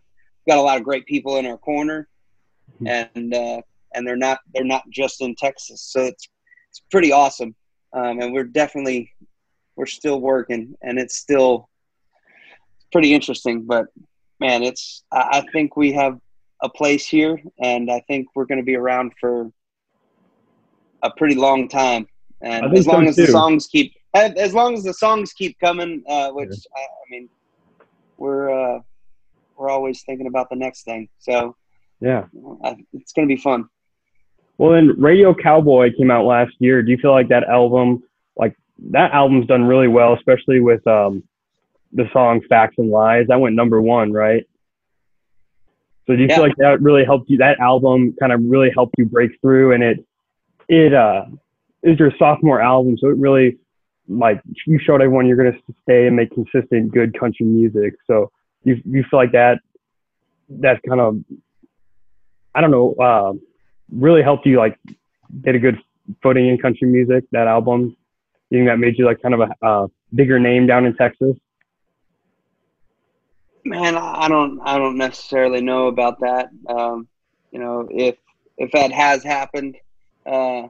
got 0.47 0.57
a 0.57 0.61
lot 0.61 0.77
of 0.77 0.83
great 0.83 1.05
people 1.05 1.37
in 1.37 1.45
our 1.45 1.57
corner, 1.57 2.07
and 3.15 3.33
uh, 3.33 3.61
and 3.93 4.07
they're 4.07 4.15
not 4.15 4.39
they're 4.53 4.63
not 4.63 4.83
just 4.89 5.21
in 5.21 5.35
Texas, 5.35 5.81
so 5.81 6.01
it's 6.05 6.27
it's 6.69 6.81
pretty 6.89 7.11
awesome. 7.11 7.53
Um, 7.93 8.21
and 8.21 8.33
we're 8.33 8.45
definitely 8.45 9.11
we're 9.75 9.85
still 9.85 10.19
working, 10.19 10.75
and 10.81 10.99
it's 10.99 11.17
still 11.17 11.69
pretty 12.91 13.13
interesting. 13.13 13.63
But 13.63 13.87
man, 14.39 14.63
it's 14.63 15.03
I, 15.11 15.39
I 15.39 15.51
think 15.51 15.75
we 15.75 15.91
have 15.93 16.19
a 16.61 16.69
place 16.69 17.07
here, 17.07 17.41
and 17.61 17.91
I 17.91 18.01
think 18.07 18.27
we're 18.35 18.45
going 18.45 18.59
to 18.59 18.65
be 18.65 18.75
around 18.75 19.13
for 19.19 19.51
a 21.03 21.11
pretty 21.11 21.35
long 21.35 21.67
time. 21.67 22.07
And 22.41 22.75
as 22.75 22.87
long 22.87 23.03
so, 23.05 23.09
as 23.09 23.15
the 23.15 23.27
songs 23.27 23.67
keep 23.67 23.93
as 24.13 24.53
long 24.53 24.73
as 24.73 24.83
the 24.83 24.93
songs 24.93 25.31
keep 25.33 25.57
coming, 25.59 26.03
uh, 26.07 26.31
which 26.31 26.53
I, 26.75 26.79
I 26.79 27.05
mean, 27.09 27.29
we're 28.17 28.49
uh, 28.51 28.79
we're 29.57 29.69
always 29.69 30.03
thinking 30.03 30.27
about 30.27 30.49
the 30.49 30.55
next 30.55 30.83
thing. 30.83 31.07
So 31.19 31.55
yeah. 31.99 32.25
uh, 32.63 32.75
it's 32.93 33.13
going 33.13 33.27
to 33.27 33.35
be 33.35 33.41
fun. 33.41 33.69
Well, 34.61 34.73
then 34.73 34.93
Radio 35.01 35.33
Cowboy 35.33 35.89
came 35.97 36.11
out 36.11 36.25
last 36.25 36.53
year. 36.59 36.83
Do 36.83 36.91
you 36.91 36.97
feel 36.97 37.13
like 37.13 37.29
that 37.29 37.45
album, 37.45 38.03
like 38.37 38.55
that 38.91 39.11
album's 39.11 39.47
done 39.47 39.63
really 39.63 39.87
well, 39.87 40.13
especially 40.13 40.59
with 40.59 40.85
um, 40.85 41.23
the 41.93 42.07
song 42.13 42.41
"Facts 42.47 42.75
and 42.77 42.91
Lies"? 42.91 43.25
That 43.27 43.39
went 43.39 43.55
number 43.55 43.81
one, 43.81 44.13
right? 44.13 44.45
So 46.05 46.15
do 46.15 46.21
you 46.21 46.27
Yeah. 46.27 46.35
feel 46.35 46.43
like 46.43 46.55
that 46.57 46.79
really 46.79 47.03
helped 47.03 47.27
you? 47.31 47.37
That 47.37 47.59
album 47.59 48.13
kind 48.19 48.31
of 48.31 48.39
really 48.43 48.69
helped 48.69 48.93
you 48.99 49.05
break 49.05 49.31
through, 49.41 49.71
and 49.71 49.81
it 49.81 50.05
it 50.69 50.93
uh 50.93 51.25
is 51.81 51.97
your 51.97 52.11
sophomore 52.19 52.61
album, 52.61 52.99
so 52.99 53.07
it 53.07 53.17
really 53.17 53.57
like 54.07 54.43
you 54.67 54.77
showed 54.77 55.01
everyone 55.01 55.25
you're 55.25 55.37
going 55.37 55.53
to 55.53 55.59
stay 55.81 56.05
and 56.05 56.15
make 56.15 56.29
consistent, 56.29 56.91
good 56.91 57.19
country 57.19 57.47
music. 57.47 57.95
So 58.05 58.29
you 58.63 58.79
you 58.85 59.03
feel 59.09 59.19
like 59.21 59.31
that 59.31 59.57
that's 60.49 60.79
kind 60.87 61.01
of 61.01 61.17
I 62.53 62.61
don't 62.61 62.69
know. 62.69 62.93
Uh, 62.93 63.33
really 63.91 64.21
helped 64.21 64.45
you 64.45 64.57
like 64.57 64.77
get 65.43 65.55
a 65.55 65.59
good 65.59 65.77
footing 66.21 66.47
in 66.47 66.57
country 66.57 66.87
music 66.87 67.23
that 67.31 67.47
album 67.47 67.95
you 68.49 68.59
think 68.59 68.67
that 68.67 68.79
made 68.79 68.97
you 68.97 69.05
like 69.05 69.21
kind 69.21 69.33
of 69.33 69.41
a 69.41 69.65
uh, 69.65 69.87
bigger 70.13 70.39
name 70.39 70.67
down 70.67 70.85
in 70.85 70.95
texas 70.95 71.37
Man, 73.63 73.95
I 73.95 74.25
I 74.25 74.27
don't, 74.27 74.59
I 74.61 74.77
don't 74.77 74.97
necessarily 74.97 75.61
know 75.61 75.87
about 75.87 76.19
that. 76.21 76.49
Um, 76.67 77.07
you 77.51 77.59
know, 77.59 77.87
if 77.91 78.15
if 78.57 78.71
that 78.71 78.91
has 78.91 79.23
happened, 79.23 79.77
uh, 80.25 80.67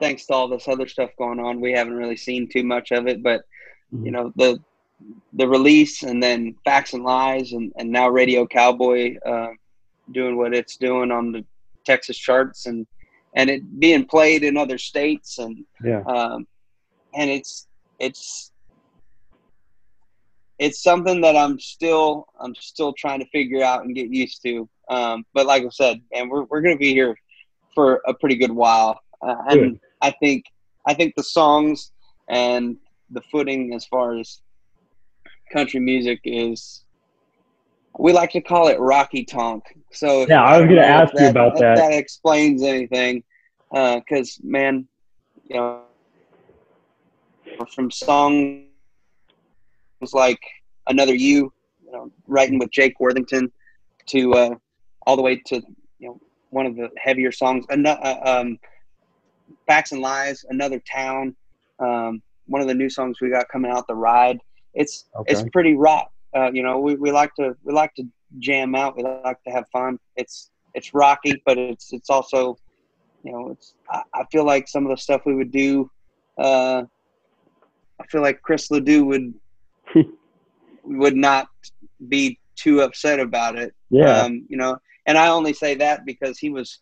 thanks 0.00 0.26
to 0.26 0.34
all 0.34 0.48
this 0.48 0.68
other 0.68 0.88
stuff 0.88 1.10
going 1.18 1.40
on, 1.40 1.60
we 1.60 1.72
haven't 1.72 1.94
really 1.94 2.16
seen 2.16 2.48
too 2.48 2.64
much 2.64 2.90
of 2.90 3.06
it. 3.06 3.22
But 3.22 3.42
you 3.92 4.10
know, 4.10 4.32
the 4.36 4.60
the 5.34 5.46
release 5.46 6.02
and 6.02 6.22
then 6.22 6.56
Facts 6.64 6.92
and 6.92 7.04
Lies 7.04 7.52
and, 7.52 7.72
and 7.76 7.90
now 7.90 8.08
Radio 8.08 8.46
Cowboy 8.46 9.16
uh, 9.24 9.48
doing 10.10 10.36
what 10.36 10.54
it's 10.54 10.76
doing 10.76 11.10
on 11.12 11.32
the 11.32 11.44
Texas 11.86 12.18
charts 12.18 12.66
and 12.66 12.86
and 13.34 13.48
it 13.50 13.80
being 13.80 14.04
played 14.04 14.42
in 14.44 14.56
other 14.56 14.78
states 14.78 15.38
and 15.38 15.64
yeah 15.82 16.02
um, 16.02 16.46
and 17.14 17.30
it's 17.30 17.66
it's 17.98 18.52
it's 20.58 20.82
something 20.82 21.20
that 21.20 21.36
I'm 21.36 21.58
still 21.58 22.26
I'm 22.40 22.54
still 22.54 22.92
trying 22.92 23.20
to 23.20 23.26
figure 23.26 23.62
out 23.62 23.84
and 23.84 23.94
get 23.94 24.12
used 24.12 24.42
to. 24.42 24.68
Um, 24.88 25.24
but 25.34 25.46
like 25.46 25.64
I 25.64 25.68
said, 25.70 26.00
and 26.12 26.30
we're 26.30 26.44
we're 26.44 26.60
gonna 26.60 26.76
be 26.76 26.92
here 26.92 27.16
for 27.74 28.00
a 28.06 28.14
pretty 28.14 28.36
good 28.36 28.52
while, 28.52 29.00
uh, 29.22 29.36
and 29.48 29.60
Good. 29.60 29.80
I 30.00 30.10
think 30.12 30.44
I 30.86 30.94
think 30.94 31.14
the 31.16 31.22
songs 31.22 31.92
and 32.28 32.76
the 33.10 33.20
footing 33.32 33.74
as 33.74 33.84
far 33.86 34.18
as 34.18 34.40
country 35.52 35.80
music 35.80 36.20
is. 36.24 36.82
We 37.98 38.12
like 38.12 38.30
to 38.32 38.40
call 38.40 38.68
it 38.68 38.78
Rocky 38.78 39.24
Tonk. 39.24 39.62
So 39.92 40.26
Yeah, 40.28 40.42
I 40.42 40.58
was 40.58 40.68
gonna 40.68 40.82
know 40.82 41.02
if 41.02 41.10
ask 41.10 41.12
you 41.18 41.28
about 41.28 41.52
if 41.54 41.60
that. 41.60 41.76
That 41.76 41.92
explains 41.92 42.62
anything, 42.62 43.22
because 43.70 44.38
man, 44.42 44.86
you 45.44 45.56
know, 45.56 45.82
from 47.74 47.90
songs 47.90 48.64
like 50.12 50.40
"Another 50.88 51.14
You," 51.14 51.52
you 51.84 51.92
know, 51.92 52.10
writing 52.26 52.58
with 52.58 52.70
Jake 52.70 52.98
Worthington, 53.00 53.50
to 54.06 54.32
uh, 54.34 54.54
all 55.06 55.16
the 55.16 55.22
way 55.22 55.36
to 55.46 55.62
you 55.98 56.08
know 56.08 56.20
one 56.50 56.66
of 56.66 56.76
the 56.76 56.90
heavier 56.98 57.32
songs, 57.32 57.64
ano- 57.70 57.98
uh, 58.02 58.20
um, 58.24 58.58
"Facts 59.66 59.92
and 59.92 60.00
Lies," 60.02 60.44
"Another 60.50 60.80
Town," 60.80 61.34
um, 61.78 62.22
one 62.46 62.60
of 62.60 62.68
the 62.68 62.74
new 62.74 62.90
songs 62.90 63.20
we 63.20 63.30
got 63.30 63.48
coming 63.48 63.70
out, 63.70 63.86
"The 63.86 63.94
Ride." 63.94 64.38
It's 64.74 65.06
it's 65.26 65.42
pretty 65.52 65.74
rock. 65.74 66.10
Uh, 66.34 66.50
you 66.52 66.62
know, 66.62 66.78
we, 66.78 66.94
we 66.96 67.10
like 67.10 67.34
to 67.36 67.56
we 67.64 67.72
like 67.72 67.94
to 67.94 68.04
jam 68.38 68.74
out. 68.74 68.96
We 68.96 69.02
like 69.02 69.42
to 69.44 69.50
have 69.50 69.68
fun. 69.72 69.98
It's 70.16 70.50
it's 70.74 70.94
rocky, 70.94 71.42
but 71.44 71.58
it's 71.58 71.92
it's 71.92 72.10
also 72.10 72.58
you 73.22 73.32
know 73.32 73.50
it's 73.50 73.74
I, 73.90 74.02
I 74.14 74.24
feel 74.30 74.44
like 74.44 74.68
some 74.68 74.86
of 74.86 74.90
the 74.90 75.00
stuff 75.00 75.22
we 75.24 75.34
would 75.34 75.50
do. 75.50 75.90
Uh, 76.38 76.82
I 78.00 78.06
feel 78.08 78.20
like 78.20 78.42
Chris 78.42 78.70
LeDoux 78.70 79.04
would 79.04 79.34
would 80.84 81.16
not 81.16 81.48
be 82.08 82.38
too 82.56 82.80
upset 82.80 83.20
about 83.20 83.56
it. 83.56 83.74
yeah 83.90 84.22
Um, 84.22 84.46
you 84.48 84.56
know, 84.56 84.78
and 85.06 85.16
I 85.16 85.28
only 85.28 85.52
say 85.52 85.74
that 85.76 86.04
because 86.04 86.38
he 86.38 86.50
was 86.50 86.78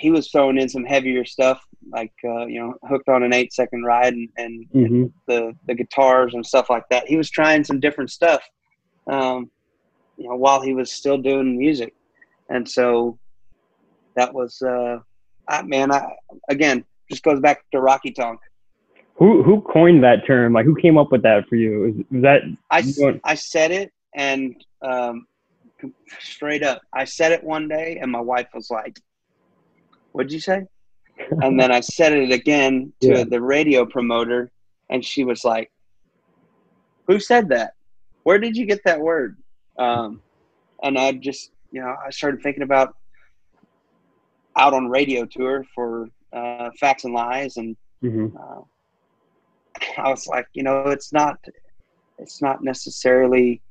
he 0.00 0.10
was 0.10 0.30
throwing 0.30 0.58
in 0.58 0.68
some 0.68 0.84
heavier 0.84 1.24
stuff, 1.24 1.62
like 1.90 2.12
uh, 2.24 2.46
you 2.46 2.60
know, 2.60 2.74
hooked 2.88 3.08
on 3.08 3.22
an 3.22 3.32
eight 3.32 3.52
second 3.52 3.84
ride 3.84 4.14
and, 4.14 4.28
and, 4.36 4.66
and 4.74 4.88
hmm 4.88 5.06
the 5.26 5.52
the 5.66 5.74
guitars 5.74 6.34
and 6.34 6.44
stuff 6.44 6.68
like 6.70 6.84
that. 6.90 7.06
He 7.06 7.16
was 7.16 7.30
trying 7.30 7.62
some 7.62 7.78
different 7.78 8.10
stuff, 8.10 8.42
um, 9.10 9.50
you 10.16 10.28
know, 10.28 10.36
while 10.36 10.60
he 10.60 10.74
was 10.74 10.92
still 10.92 11.18
doing 11.18 11.56
music, 11.58 11.94
and 12.48 12.68
so 12.68 13.18
that 14.16 14.34
was, 14.34 14.60
uh, 14.62 14.98
I, 15.48 15.62
man, 15.62 15.92
I 15.92 16.14
again 16.48 16.84
just 17.10 17.22
goes 17.22 17.40
back 17.40 17.64
to 17.72 17.80
Rocky 17.80 18.10
Tonk. 18.12 18.40
who 19.14 19.42
who 19.42 19.60
coined 19.62 20.02
that 20.02 20.26
term 20.26 20.52
like 20.54 20.64
who 20.64 20.74
came 20.74 20.96
up 20.98 21.12
with 21.12 21.22
that 21.22 21.46
for 21.48 21.56
you 21.56 21.80
was, 21.80 21.94
was 22.10 22.22
that 22.22 22.40
I, 22.70 22.82
want- 22.96 23.20
I 23.24 23.34
said 23.34 23.70
it 23.70 23.92
and 24.14 24.54
um, 24.82 25.26
straight 26.18 26.62
up, 26.62 26.82
I 26.92 27.04
said 27.04 27.32
it 27.32 27.44
one 27.44 27.68
day 27.68 27.98
and 28.00 28.10
my 28.10 28.20
wife 28.20 28.48
was 28.54 28.70
like, 28.70 28.98
"What'd 30.12 30.32
you 30.32 30.40
say?" 30.40 30.66
And 31.42 31.58
then 31.58 31.70
I 31.70 31.80
said 31.80 32.12
it 32.12 32.30
again 32.32 32.92
to 33.02 33.08
Yeah. 33.18 33.24
the 33.24 33.40
radio 33.40 33.84
promoter, 33.86 34.50
and 34.90 35.04
she 35.04 35.24
was 35.24 35.44
like, 35.44 35.70
"Who 37.06 37.18
said 37.20 37.48
that?" 37.50 37.74
where 38.24 38.38
did 38.38 38.56
you 38.56 38.66
get 38.66 38.80
that 38.84 39.00
word? 39.00 39.36
Um, 39.78 40.22
and 40.82 40.98
I 40.98 41.12
just, 41.12 41.50
you 41.70 41.80
know, 41.80 41.94
I 42.04 42.10
started 42.10 42.42
thinking 42.42 42.62
about 42.62 42.94
out 44.56 44.74
on 44.74 44.88
radio 44.88 45.24
tour 45.24 45.64
for 45.74 46.08
uh, 46.32 46.70
Facts 46.78 47.04
and 47.04 47.14
Lies, 47.14 47.56
and 47.56 47.76
hmm 48.02 48.26
uh, 48.38 48.60
I 49.98 50.10
was 50.10 50.26
like, 50.26 50.46
you 50.52 50.62
know, 50.62 50.88
it's 50.88 51.12
not, 51.12 51.38
it's 52.18 52.42
not 52.42 52.62
necessarily 52.62 53.62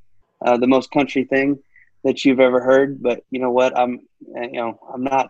uh, 0.45 0.57
the 0.57 0.67
most 0.67 0.91
country 0.91 1.23
thing 1.25 1.59
that 2.03 2.25
you've 2.25 2.39
ever 2.39 2.61
heard, 2.61 3.01
but 3.01 3.21
you 3.29 3.39
know 3.39 3.51
what? 3.51 3.77
I'm, 3.77 3.99
you 4.19 4.53
know, 4.53 4.79
I'm 4.93 5.03
not, 5.03 5.29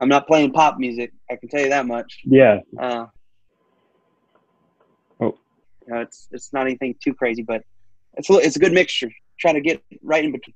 I'm 0.00 0.08
not 0.08 0.26
playing 0.26 0.52
pop 0.52 0.78
music. 0.78 1.12
I 1.30 1.36
can 1.36 1.48
tell 1.48 1.60
you 1.60 1.68
that 1.70 1.86
much. 1.86 2.20
Yeah. 2.24 2.60
Uh, 2.78 3.06
Oh. 5.20 5.36
you 5.86 5.94
know, 5.94 6.00
it's 6.00 6.28
it's 6.32 6.52
not 6.52 6.66
anything 6.66 6.94
too 7.02 7.14
crazy, 7.14 7.42
but 7.42 7.62
it's 8.16 8.28
a, 8.28 8.34
it's 8.34 8.56
a 8.56 8.58
good 8.58 8.72
mixture. 8.72 9.10
Try 9.38 9.52
to 9.52 9.60
get 9.60 9.82
right 10.02 10.24
in 10.24 10.32
between. 10.32 10.54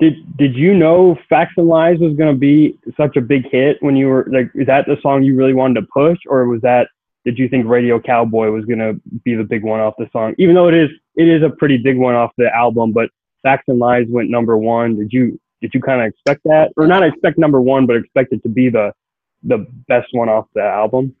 Did 0.00 0.36
Did 0.36 0.54
you 0.54 0.74
know 0.74 1.18
Facts 1.28 1.54
and 1.56 1.66
Lies 1.68 1.98
was 1.98 2.14
gonna 2.14 2.34
be 2.34 2.78
such 2.96 3.16
a 3.16 3.20
big 3.20 3.48
hit 3.50 3.76
when 3.82 3.96
you 3.96 4.06
were 4.06 4.26
like? 4.30 4.50
Is 4.54 4.66
that 4.66 4.86
the 4.86 4.96
song 5.02 5.22
you 5.22 5.36
really 5.36 5.54
wanted 5.54 5.80
to 5.80 5.86
push, 5.92 6.18
or 6.26 6.46
was 6.46 6.60
that? 6.62 6.88
Did 7.24 7.38
you 7.38 7.48
think 7.48 7.66
Radio 7.66 8.00
Cowboy 8.00 8.50
was 8.50 8.64
gonna 8.64 8.94
be 9.24 9.34
the 9.34 9.44
big 9.44 9.62
one 9.62 9.80
off 9.80 9.94
the 9.98 10.08
song? 10.12 10.34
Even 10.38 10.54
though 10.54 10.68
it 10.68 10.74
is 10.74 10.90
it 11.16 11.28
is 11.28 11.42
a 11.42 11.50
pretty 11.50 11.76
big 11.76 11.98
one 11.98 12.14
off 12.14 12.30
the 12.38 12.54
album, 12.54 12.92
but 12.92 13.10
Facts 13.42 13.64
and 13.68 13.78
Lies 13.78 14.06
went 14.08 14.30
number 14.30 14.56
one. 14.56 14.96
Did 14.96 15.12
you 15.12 15.38
Did 15.60 15.72
you 15.74 15.80
kind 15.80 16.00
of 16.00 16.06
expect 16.06 16.44
that, 16.44 16.72
or 16.76 16.86
not 16.86 17.02
expect 17.02 17.38
number 17.38 17.60
one, 17.60 17.86
but 17.86 17.96
expect 17.96 18.32
it 18.32 18.42
to 18.44 18.48
be 18.48 18.68
the 18.70 18.92
the 19.42 19.66
best 19.88 20.08
one 20.12 20.28
off 20.28 20.46
the 20.54 20.62
album? 20.62 21.14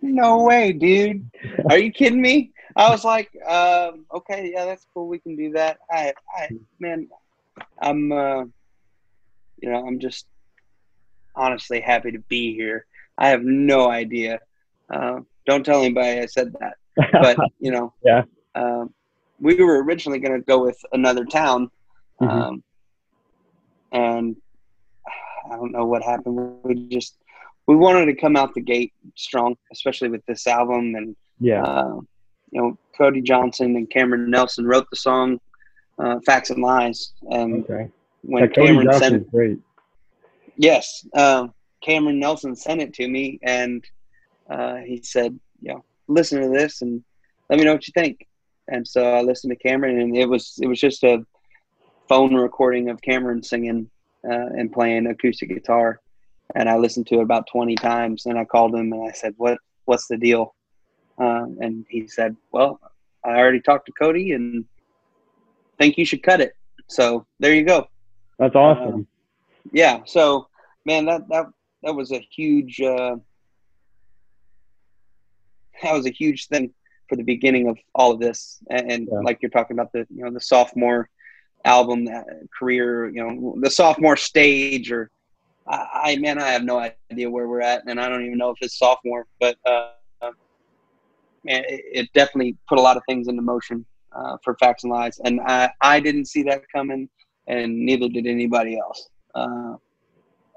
No 0.00 0.42
way, 0.42 0.72
dude. 0.72 1.30
Are 1.70 1.78
you 1.78 1.92
kidding 1.92 2.20
me? 2.20 2.52
I 2.74 2.90
was 2.90 3.04
like, 3.04 3.30
um, 3.46 4.04
okay, 4.12 4.50
yeah, 4.52 4.64
that's 4.64 4.86
cool. 4.92 5.06
We 5.08 5.18
can 5.18 5.36
do 5.36 5.52
that. 5.52 5.78
I, 5.90 6.12
I, 6.36 6.48
man, 6.80 7.06
I'm, 7.80 8.10
uh, 8.12 8.44
you 9.60 9.70
know, 9.70 9.86
I'm 9.86 10.00
just 10.00 10.26
honestly 11.36 11.80
happy 11.80 12.12
to 12.12 12.18
be 12.18 12.54
here. 12.54 12.86
I 13.18 13.28
have 13.28 13.42
no 13.44 13.90
idea. 13.90 14.40
Uh, 14.90 15.20
don't 15.46 15.64
tell 15.64 15.80
anybody 15.80 16.20
I 16.20 16.26
said 16.26 16.52
that. 16.60 16.74
But 17.12 17.38
you 17.60 17.70
know, 17.70 17.92
Yeah. 18.04 18.22
Um, 18.54 18.92
we 19.40 19.54
were 19.62 19.82
originally 19.82 20.18
going 20.18 20.38
to 20.38 20.44
go 20.44 20.62
with 20.62 20.78
another 20.92 21.24
town, 21.24 21.70
Mhm. 22.20 22.28
um, 22.30 22.62
and 23.92 24.36
I 25.50 25.56
don't 25.56 25.72
know 25.72 25.84
what 25.84 26.02
happened. 26.02 26.36
We 26.64 26.86
just 26.88 27.16
we 27.66 27.76
wanted 27.76 28.06
to 28.06 28.14
come 28.14 28.36
out 28.36 28.54
the 28.54 28.60
gate 28.60 28.92
strong, 29.16 29.56
especially 29.72 30.08
with 30.08 30.24
this 30.26 30.46
album. 30.46 30.94
And 30.94 31.16
yeah. 31.40 31.62
uh, 31.62 32.00
you 32.50 32.60
know, 32.60 32.78
Cody 32.96 33.20
Johnson 33.22 33.76
and 33.76 33.88
Cameron 33.90 34.30
Nelson 34.30 34.66
wrote 34.66 34.86
the 34.90 34.96
song 34.96 35.38
uh, 35.98 36.18
"Facts 36.26 36.50
and 36.50 36.62
Lies," 36.62 37.12
and 37.30 37.64
Okay. 37.64 37.88
when 38.22 38.48
Cody 38.48 38.66
Cameron 38.68 38.92
sent 38.98 39.14
it, 39.16 39.30
great. 39.30 39.58
yes, 40.56 41.06
um, 41.16 41.52
Cameron 41.82 42.18
Nelson 42.18 42.54
sent 42.56 42.80
it 42.80 42.92
to 42.94 43.08
me, 43.08 43.38
and 43.42 43.84
uh, 44.50 44.76
he 44.76 45.00
said, 45.02 45.38
"You 45.60 45.74
know, 45.74 45.84
listen 46.08 46.40
to 46.40 46.48
this 46.48 46.82
and 46.82 47.02
let 47.48 47.58
me 47.58 47.64
know 47.64 47.72
what 47.72 47.86
you 47.86 47.92
think." 47.94 48.26
And 48.68 48.86
so 48.86 49.14
I 49.14 49.22
listened 49.22 49.50
to 49.52 49.68
Cameron, 49.68 50.00
and 50.00 50.16
it 50.16 50.26
was 50.26 50.58
it 50.62 50.66
was 50.66 50.80
just 50.80 51.02
a 51.04 51.24
phone 52.12 52.34
recording 52.34 52.90
of 52.90 53.00
Cameron 53.00 53.42
singing 53.42 53.88
uh, 54.30 54.48
and 54.58 54.70
playing 54.70 55.06
acoustic 55.06 55.48
guitar, 55.48 55.98
and 56.54 56.68
I 56.68 56.76
listened 56.76 57.06
to 57.06 57.20
it 57.20 57.22
about 57.22 57.46
twenty 57.50 57.74
times. 57.74 58.26
And 58.26 58.38
I 58.38 58.44
called 58.44 58.74
him 58.74 58.92
and 58.92 59.08
I 59.08 59.12
said, 59.12 59.32
"What 59.38 59.56
what's 59.86 60.08
the 60.08 60.18
deal?" 60.18 60.54
Uh, 61.18 61.46
and 61.60 61.86
he 61.88 62.06
said, 62.06 62.36
"Well, 62.52 62.78
I 63.24 63.30
already 63.38 63.60
talked 63.60 63.86
to 63.86 63.92
Cody 63.92 64.32
and 64.32 64.66
think 65.78 65.96
you 65.96 66.04
should 66.04 66.22
cut 66.22 66.42
it." 66.42 66.52
So 66.90 67.26
there 67.40 67.54
you 67.54 67.64
go 67.64 67.86
That's 68.38 68.54
awesome. 68.54 69.06
yeah 69.72 70.00
so 70.04 70.48
man 70.84 71.06
that 71.06 71.22
that 71.28 71.46
that 71.82 71.94
was 71.94 72.12
a 72.12 72.20
huge 72.36 72.80
uh 72.82 73.16
that 75.82 75.94
was 75.94 76.06
a 76.06 76.10
huge 76.10 76.48
thing 76.48 76.74
for 77.08 77.16
the 77.16 77.22
beginning 77.22 77.68
of 77.68 77.78
all 77.94 78.10
of 78.12 78.20
this 78.20 78.58
and, 78.68 78.92
and 78.92 79.08
Yeah. 79.10 79.20
like 79.20 79.38
you're 79.40 79.50
talking 79.50 79.76
about 79.78 79.92
the 79.92 80.06
you 80.14 80.22
know 80.24 80.30
the 80.30 80.40
sophomore 80.40 81.08
album 81.64 82.08
uh, 82.08 82.22
career 82.56 83.08
you 83.08 83.22
know 83.22 83.54
the 83.60 83.70
sophomore 83.70 84.16
stage 84.16 84.90
or 84.90 85.10
I, 85.66 85.86
I 86.04 86.16
man 86.16 86.38
i 86.38 86.48
have 86.48 86.64
no 86.64 86.78
idea 87.10 87.30
where 87.30 87.48
we're 87.48 87.60
at 87.60 87.82
and 87.86 88.00
i 88.00 88.08
don't 88.08 88.24
even 88.24 88.38
know 88.38 88.50
if 88.50 88.58
it's 88.60 88.78
sophomore 88.78 89.26
but 89.40 89.56
uh 89.66 89.90
man 91.44 91.64
it, 91.68 91.82
it 91.92 92.12
definitely 92.12 92.56
put 92.68 92.78
a 92.78 92.82
lot 92.82 92.96
of 92.96 93.02
things 93.08 93.28
into 93.28 93.42
motion 93.42 93.84
uh, 94.12 94.36
for 94.44 94.56
facts 94.56 94.84
and 94.84 94.92
lies 94.92 95.20
and 95.24 95.40
i 95.42 95.70
i 95.80 96.00
didn't 96.00 96.26
see 96.26 96.42
that 96.42 96.62
coming 96.74 97.08
and 97.48 97.76
neither 97.76 98.08
did 98.08 98.24
anybody 98.24 98.78
else. 98.78 99.08
Uh, 99.34 99.74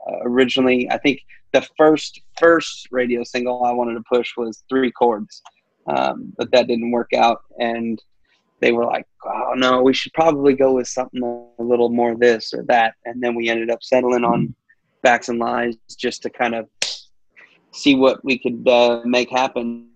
uh, 0.08 0.20
originally 0.24 0.90
i 0.92 0.98
think 0.98 1.22
the 1.54 1.68
first 1.78 2.22
first 2.38 2.88
radio 2.92 3.24
single 3.24 3.64
i 3.64 3.72
wanted 3.72 3.94
to 3.94 4.04
push 4.10 4.36
was 4.38 4.64
three 4.70 4.92
chords 4.92 5.42
um, 5.88 6.34
but 6.38 6.52
that 6.52 6.68
didn't 6.68 6.92
work 6.92 7.14
out 7.14 7.42
and 7.60 8.02
they 8.62 8.72
were 8.72 8.86
like 8.86 9.06
oh 9.26 9.54
no 9.56 9.82
we 9.82 9.94
should 9.94 10.14
probably 10.14 10.54
go 10.54 10.74
with 10.74 10.88
something 10.88 11.22
a 11.60 11.64
little 11.64 11.90
more 11.90 12.16
this 12.16 12.54
or 12.54 12.64
that 12.64 12.96
and 13.06 13.22
then 13.22 13.36
we 13.36 13.50
ended 13.50 13.70
up 13.70 13.84
settling 13.84 14.24
on 14.24 14.54
facts 15.02 15.30
and 15.30 15.40
lies 15.40 15.76
just 15.98 16.22
to 16.24 16.30
kind 16.30 16.56
of 16.56 16.68
see 17.72 17.96
what 17.96 18.24
we 18.24 18.40
could 18.40 18.68
uh, 18.68 19.02
make 19.06 19.30
happen 19.30 19.90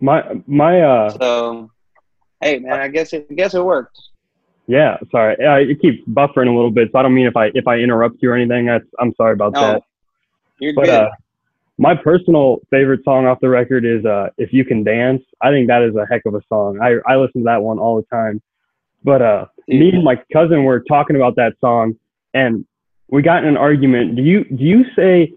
My 0.00 0.22
my 0.46 0.80
uh 0.80 1.10
so 1.10 1.70
hey 2.40 2.58
man 2.58 2.80
i 2.80 2.88
guess 2.88 3.12
it 3.12 3.26
I 3.30 3.34
guess 3.34 3.54
it 3.54 3.64
worked 3.64 3.98
yeah, 4.68 4.98
sorry. 5.12 5.36
I 5.46 5.74
keep 5.80 6.06
buffering 6.08 6.48
a 6.48 6.54
little 6.54 6.70
bit, 6.72 6.90
so 6.90 6.98
I 6.98 7.02
don't 7.02 7.14
mean 7.14 7.26
if 7.26 7.36
I 7.36 7.50
if 7.54 7.66
I 7.68 7.76
interrupt 7.78 8.16
you 8.20 8.30
or 8.30 8.34
anything. 8.34 8.66
That's 8.66 8.84
I'm 8.98 9.14
sorry 9.14 9.34
about 9.34 9.52
no 9.52 9.60
that. 9.60 9.82
you're 10.58 10.74
But 10.74 10.86
good 10.86 10.94
uh, 10.94 11.10
my 11.78 11.94
personal 11.94 12.60
favorite 12.70 13.04
song 13.04 13.26
off 13.26 13.38
the 13.40 13.48
record 13.48 13.84
is 13.84 14.04
uh, 14.04 14.30
"If 14.38 14.52
You 14.52 14.64
Can 14.64 14.84
Dance." 14.84 15.22
I 15.42 15.50
think 15.50 15.68
that 15.68 15.82
is 15.82 15.94
a 15.94 16.06
heck 16.10 16.22
of 16.26 16.34
a 16.34 16.42
song. 16.48 16.78
I 16.80 16.96
I 17.06 17.16
listen 17.16 17.42
to 17.42 17.44
that 17.44 17.62
one 17.62 17.78
all 17.78 17.96
the 17.96 18.06
time. 18.16 18.40
But 19.04 19.22
uh, 19.22 19.46
me 19.68 19.90
and 19.90 20.04
my 20.04 20.20
cousin 20.32 20.64
were 20.64 20.80
talking 20.80 21.16
about 21.16 21.36
that 21.36 21.54
song, 21.60 21.94
and 22.34 22.64
we 23.08 23.22
got 23.22 23.42
in 23.42 23.48
an 23.48 23.56
argument. 23.56 24.16
Do 24.16 24.22
you 24.22 24.44
do 24.44 24.64
you 24.64 24.84
say 24.96 25.32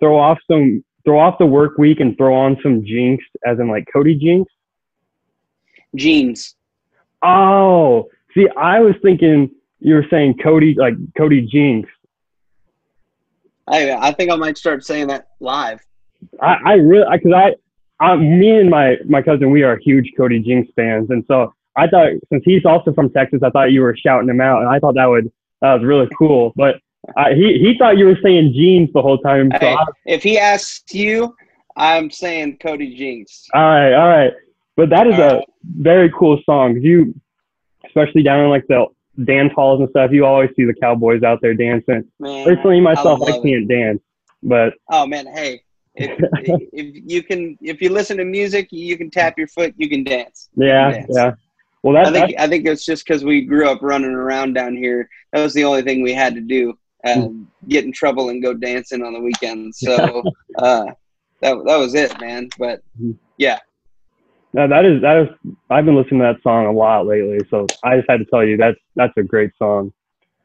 throw 0.00 0.18
off 0.18 0.38
some 0.50 0.84
throw 1.04 1.18
off 1.18 1.38
the 1.38 1.46
work 1.46 1.78
week 1.78 2.00
and 2.00 2.16
throw 2.16 2.34
on 2.34 2.56
some 2.62 2.84
Jinx, 2.84 3.24
as 3.44 3.58
in 3.58 3.68
like 3.68 3.86
Cody 3.92 4.14
Jinks? 4.14 4.52
jeans 5.96 6.54
Oh, 7.22 8.08
see, 8.34 8.48
I 8.56 8.80
was 8.80 8.94
thinking 9.02 9.50
you 9.80 9.94
were 9.94 10.06
saying 10.10 10.38
Cody 10.42 10.74
like 10.74 10.94
Cody 11.16 11.42
Jinks. 11.42 11.90
I, 13.70 14.08
I 14.08 14.12
think 14.12 14.30
I 14.30 14.36
might 14.36 14.58
start 14.58 14.84
saying 14.84 15.08
that 15.08 15.28
live. 15.40 15.80
I, 16.42 16.56
I 16.64 16.72
really, 16.74 17.06
because 17.12 17.32
I, 17.32 17.54
I, 18.04 18.16
me 18.16 18.58
and 18.58 18.68
my 18.70 18.96
my 19.06 19.22
cousin, 19.22 19.50
we 19.50 19.62
are 19.62 19.76
huge 19.78 20.12
Cody 20.16 20.40
Jinks 20.40 20.70
fans, 20.74 21.10
and 21.10 21.24
so 21.28 21.54
I 21.76 21.86
thought 21.86 22.12
since 22.30 22.42
he's 22.44 22.64
also 22.64 22.92
from 22.92 23.10
Texas, 23.10 23.40
I 23.42 23.50
thought 23.50 23.72
you 23.72 23.82
were 23.82 23.96
shouting 23.96 24.28
him 24.28 24.40
out, 24.40 24.60
and 24.60 24.68
I 24.68 24.78
thought 24.78 24.94
that 24.96 25.06
would 25.06 25.30
that 25.60 25.74
was 25.74 25.84
really 25.84 26.08
cool. 26.18 26.52
But 26.56 26.80
I, 27.16 27.34
he 27.34 27.58
he 27.58 27.76
thought 27.78 27.96
you 27.96 28.06
were 28.06 28.18
saying 28.22 28.52
jeans 28.52 28.90
the 28.92 29.02
whole 29.02 29.18
time. 29.18 29.50
So 29.52 29.58
Hey, 29.60 29.74
I, 29.74 29.86
if 30.04 30.22
he 30.22 30.38
asks 30.38 30.94
you, 30.94 31.34
I'm 31.76 32.10
saying 32.10 32.58
Cody 32.58 32.94
Jinks. 32.94 33.46
all 33.54 33.62
right, 33.62 33.92
all 33.94 34.08
right. 34.08 34.32
But 34.76 34.90
that 34.90 35.06
is 35.06 35.14
All 35.14 35.20
a 35.20 35.34
right. 35.36 35.44
very 35.64 36.10
cool 36.18 36.40
song. 36.44 36.80
You, 36.80 37.14
especially 37.86 38.22
down 38.22 38.44
in 38.44 38.50
like 38.50 38.66
the 38.66 38.86
dance 39.24 39.52
halls 39.54 39.80
and 39.80 39.88
stuff, 39.90 40.10
you 40.12 40.24
always 40.24 40.50
see 40.56 40.64
the 40.64 40.74
cowboys 40.74 41.22
out 41.22 41.40
there 41.42 41.54
dancing. 41.54 42.04
Man, 42.18 42.44
Personally, 42.46 42.80
myself, 42.80 43.20
I, 43.26 43.36
it. 43.36 43.42
can't 43.42 43.68
dance, 43.68 44.00
but 44.42 44.74
Oh 44.90 45.06
man, 45.06 45.26
hey, 45.26 45.62
if, 45.94 46.10
if 46.72 47.02
you 47.10 47.22
can, 47.22 47.58
if 47.60 47.80
you 47.80 47.90
listen 47.90 48.16
to 48.18 48.24
music, 48.24 48.68
you 48.70 48.96
can 48.96 49.10
tap 49.10 49.38
your 49.38 49.48
foot, 49.48 49.74
you 49.76 49.88
can 49.88 50.04
dance. 50.04 50.48
You 50.54 50.62
can 50.62 50.68
yeah, 50.68 50.90
dance. 50.90 51.06
yeah. 51.10 51.32
Well, 51.82 51.94
that's, 51.94 52.08
I 52.08 52.12
think 52.12 52.38
I 52.38 52.46
think 52.46 52.66
it's 52.66 52.84
just 52.84 53.06
because 53.06 53.24
we 53.24 53.42
grew 53.42 53.68
up 53.68 53.80
running 53.80 54.10
around 54.10 54.52
down 54.52 54.76
here. 54.76 55.08
That 55.32 55.42
was 55.42 55.54
the 55.54 55.64
only 55.64 55.82
thing 55.82 56.02
we 56.02 56.12
had 56.12 56.34
to 56.34 56.40
do. 56.40 56.74
Uh, 57.02 57.28
get 57.68 57.86
in 57.86 57.92
trouble 57.92 58.28
and 58.28 58.42
go 58.42 58.52
dancing 58.52 59.02
on 59.02 59.14
the 59.14 59.20
weekends. 59.20 59.78
So 59.86 60.22
uh, 60.58 60.84
that 61.40 61.56
that 61.64 61.76
was 61.76 61.94
it, 61.94 62.20
man. 62.20 62.50
But 62.58 62.82
No, 64.52 64.66
that 64.66 64.84
is 64.84 65.00
that 65.02 65.16
is. 65.22 65.28
I've 65.70 65.84
been 65.84 65.94
listening 65.96 66.20
to 66.20 66.32
that 66.32 66.42
song 66.42 66.66
a 66.66 66.72
lot 66.72 67.06
lately, 67.06 67.38
so 67.50 67.66
I 67.84 67.96
just 67.96 68.10
had 68.10 68.18
to 68.18 68.24
tell 68.26 68.44
you 68.44 68.56
that's 68.56 68.78
that's 68.96 69.12
a 69.16 69.22
great 69.22 69.52
song. 69.56 69.92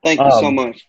thank 0.04 0.20
you 0.20 0.32
so 0.32 0.48
Um, 0.48 0.56
much. 0.56 0.86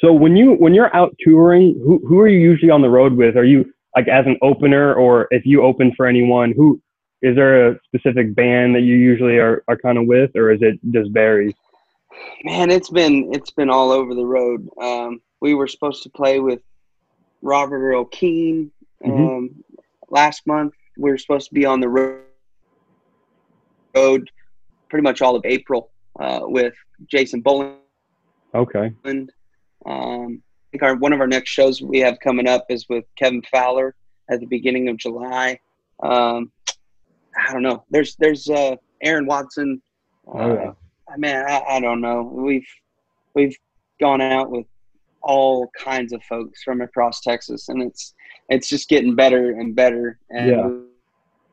So 0.00 0.12
when 0.12 0.36
you 0.36 0.52
when 0.52 0.72
you're 0.74 0.94
out 0.94 1.16
touring, 1.20 1.74
who 1.84 1.98
who 2.06 2.20
are 2.20 2.28
you 2.28 2.38
usually 2.38 2.70
on 2.70 2.82
the 2.82 2.90
road 2.90 3.14
with? 3.14 3.36
Are 3.36 3.44
you 3.44 3.72
like 3.96 4.06
as 4.08 4.26
an 4.26 4.36
opener, 4.42 4.94
or 4.94 5.26
if 5.30 5.44
you 5.44 5.62
open 5.62 5.92
for 5.96 6.06
anyone, 6.06 6.52
who 6.52 6.80
is 7.22 7.34
there 7.34 7.70
a 7.70 7.80
specific 7.84 8.34
band 8.34 8.74
that 8.76 8.82
you 8.82 8.94
usually 8.94 9.38
are, 9.38 9.64
are 9.68 9.76
kind 9.78 9.96
of 9.98 10.06
with, 10.06 10.30
or 10.36 10.52
is 10.52 10.60
it 10.62 10.78
just 10.92 11.10
varies? 11.10 11.54
Man, 12.44 12.70
it's 12.70 12.90
been 12.90 13.30
it's 13.32 13.50
been 13.50 13.70
all 13.70 13.90
over 13.90 14.14
the 14.14 14.24
road. 14.24 14.68
Um, 14.80 15.20
we 15.40 15.54
were 15.54 15.66
supposed 15.66 16.02
to 16.04 16.10
play 16.10 16.38
with 16.40 16.60
Robert 17.42 17.80
Earl 17.80 18.04
Keen 18.04 18.70
um, 19.04 19.10
Mhm. 19.10 19.54
last 20.10 20.46
month. 20.46 20.74
We 20.96 21.10
were 21.10 21.18
supposed 21.18 21.48
to 21.48 21.54
be 21.54 21.64
on 21.64 21.80
the 21.80 21.88
ro- 21.88 22.20
pretty 24.88 25.02
much 25.02 25.22
all 25.22 25.36
of 25.36 25.42
April 25.44 25.90
uh, 26.20 26.40
with 26.42 26.74
Jason 27.10 27.40
Boland. 27.40 27.76
Okay. 28.54 28.92
Um, 29.04 29.28
I 29.86 30.70
think 30.70 30.82
our 30.82 30.96
one 30.96 31.12
of 31.12 31.20
our 31.20 31.26
next 31.26 31.50
shows 31.50 31.80
we 31.82 31.98
have 32.00 32.18
coming 32.20 32.48
up 32.48 32.66
is 32.68 32.86
with 32.88 33.04
Kevin 33.16 33.42
Fowler 33.52 33.94
at 34.30 34.40
the 34.40 34.46
beginning 34.46 34.88
of 34.88 34.96
July. 34.96 35.58
Um, 36.02 36.50
I 37.38 37.52
don't 37.52 37.62
know. 37.62 37.84
There's 37.90 38.16
there's 38.16 38.48
uh, 38.48 38.76
Aaron 39.02 39.26
Watson. 39.26 39.80
Uh, 40.26 40.38
Oh, 40.38 40.54
yeah. 40.54 40.72
Man, 41.16 41.44
I, 41.48 41.76
I 41.76 41.80
don't 41.80 42.00
know. 42.00 42.22
We've 42.22 42.66
we've 43.34 43.56
gone 44.00 44.20
out 44.20 44.50
with 44.50 44.66
all 45.22 45.68
kinds 45.78 46.12
of 46.12 46.22
folks 46.24 46.62
from 46.64 46.80
across 46.80 47.20
Texas, 47.20 47.68
and 47.68 47.82
it's 47.82 48.14
it's 48.48 48.68
just 48.68 48.88
getting 48.88 49.14
better 49.14 49.50
and 49.52 49.74
better. 49.74 50.18
And 50.30 50.50
Yeah. 50.50 50.70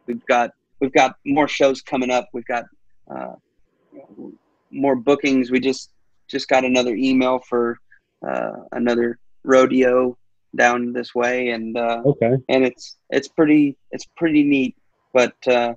we've 0.07 0.25
got 0.25 0.51
we've 0.83 0.91
got 0.91 1.15
more 1.25 1.47
shows 1.47 1.81
coming 1.81 2.11
up. 2.11 2.27
We've 2.33 2.45
got 2.45 2.65
uh, 3.09 3.35
more 4.69 4.97
bookings. 4.97 5.49
We 5.49 5.61
just 5.61 5.91
just 6.27 6.49
got 6.49 6.65
another 6.65 6.93
email 6.93 7.39
for 7.39 7.77
uh, 8.27 8.51
another 8.73 9.17
rodeo 9.45 10.17
down 10.57 10.91
this 10.91 11.15
way, 11.15 11.49
and 11.49 11.77
uh, 11.77 12.01
Okay. 12.05 12.33
and 12.49 12.65
it's 12.65 12.97
it's 13.11 13.29
pretty 13.29 13.77
it's 13.91 14.05
pretty 14.17 14.43
neat. 14.43 14.75
But 15.13 15.35
uh, 15.47 15.75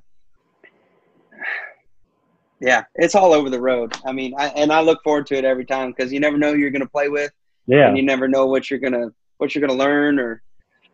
yeah, 2.60 2.82
it's 2.96 3.14
all 3.14 3.32
over 3.32 3.48
the 3.48 3.60
road. 3.60 3.94
I 4.04 4.10
mean, 4.12 4.34
I, 4.36 4.48
and 4.48 4.72
I 4.72 4.80
look 4.80 5.04
forward 5.04 5.26
to 5.28 5.36
it 5.36 5.44
every 5.44 5.66
time 5.66 5.90
because 5.92 6.12
you 6.12 6.18
never 6.18 6.36
know 6.36 6.52
who 6.52 6.58
you're 6.58 6.70
going 6.70 6.80
to 6.82 6.88
play 6.88 7.08
with, 7.08 7.30
Yeah. 7.68 7.86
and 7.86 7.96
you 7.96 8.02
never 8.02 8.26
know 8.26 8.46
what 8.46 8.70
you're 8.70 8.80
gonna 8.80 9.10
what 9.38 9.54
you're 9.54 9.64
gonna 9.64 9.78
learn 9.78 10.18
or 10.18 10.42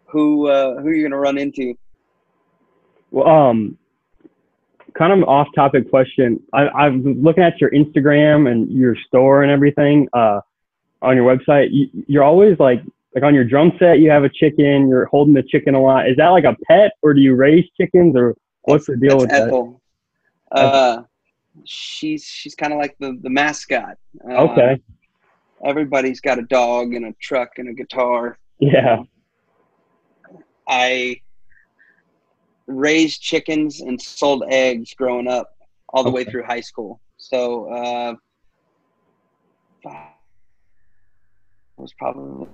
who 0.04 0.48
uh, 0.48 0.80
who 0.82 0.90
you're 0.90 1.08
gonna 1.08 1.18
run 1.20 1.38
into. 1.38 1.74
Well, 3.10 3.28
um, 3.28 3.78
kind 4.96 5.12
of 5.12 5.28
off 5.28 5.48
topic 5.54 5.88
question. 5.90 6.40
I, 6.52 6.62
I 6.62 6.88
was 6.88 7.02
looking 7.04 7.42
at 7.42 7.60
your 7.60 7.70
Instagram 7.70 8.50
and 8.50 8.70
your 8.70 8.96
store 9.06 9.42
and 9.42 9.50
everything, 9.50 10.08
uh, 10.12 10.40
on 11.00 11.16
your 11.16 11.36
website. 11.36 11.68
You, 11.70 11.88
you're 12.06 12.24
always 12.24 12.58
like, 12.58 12.82
like 13.14 13.24
on 13.24 13.34
your 13.34 13.44
drum 13.44 13.72
set, 13.78 13.98
you 13.98 14.10
have 14.10 14.24
a 14.24 14.28
chicken, 14.28 14.88
you're 14.88 15.06
holding 15.06 15.34
the 15.34 15.42
chicken 15.42 15.74
a 15.74 15.80
lot. 15.82 16.08
Is 16.08 16.16
that 16.16 16.28
like 16.28 16.44
a 16.44 16.56
pet 16.66 16.92
or 17.02 17.12
do 17.12 17.20
you 17.20 17.34
raise 17.34 17.64
chickens 17.78 18.16
or 18.16 18.34
what's 18.62 18.86
the 18.86 18.96
deal 18.96 19.18
That's 19.18 19.22
with 19.22 19.30
that? 19.30 19.48
Ethel. 19.48 19.82
Uh, 20.50 21.02
she's 21.64 22.24
she's 22.24 22.54
kind 22.54 22.72
of 22.72 22.78
like 22.78 22.96
the 22.98 23.18
the 23.22 23.30
mascot. 23.30 23.98
Uh, 24.28 24.34
Okay. 24.34 24.80
Everybody's 25.64 26.20
got 26.20 26.38
a 26.38 26.42
dog 26.42 26.92
and 26.94 27.06
a 27.06 27.12
truck 27.20 27.58
and 27.58 27.68
a 27.68 27.72
guitar. 27.72 28.36
Yeah. 28.58 29.02
I 30.66 31.20
raised 32.78 33.20
chickens 33.20 33.80
and 33.80 34.00
sold 34.00 34.44
eggs 34.48 34.94
growing 34.94 35.28
up 35.28 35.50
all 35.88 36.02
the 36.04 36.10
way 36.10 36.24
through 36.24 36.44
high 36.44 36.60
school. 36.60 37.00
So 37.18 37.70
uh, 37.72 38.14
I 39.86 40.12
was 41.76 41.92
probably 41.94 42.48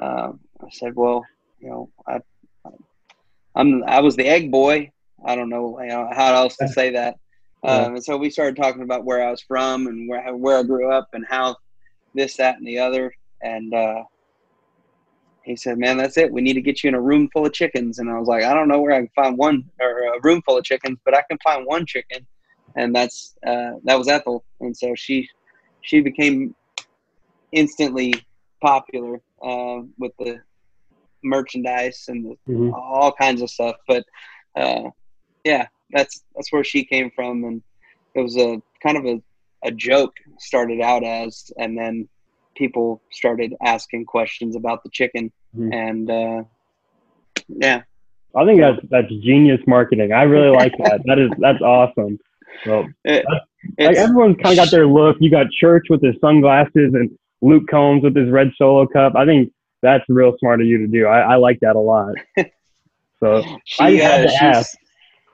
Um, 0.00 0.40
I 0.60 0.68
said, 0.70 0.94
"Well, 0.94 1.24
you 1.58 1.70
know, 1.70 1.90
I, 2.06 2.20
I'm 3.54 3.82
I 3.84 4.00
was 4.00 4.16
the 4.16 4.26
egg 4.26 4.50
boy. 4.50 4.90
I 5.24 5.34
don't 5.34 5.50
know, 5.50 5.80
you 5.80 5.88
know 5.88 6.08
how 6.12 6.34
else 6.34 6.56
to 6.56 6.68
say 6.68 6.90
that." 6.90 7.16
Um, 7.62 7.96
and 7.96 8.02
so 8.02 8.16
we 8.16 8.30
started 8.30 8.56
talking 8.56 8.80
about 8.80 9.04
where 9.04 9.22
I 9.22 9.30
was 9.30 9.42
from 9.42 9.86
and 9.86 10.08
where 10.08 10.34
where 10.34 10.56
I 10.56 10.62
grew 10.62 10.90
up 10.90 11.08
and 11.12 11.26
how 11.28 11.56
this, 12.14 12.38
that, 12.38 12.56
and 12.56 12.66
the 12.66 12.78
other. 12.78 13.12
And 13.42 13.74
uh, 13.74 14.04
he 15.44 15.56
said, 15.56 15.76
"Man, 15.76 15.98
that's 15.98 16.16
it. 16.16 16.32
We 16.32 16.40
need 16.40 16.54
to 16.54 16.62
get 16.62 16.82
you 16.82 16.88
in 16.88 16.94
a 16.94 17.00
room 17.00 17.28
full 17.32 17.44
of 17.44 17.52
chickens." 17.52 17.98
And 17.98 18.10
I 18.10 18.18
was 18.18 18.28
like, 18.28 18.44
"I 18.44 18.54
don't 18.54 18.68
know 18.68 18.80
where 18.80 18.92
I 18.92 19.00
can 19.00 19.10
find 19.14 19.36
one 19.36 19.64
or 19.78 20.14
a 20.14 20.20
room 20.22 20.40
full 20.46 20.56
of 20.56 20.64
chickens, 20.64 20.98
but 21.04 21.14
I 21.14 21.22
can 21.28 21.38
find 21.44 21.66
one 21.66 21.84
chicken." 21.84 22.26
And 22.76 22.94
that's 22.94 23.34
uh, 23.46 23.72
that 23.84 23.98
was 23.98 24.08
Ethel. 24.08 24.44
And 24.60 24.76
so 24.76 24.94
she 24.94 25.28
she 25.82 26.00
became 26.00 26.54
instantly 27.52 28.14
popular 28.62 29.20
uh, 29.42 29.80
with 29.98 30.12
the 30.18 30.40
merchandise 31.22 32.04
and 32.08 32.24
the, 32.24 32.52
Mhm. 32.52 32.72
all 32.72 33.12
kinds 33.12 33.42
of 33.42 33.50
stuff. 33.50 33.76
But 33.86 34.04
uh, 34.56 34.90
yeah, 35.44 35.66
that's 35.90 36.22
that's 36.34 36.52
where 36.52 36.64
she 36.64 36.84
came 36.84 37.10
from, 37.14 37.44
and 37.44 37.62
it 38.14 38.20
was 38.20 38.36
a 38.36 38.60
kind 38.82 38.96
of 38.96 39.04
a, 39.06 39.22
a 39.64 39.70
joke 39.70 40.14
started 40.38 40.80
out 40.80 41.04
as, 41.04 41.50
and 41.58 41.76
then 41.76 42.08
people 42.56 43.02
started 43.10 43.54
asking 43.62 44.04
questions 44.04 44.56
about 44.56 44.82
the 44.82 44.90
chicken, 44.90 45.32
Mhm. 45.56 45.74
and 45.74 46.10
uh, 46.10 46.42
yeah, 47.48 47.82
I 48.34 48.44
think 48.44 48.60
that's, 48.60 48.80
that's 48.90 49.08
genius 49.08 49.60
marketing. 49.66 50.12
I 50.12 50.22
really 50.22 50.54
like 50.56 50.72
that. 50.78 51.02
That 51.04 51.18
is, 51.18 51.30
that's 51.38 51.60
awesome. 51.62 52.18
So 52.64 52.88
it, 53.04 53.24
like 53.78 53.96
kind 53.98 54.38
of 54.46 54.56
got 54.56 54.70
their 54.70 54.86
look. 54.86 55.16
You 55.20 55.30
got 55.30 55.50
Church 55.50 55.86
with 55.90 56.02
his 56.02 56.14
sunglasses 56.20 56.94
and 56.94 57.10
Luke 57.42 57.64
Combs 57.70 58.02
with 58.02 58.16
his 58.16 58.30
red 58.30 58.50
solo 58.56 58.86
cup. 58.86 59.14
I 59.16 59.24
think 59.24 59.52
that's 59.82 60.04
real 60.08 60.34
smart 60.38 60.60
of 60.60 60.66
you 60.66 60.78
to 60.78 60.86
do. 60.86 61.06
I, 61.06 61.20
I 61.20 61.36
like 61.36 61.58
that 61.60 61.76
a 61.76 61.80
lot. 61.80 62.14
So 63.20 63.42
she, 63.64 63.84
I 63.84 63.90
had 63.96 64.20
uh, 64.20 64.22
to 64.22 64.28
she's, 64.30 64.40
ask. 64.40 64.78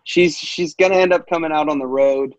she's 0.02 0.36
she's 0.36 0.74
gonna 0.74 0.96
end 0.96 1.12
up 1.12 1.28
coming 1.28 1.52
out 1.52 1.68
on 1.68 1.78
the 1.78 1.86
road, 1.86 2.34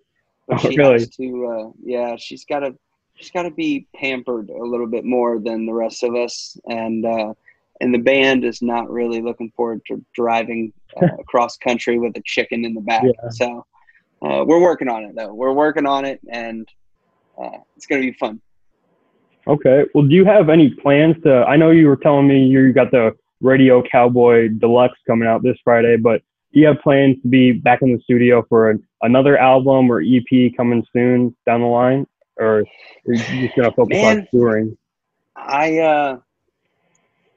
but 0.47 0.63
Oh, 0.63 0.69
she 0.69 0.77
really? 0.77 0.93
has 0.95 1.09
to. 1.11 1.45
Uh, 1.47 1.71
yeah, 1.81 2.15
she's 2.17 2.43
got 2.43 2.59
to 2.59 2.75
she's 3.15 3.31
got 3.31 3.43
to 3.43 3.51
be 3.51 3.87
pampered 3.95 4.49
a 4.49 4.63
little 4.63 4.87
bit 4.87 5.05
more 5.05 5.39
than 5.39 5.65
the 5.65 5.73
rest 5.73 6.03
of 6.03 6.15
us, 6.15 6.57
and 6.67 7.05
uh, 7.05 7.33
and 7.79 7.93
the 7.93 7.99
band 7.99 8.43
is 8.43 8.61
not 8.61 8.89
really 8.89 9.21
looking 9.21 9.51
forward 9.55 9.81
to 9.87 10.03
driving 10.13 10.73
uh, 11.01 11.07
across 11.19 11.57
country 11.57 11.97
with 11.97 12.15
a 12.17 12.21
chicken 12.25 12.65
in 12.65 12.73
the 12.73 12.81
back. 12.81 13.03
Yeah. 13.05 13.29
So 13.29 13.65
uh, 14.21 14.43
we're 14.45 14.61
working 14.61 14.89
on 14.89 15.03
it 15.03 15.15
though. 15.15 15.33
We're 15.33 15.53
working 15.53 15.85
on 15.85 16.05
it, 16.05 16.19
and 16.29 16.67
uh, 17.37 17.57
it's 17.75 17.85
gonna 17.85 18.01
be 18.01 18.13
fun. 18.13 18.41
Okay. 19.47 19.85
Well, 19.93 20.05
do 20.05 20.15
you 20.15 20.25
have 20.25 20.49
any 20.49 20.69
plans 20.69 21.15
to? 21.23 21.45
I 21.47 21.55
know 21.55 21.71
you 21.71 21.87
were 21.87 21.97
telling 21.97 22.27
me 22.27 22.45
you 22.45 22.73
got 22.73 22.91
the 22.91 23.15
Radio 23.41 23.83
Cowboy 23.89 24.49
Deluxe 24.49 24.99
coming 25.05 25.27
out 25.27 25.43
this 25.43 25.57
Friday, 25.63 25.97
but 25.97 26.21
do 26.53 26.59
you 26.59 26.67
have 26.67 26.79
plans 26.81 27.21
to 27.21 27.27
be 27.27 27.51
back 27.51 27.81
in 27.81 27.95
the 27.95 28.01
studio 28.01 28.43
for 28.49 28.71
an, 28.71 28.83
another 29.01 29.37
album 29.37 29.91
or 29.91 30.01
EP 30.01 30.51
coming 30.57 30.85
soon 30.91 31.35
down 31.45 31.61
the 31.61 31.67
line, 31.67 32.07
or 32.37 32.59
are 33.07 33.13
you 33.13 33.17
just 33.17 33.55
gonna 33.55 33.71
focus 33.71 34.03
on 34.03 34.27
touring? 34.31 34.77
I 35.35 35.77
uh, 35.77 36.17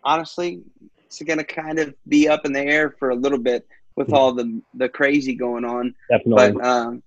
honestly, 0.02 0.62
it's 1.04 1.20
gonna 1.22 1.44
kind 1.44 1.78
of 1.78 1.94
be 2.08 2.28
up 2.28 2.46
in 2.46 2.52
the 2.52 2.62
air 2.62 2.96
for 2.98 3.10
a 3.10 3.14
little 3.14 3.38
bit 3.38 3.66
with 3.96 4.12
all 4.12 4.32
the 4.32 4.60
the 4.74 4.88
crazy 4.88 5.34
going 5.34 5.64
on. 5.64 5.94
Definitely. 6.08 6.52
but 6.52 6.64
um, 6.64 7.02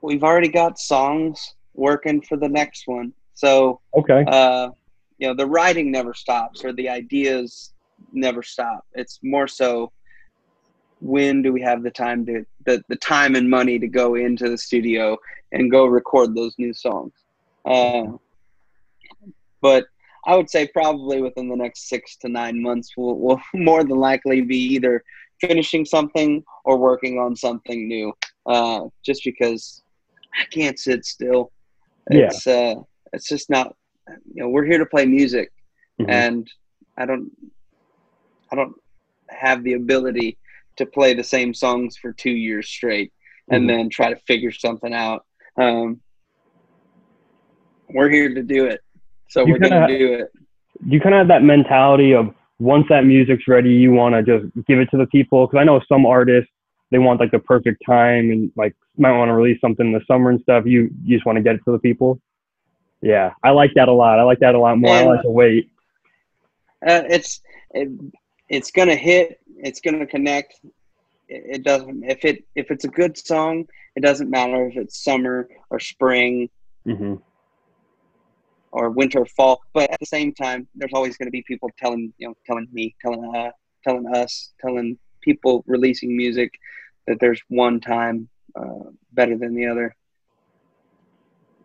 we've 0.00 0.24
already 0.24 0.48
got 0.48 0.78
songs 0.78 1.54
working 1.74 2.20
for 2.22 2.36
the 2.36 2.48
next 2.48 2.86
one. 2.86 3.12
So 3.34 3.80
okay. 3.96 4.24
uh, 4.26 4.70
you 5.18 5.28
know, 5.28 5.34
the 5.34 5.46
writing 5.46 5.90
never 5.90 6.14
stops, 6.14 6.64
or 6.64 6.72
the 6.72 6.88
ideas 6.88 7.72
never 8.12 8.42
stop. 8.42 8.84
It's 8.94 9.20
more 9.22 9.48
so 9.48 9.92
when 11.00 11.42
do 11.42 11.52
we 11.52 11.60
have 11.60 11.82
the 11.82 11.90
time 11.90 12.24
to 12.26 12.44
the, 12.64 12.82
the 12.88 12.96
time 12.96 13.34
and 13.34 13.50
money 13.50 13.78
to 13.78 13.88
go 13.88 14.14
into 14.14 14.48
the 14.48 14.58
studio 14.58 15.18
and 15.50 15.70
go 15.70 15.86
record 15.86 16.34
those 16.34 16.54
new 16.58 16.72
songs. 16.72 17.12
Uh, 17.64 18.04
but 19.60 19.86
I 20.24 20.36
would 20.36 20.48
say 20.50 20.68
probably 20.68 21.20
within 21.20 21.48
the 21.48 21.56
next 21.56 21.88
six 21.88 22.16
to 22.18 22.28
nine 22.28 22.62
months, 22.62 22.90
we'll, 22.96 23.16
we'll 23.16 23.40
more 23.54 23.82
than 23.84 23.98
likely 23.98 24.40
be 24.40 24.56
either 24.74 25.02
finishing 25.40 25.84
something 25.84 26.44
or 26.64 26.76
working 26.78 27.18
on 27.18 27.34
something 27.34 27.88
new. 27.88 28.12
Uh, 28.46 28.86
just 29.04 29.22
because 29.24 29.82
I 30.40 30.44
can't 30.46 30.78
sit 30.78 31.04
still. 31.04 31.52
Yeah. 32.10 32.26
It's 32.26 32.46
uh, 32.46 32.74
it's 33.12 33.28
just 33.28 33.50
not. 33.50 33.76
You 34.34 34.42
know, 34.42 34.48
we're 34.48 34.64
here 34.64 34.78
to 34.78 34.86
play 34.86 35.06
music, 35.06 35.52
Mhm. 36.00 36.08
and 36.08 36.48
I 36.98 37.06
don't, 37.06 37.30
I 38.50 38.56
don't 38.56 38.74
have 39.30 39.62
the 39.62 39.74
ability 39.74 40.38
to 40.76 40.86
play 40.86 41.14
the 41.14 41.22
same 41.22 41.54
songs 41.54 41.96
for 41.96 42.12
two 42.12 42.32
years 42.32 42.68
straight 42.68 43.12
and 43.48 43.64
Mhm. 43.64 43.68
then 43.68 43.88
try 43.90 44.12
to 44.12 44.18
figure 44.26 44.50
something 44.50 44.92
out. 44.92 45.24
Um, 45.56 46.00
we're 47.90 48.08
here 48.10 48.34
to 48.34 48.42
do 48.42 48.66
it, 48.66 48.80
so 49.32 49.46
You 49.46 49.52
we're 49.52 49.58
gonna 49.58 49.86
do 49.86 50.12
it. 50.12 50.32
you 50.84 51.00
kind 51.00 51.14
of 51.14 51.20
have 51.20 51.28
that 51.28 51.42
mentality 51.42 52.12
of 52.12 52.34
once 52.58 52.86
that 52.90 53.04
music's 53.04 53.48
ready, 53.48 53.70
you 53.70 53.90
want 53.92 54.14
to 54.14 54.22
just 54.22 54.52
give 54.66 54.78
it 54.78 54.88
to 54.90 54.98
the 54.98 55.06
people? 55.06 55.46
Because 55.46 55.58
I 55.60 55.64
know 55.64 55.80
some 55.88 56.06
artists 56.06 56.50
they 56.90 56.98
want 56.98 57.18
like 57.18 57.30
the 57.30 57.38
perfect 57.38 57.82
time 57.86 58.30
and 58.30 58.52
like 58.56 58.74
might 58.98 59.16
want 59.16 59.30
to 59.30 59.32
release 59.32 59.58
something 59.60 59.86
in 59.86 59.92
the 59.92 60.02
summer 60.06 60.30
and 60.30 60.40
stuff. 60.42 60.64
You 60.66 60.90
you 61.02 61.16
just 61.16 61.24
want 61.24 61.36
to 61.36 61.42
get 61.42 61.54
it 61.54 61.62
to 61.64 61.72
the 61.72 61.78
people. 61.78 62.20
Yeah, 63.00 63.32
I 63.42 63.50
like 63.50 63.72
that 63.74 63.88
a 63.88 63.92
lot. 63.92 64.18
I 64.18 64.22
like 64.22 64.40
that 64.40 64.54
a 64.54 64.58
lot 64.60 64.78
more. 64.78 64.94
I 64.94 65.02
like 65.04 65.22
to 65.22 65.30
wait. 65.30 65.70
Uh, 66.86 67.02
it's 67.08 67.40
it, 67.72 67.88
it's 68.50 68.70
gonna 68.70 68.94
hit. 68.96 69.40
It's 69.56 69.80
gonna 69.80 70.06
connect. 70.06 70.60
It, 71.28 71.56
it 71.56 71.62
doesn't 71.64 72.04
if 72.04 72.24
it 72.26 72.44
if 72.54 72.70
it's 72.70 72.84
a 72.84 72.88
good 72.88 73.16
song. 73.16 73.66
It 73.96 74.02
doesn't 74.02 74.30
matter 74.30 74.66
if 74.68 74.76
it's 74.76 75.02
summer 75.02 75.48
or 75.70 75.80
spring 75.80 76.48
hmm 76.84 77.14
or 78.72 78.90
winter 78.90 79.24
fall. 79.24 79.60
But 79.72 79.90
at 79.90 80.00
the 80.00 80.06
same 80.06 80.32
time, 80.32 80.66
there's 80.74 80.92
always 80.94 81.16
going 81.16 81.26
to 81.26 81.32
be 81.32 81.44
people 81.46 81.70
telling 81.78 82.12
you 82.18 82.28
know 82.28 82.34
telling 82.46 82.68
me, 82.72 82.94
telling 83.00 83.34
uh, 83.34 83.50
telling 83.84 84.06
us, 84.14 84.52
telling 84.60 84.98
people 85.20 85.64
releasing 85.66 86.16
music 86.16 86.52
that 87.06 87.18
there's 87.20 87.40
one 87.48 87.80
time 87.80 88.28
uh, 88.56 88.90
better 89.12 89.36
than 89.38 89.54
the 89.54 89.66
other. 89.66 89.94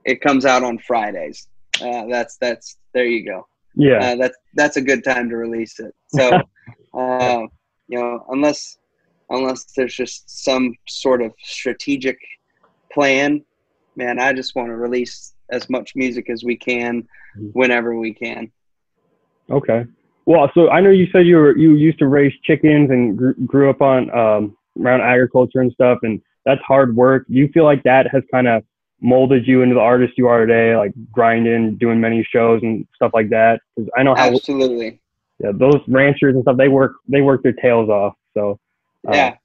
It 0.06 0.22
comes 0.22 0.46
out 0.46 0.64
on 0.64 0.78
Fridays. 0.80 1.48
Uh, 1.82 2.06
that's 2.08 2.38
that's 2.38 2.78
there 2.94 3.06
you 3.06 3.26
go. 3.26 3.48
Yeah. 3.76 4.00
Uh, 4.00 4.16
that's 4.16 4.38
that's 4.54 4.78
a 4.78 4.82
good 4.82 5.04
time 5.04 5.30
to 5.30 5.38
release 5.38 5.80
it. 5.80 5.94
So, 6.08 6.32
uh, 6.94 7.42
you 7.88 8.00
know, 8.00 8.26
unless 8.30 8.78
unless 9.30 9.66
there's 9.76 9.96
just 9.96 10.44
some 10.44 10.74
sort 10.88 11.22
of 11.22 11.34
strategic 11.44 12.18
plan, 12.92 13.44
man, 13.96 14.20
I 14.20 14.34
just 14.34 14.56
want 14.56 14.70
to 14.70 14.76
release 14.76 15.34
as 15.50 15.70
much 15.70 15.96
music 15.96 16.30
as 16.30 16.44
we 16.44 16.56
can, 16.56 17.08
whenever 17.54 17.96
we 17.96 18.14
can. 18.14 18.52
Okay. 19.50 19.86
Well, 20.26 20.52
so 20.54 20.70
I 20.70 20.82
know 20.82 20.90
you 20.90 21.08
said 21.12 21.26
you 21.26 21.38
were 21.38 21.58
you 21.58 21.76
used 21.76 22.00
to 22.00 22.08
raise 22.08 22.34
chickens 22.44 22.90
and 22.90 23.18
grew, 23.18 23.34
grew 23.46 23.70
up 23.70 23.82
on 23.82 24.12
um, 24.12 24.58
around 24.80 25.02
agriculture 25.02 25.62
and 25.62 25.72
stuff, 25.72 26.00
and 26.04 26.22
that's 26.46 26.62
hard 26.62 26.96
work. 26.96 27.26
You 27.30 27.48
feel 27.54 27.64
like 27.64 27.84
that 27.84 28.08
has 28.12 28.24
kind 28.30 28.48
of 28.48 28.64
molded 29.00 29.48
you 29.48 29.62
into 29.62 29.76
the 29.76 29.82
artist 29.82 30.14
you 30.18 30.28
are 30.28 30.46
today, 30.46 30.76
like 30.76 30.92
grinding, 31.12 31.78
doing 31.78 32.02
many 32.02 32.28
shows 32.30 32.62
and 32.62 32.86
stuff 32.96 33.12
like 33.14 33.30
that? 33.30 33.62
Because 33.76 33.90
I 33.98 34.04
know 34.04 34.16
how 34.16 34.28
Absolutely, 34.28 35.00
yeah, 35.40 35.52
those 35.54 35.80
ranchers 35.88 36.36
and 36.36 36.44
stuff 36.44 36.58
they 36.58 36.68
work 36.68 36.94
they 37.08 37.22
work 37.22 37.42
their 37.42 37.54
tails 37.54 37.90
off. 37.90 38.16
So 38.34 38.60
uh, 39.08 39.12
yeah, 39.14 39.36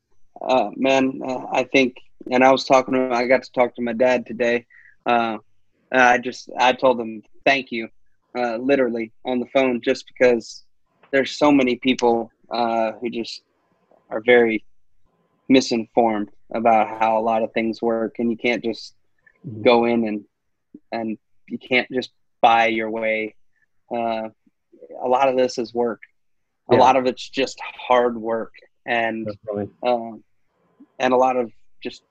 uh, 0.41 0.71
man. 0.75 1.21
Uh, 1.25 1.47
I 1.53 1.62
think, 1.62 1.95
and 2.31 2.43
I 2.43 2.51
was 2.51 2.65
talking 2.65 2.95
to 2.95 3.15
I 3.15 3.27
got 3.29 3.45
to 3.45 3.53
talk 3.53 3.77
to 3.77 3.83
my 3.83 3.93
dad 3.93 4.27
today. 4.27 4.67
Uh, 5.92 5.98
and 5.98 6.02
I 6.02 6.18
just 6.18 6.48
I 6.59 6.72
told 6.72 6.98
them 6.98 7.22
thank 7.44 7.70
you, 7.70 7.88
uh, 8.38 8.57
literally 8.57 9.12
on 9.24 9.40
the 9.40 9.46
phone, 9.52 9.81
just 9.83 10.07
because 10.07 10.64
there's 11.12 11.38
so 11.38 11.52
many 11.52 11.76
people 11.76 12.31
uh, 12.50 12.92
who 13.00 13.11
just 13.11 13.42
are 14.11 14.22
very 14.24 14.64
misinformed 15.48 16.31
about 16.55 17.00
how 17.00 17.18
a 17.18 17.22
lot 17.22 17.42
of 17.42 17.52
things 17.52 17.83
work, 17.83 18.16
and 18.18 18.31
you 18.31 18.37
can't 18.37 18.64
just 18.64 18.94
Mhm. 19.46 19.62
go 19.64 19.85
in 19.85 20.07
and 20.07 20.24
and 20.92 21.18
you 21.48 21.59
can't 21.59 21.88
just 21.92 22.11
buy 22.40 22.66
your 22.66 22.90
way. 22.90 23.35
Uh, 23.94 24.28
a 25.05 25.09
lot 25.09 25.28
of 25.28 25.37
this 25.37 25.59
is 25.59 25.74
work. 25.74 26.00
A 26.70 26.74
Yeah. 26.74 26.81
lot 26.81 26.96
of 26.96 27.07
it's 27.07 27.28
just 27.28 27.61
hard 27.88 28.16
work, 28.16 28.52
and 28.87 29.28
um, 29.87 30.22
and 30.98 31.12
a 31.12 31.16
lot 31.16 31.37
of 31.37 31.50
just 31.83 32.02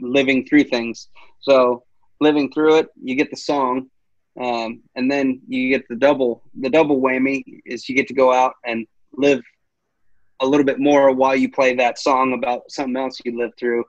living 0.00 0.44
through 0.46 0.64
things. 0.64 1.08
So 1.40 1.84
living 2.20 2.50
through 2.52 2.76
it, 2.78 2.88
you 3.02 3.14
get 3.14 3.30
the 3.30 3.36
song, 3.36 3.88
um, 4.40 4.82
and 4.96 5.10
then 5.10 5.40
you 5.48 5.68
get 5.68 5.86
the 5.88 5.96
double. 5.96 6.42
The 6.60 6.70
double 6.70 7.00
whammy 7.00 7.42
is 7.64 7.88
you 7.88 7.94
get 7.94 8.08
to 8.08 8.14
go 8.14 8.32
out 8.32 8.54
and 8.64 8.86
live 9.12 9.40
a 10.40 10.46
little 10.46 10.66
bit 10.66 10.78
more 10.78 11.12
while 11.12 11.36
you 11.36 11.50
play 11.50 11.74
that 11.74 11.98
song 11.98 12.32
about 12.34 12.62
something 12.70 12.96
else 12.96 13.20
you 13.24 13.38
lived 13.38 13.54
through. 13.58 13.84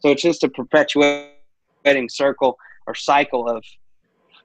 So 0.00 0.10
it's 0.10 0.22
just 0.22 0.44
a 0.44 0.48
perpetuating 0.48 2.08
circle 2.08 2.56
or 2.86 2.94
cycle 2.94 3.48
of 3.48 3.64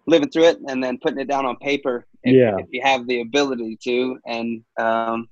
living 0.07 0.29
through 0.29 0.45
it 0.45 0.57
and 0.67 0.83
then 0.83 0.97
putting 1.01 1.19
it 1.19 1.27
down 1.27 1.45
on 1.45 1.55
paper 1.57 2.05
if, 2.23 2.33
Yeah. 2.33 2.55
if 2.57 2.67
you 2.71 2.81
have 2.81 3.07
the 3.07 3.21
ability 3.21 3.77
to 3.83 4.19
and 4.25 4.63
um, 4.79 5.29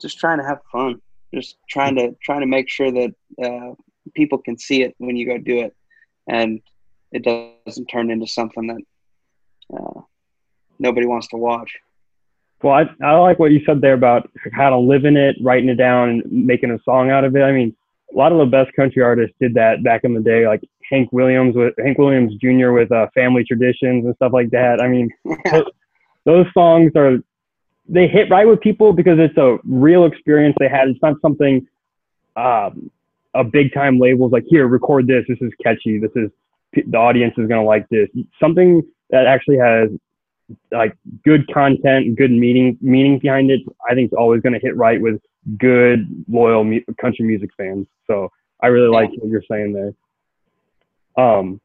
just 0.00 0.18
trying 0.18 0.38
to 0.38 0.44
have 0.44 0.58
fun 0.72 1.00
just 1.34 1.56
trying 1.68 1.96
to 1.96 2.14
trying 2.22 2.40
to 2.40 2.46
make 2.46 2.68
sure 2.68 2.90
that 2.90 3.14
uh, 3.42 3.74
people 4.14 4.38
can 4.38 4.58
see 4.58 4.82
it 4.82 4.94
when 4.98 5.16
you 5.16 5.26
go 5.26 5.38
do 5.38 5.60
it 5.60 5.74
and 6.28 6.60
it 7.12 7.24
doesn't 7.66 7.86
turn 7.86 8.10
into 8.10 8.26
something 8.26 8.66
that 8.66 9.76
uh, 9.76 10.00
nobody 10.78 11.06
wants 11.06 11.28
to 11.28 11.36
watch 11.36 11.76
Well, 12.62 12.74
I, 12.74 13.04
I 13.04 13.18
like 13.18 13.38
what 13.38 13.52
you 13.52 13.60
said 13.64 13.80
there 13.80 13.94
about 13.94 14.30
how 14.52 14.70
to 14.70 14.78
live 14.78 15.04
in 15.04 15.16
it, 15.16 15.36
writing 15.42 15.68
it 15.68 15.76
down, 15.76 16.08
and 16.08 16.46
making 16.46 16.70
a 16.70 16.78
song 16.84 17.10
out 17.10 17.24
of 17.24 17.36
it. 17.36 17.42
I 17.42 17.52
mean, 17.52 17.76
a 18.12 18.16
lot 18.16 18.32
of 18.32 18.38
the 18.38 18.46
best 18.46 18.74
country 18.74 19.02
artists 19.02 19.34
did 19.40 19.54
that 19.54 19.82
back 19.82 20.04
in 20.04 20.14
the 20.14 20.20
day, 20.20 20.46
like 20.46 20.62
Hank 20.90 21.12
Williams 21.12 21.56
with 21.56 21.74
Hank 21.78 21.98
Williams 21.98 22.34
Jr. 22.36 22.72
with 22.72 22.90
uh, 22.92 23.06
Family 23.14 23.44
Traditions 23.44 24.04
and 24.04 24.14
stuff 24.16 24.32
like 24.32 24.50
that. 24.50 24.80
I 24.80 24.88
mean, 24.88 25.10
those, 25.50 25.64
those 26.24 26.46
songs 26.52 26.92
are 26.96 27.18
they 27.88 28.06
hit 28.06 28.30
right 28.30 28.46
with 28.46 28.60
people 28.60 28.92
because 28.92 29.18
it's 29.18 29.36
a 29.36 29.58
real 29.64 30.04
experience 30.04 30.56
they 30.58 30.68
had. 30.68 30.88
It's 30.88 31.02
not 31.02 31.20
something 31.20 31.66
um, 32.36 32.90
a 33.34 33.44
big 33.44 33.72
time 33.74 33.98
label's 33.98 34.32
like 34.32 34.44
here, 34.46 34.66
record 34.66 35.06
this. 35.06 35.24
This 35.28 35.38
is 35.40 35.52
catchy. 35.62 35.98
This 35.98 36.12
is 36.14 36.30
the 36.74 36.96
audience 36.96 37.34
is 37.38 37.48
gonna 37.48 37.64
like 37.64 37.88
this. 37.88 38.08
Something 38.40 38.82
that 39.10 39.26
actually 39.26 39.58
has 39.58 39.90
like 40.70 40.96
good 41.24 41.50
content 41.52 42.16
good 42.16 42.30
meaning 42.30 42.78
meaning 42.80 43.18
behind 43.18 43.50
it, 43.50 43.60
I 43.88 43.94
think 43.94 44.12
is 44.12 44.16
always 44.18 44.42
going 44.42 44.52
to 44.54 44.58
hit 44.58 44.76
right 44.76 45.00
with 45.00 45.20
good 45.58 46.06
loyal 46.28 46.64
mu- 46.64 46.84
country 47.00 47.24
music 47.26 47.50
fans. 47.56 47.86
So 48.06 48.30
I 48.62 48.68
really 48.68 48.88
like 48.88 49.10
what 49.10 49.28
you're 49.28 49.42
saying 49.50 49.72
there. 49.72 51.24
Um, 51.24 51.60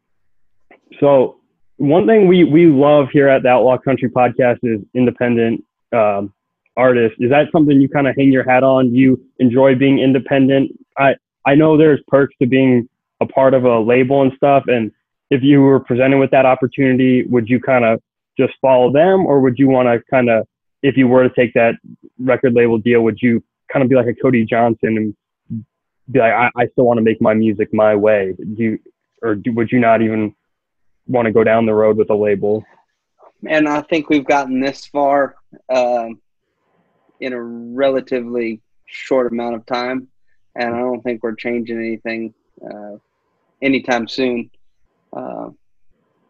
so 0.99 1.37
one 1.77 2.07
thing 2.07 2.27
we 2.27 2.43
we 2.43 2.65
love 2.67 3.07
here 3.11 3.27
at 3.27 3.43
the 3.43 3.49
Outlaw 3.49 3.77
Country 3.77 4.09
Podcast 4.09 4.59
is 4.63 4.81
independent 4.93 5.63
um, 5.93 6.33
artists. 6.75 7.17
Is 7.19 7.29
that 7.29 7.47
something 7.51 7.79
you 7.79 7.89
kind 7.89 8.07
of 8.07 8.15
hang 8.15 8.31
your 8.31 8.43
hat 8.43 8.63
on? 8.63 8.93
You 8.93 9.23
enjoy 9.39 9.75
being 9.75 9.99
independent? 9.99 10.71
I 10.97 11.15
I 11.45 11.55
know 11.55 11.77
there's 11.77 12.01
perks 12.07 12.35
to 12.41 12.47
being 12.47 12.89
a 13.21 13.25
part 13.25 13.53
of 13.53 13.63
a 13.65 13.79
label 13.79 14.21
and 14.21 14.31
stuff, 14.35 14.63
and 14.67 14.91
if 15.29 15.43
you 15.43 15.61
were 15.61 15.79
presented 15.79 16.17
with 16.17 16.31
that 16.31 16.45
opportunity, 16.45 17.25
would 17.27 17.49
you 17.49 17.59
kind 17.59 17.85
of 17.85 18.01
just 18.37 18.53
follow 18.61 18.91
them, 18.91 19.25
or 19.25 19.39
would 19.41 19.57
you 19.57 19.67
want 19.67 19.87
to 19.87 20.01
kind 20.09 20.29
of, 20.29 20.47
if 20.83 20.95
you 20.95 21.07
were 21.07 21.27
to 21.27 21.33
take 21.35 21.53
that 21.53 21.73
record 22.19 22.53
label 22.53 22.77
deal, 22.77 23.01
would 23.01 23.17
you 23.21 23.43
kind 23.71 23.83
of 23.83 23.89
be 23.89 23.95
like 23.95 24.07
a 24.07 24.13
Cody 24.13 24.45
Johnson 24.45 25.15
and 25.49 25.65
be 26.11 26.19
like, 26.19 26.33
I, 26.33 26.49
I 26.55 26.67
still 26.67 26.85
want 26.85 26.97
to 26.97 27.03
make 27.03 27.21
my 27.21 27.33
music 27.33 27.73
my 27.73 27.95
way? 27.95 28.33
Do 28.37 28.63
you, 28.63 28.79
or 29.21 29.35
do, 29.35 29.51
would 29.53 29.71
you 29.71 29.79
not 29.79 30.01
even 30.01 30.35
want 31.07 31.25
to 31.25 31.31
go 31.31 31.43
down 31.43 31.65
the 31.65 31.73
road 31.73 31.97
with 31.97 32.09
a 32.09 32.15
label? 32.15 32.63
and 33.45 33.67
i 33.67 33.81
think 33.81 34.09
we've 34.09 34.25
gotten 34.25 34.59
this 34.59 34.85
far 34.85 35.35
um, 35.69 36.19
in 37.19 37.33
a 37.33 37.41
relatively 37.41 38.61
short 38.85 39.31
amount 39.31 39.55
of 39.55 39.65
time 39.65 40.07
and 40.55 40.73
i 40.73 40.79
don't 40.79 41.01
think 41.01 41.21
we're 41.21 41.35
changing 41.35 41.77
anything 41.77 42.33
uh, 42.65 42.95
anytime 43.61 44.07
soon 44.07 44.49
uh, 45.17 45.47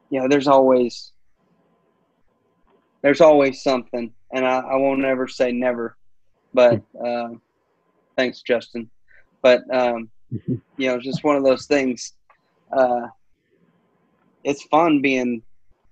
you 0.09 0.19
know 0.19 0.27
there's 0.29 0.47
always 0.47 1.13
there's 3.03 3.21
always 3.21 3.61
something 3.63 4.11
and 4.33 4.45
i, 4.45 4.59
I 4.59 4.75
won't 4.75 5.03
ever 5.05 5.27
say 5.27 5.51
never 5.51 5.95
but 6.53 6.79
uh, 7.05 7.29
thanks 8.17 8.41
justin 8.41 8.89
but 9.43 9.61
um, 9.73 10.09
you 10.77 10.87
know 10.89 10.95
it's 10.95 11.05
just 11.05 11.23
one 11.23 11.35
of 11.37 11.43
those 11.43 11.65
things 11.67 12.13
uh, 12.77 13.07
it's 14.43 14.63
fun 14.63 15.01
being 15.01 15.41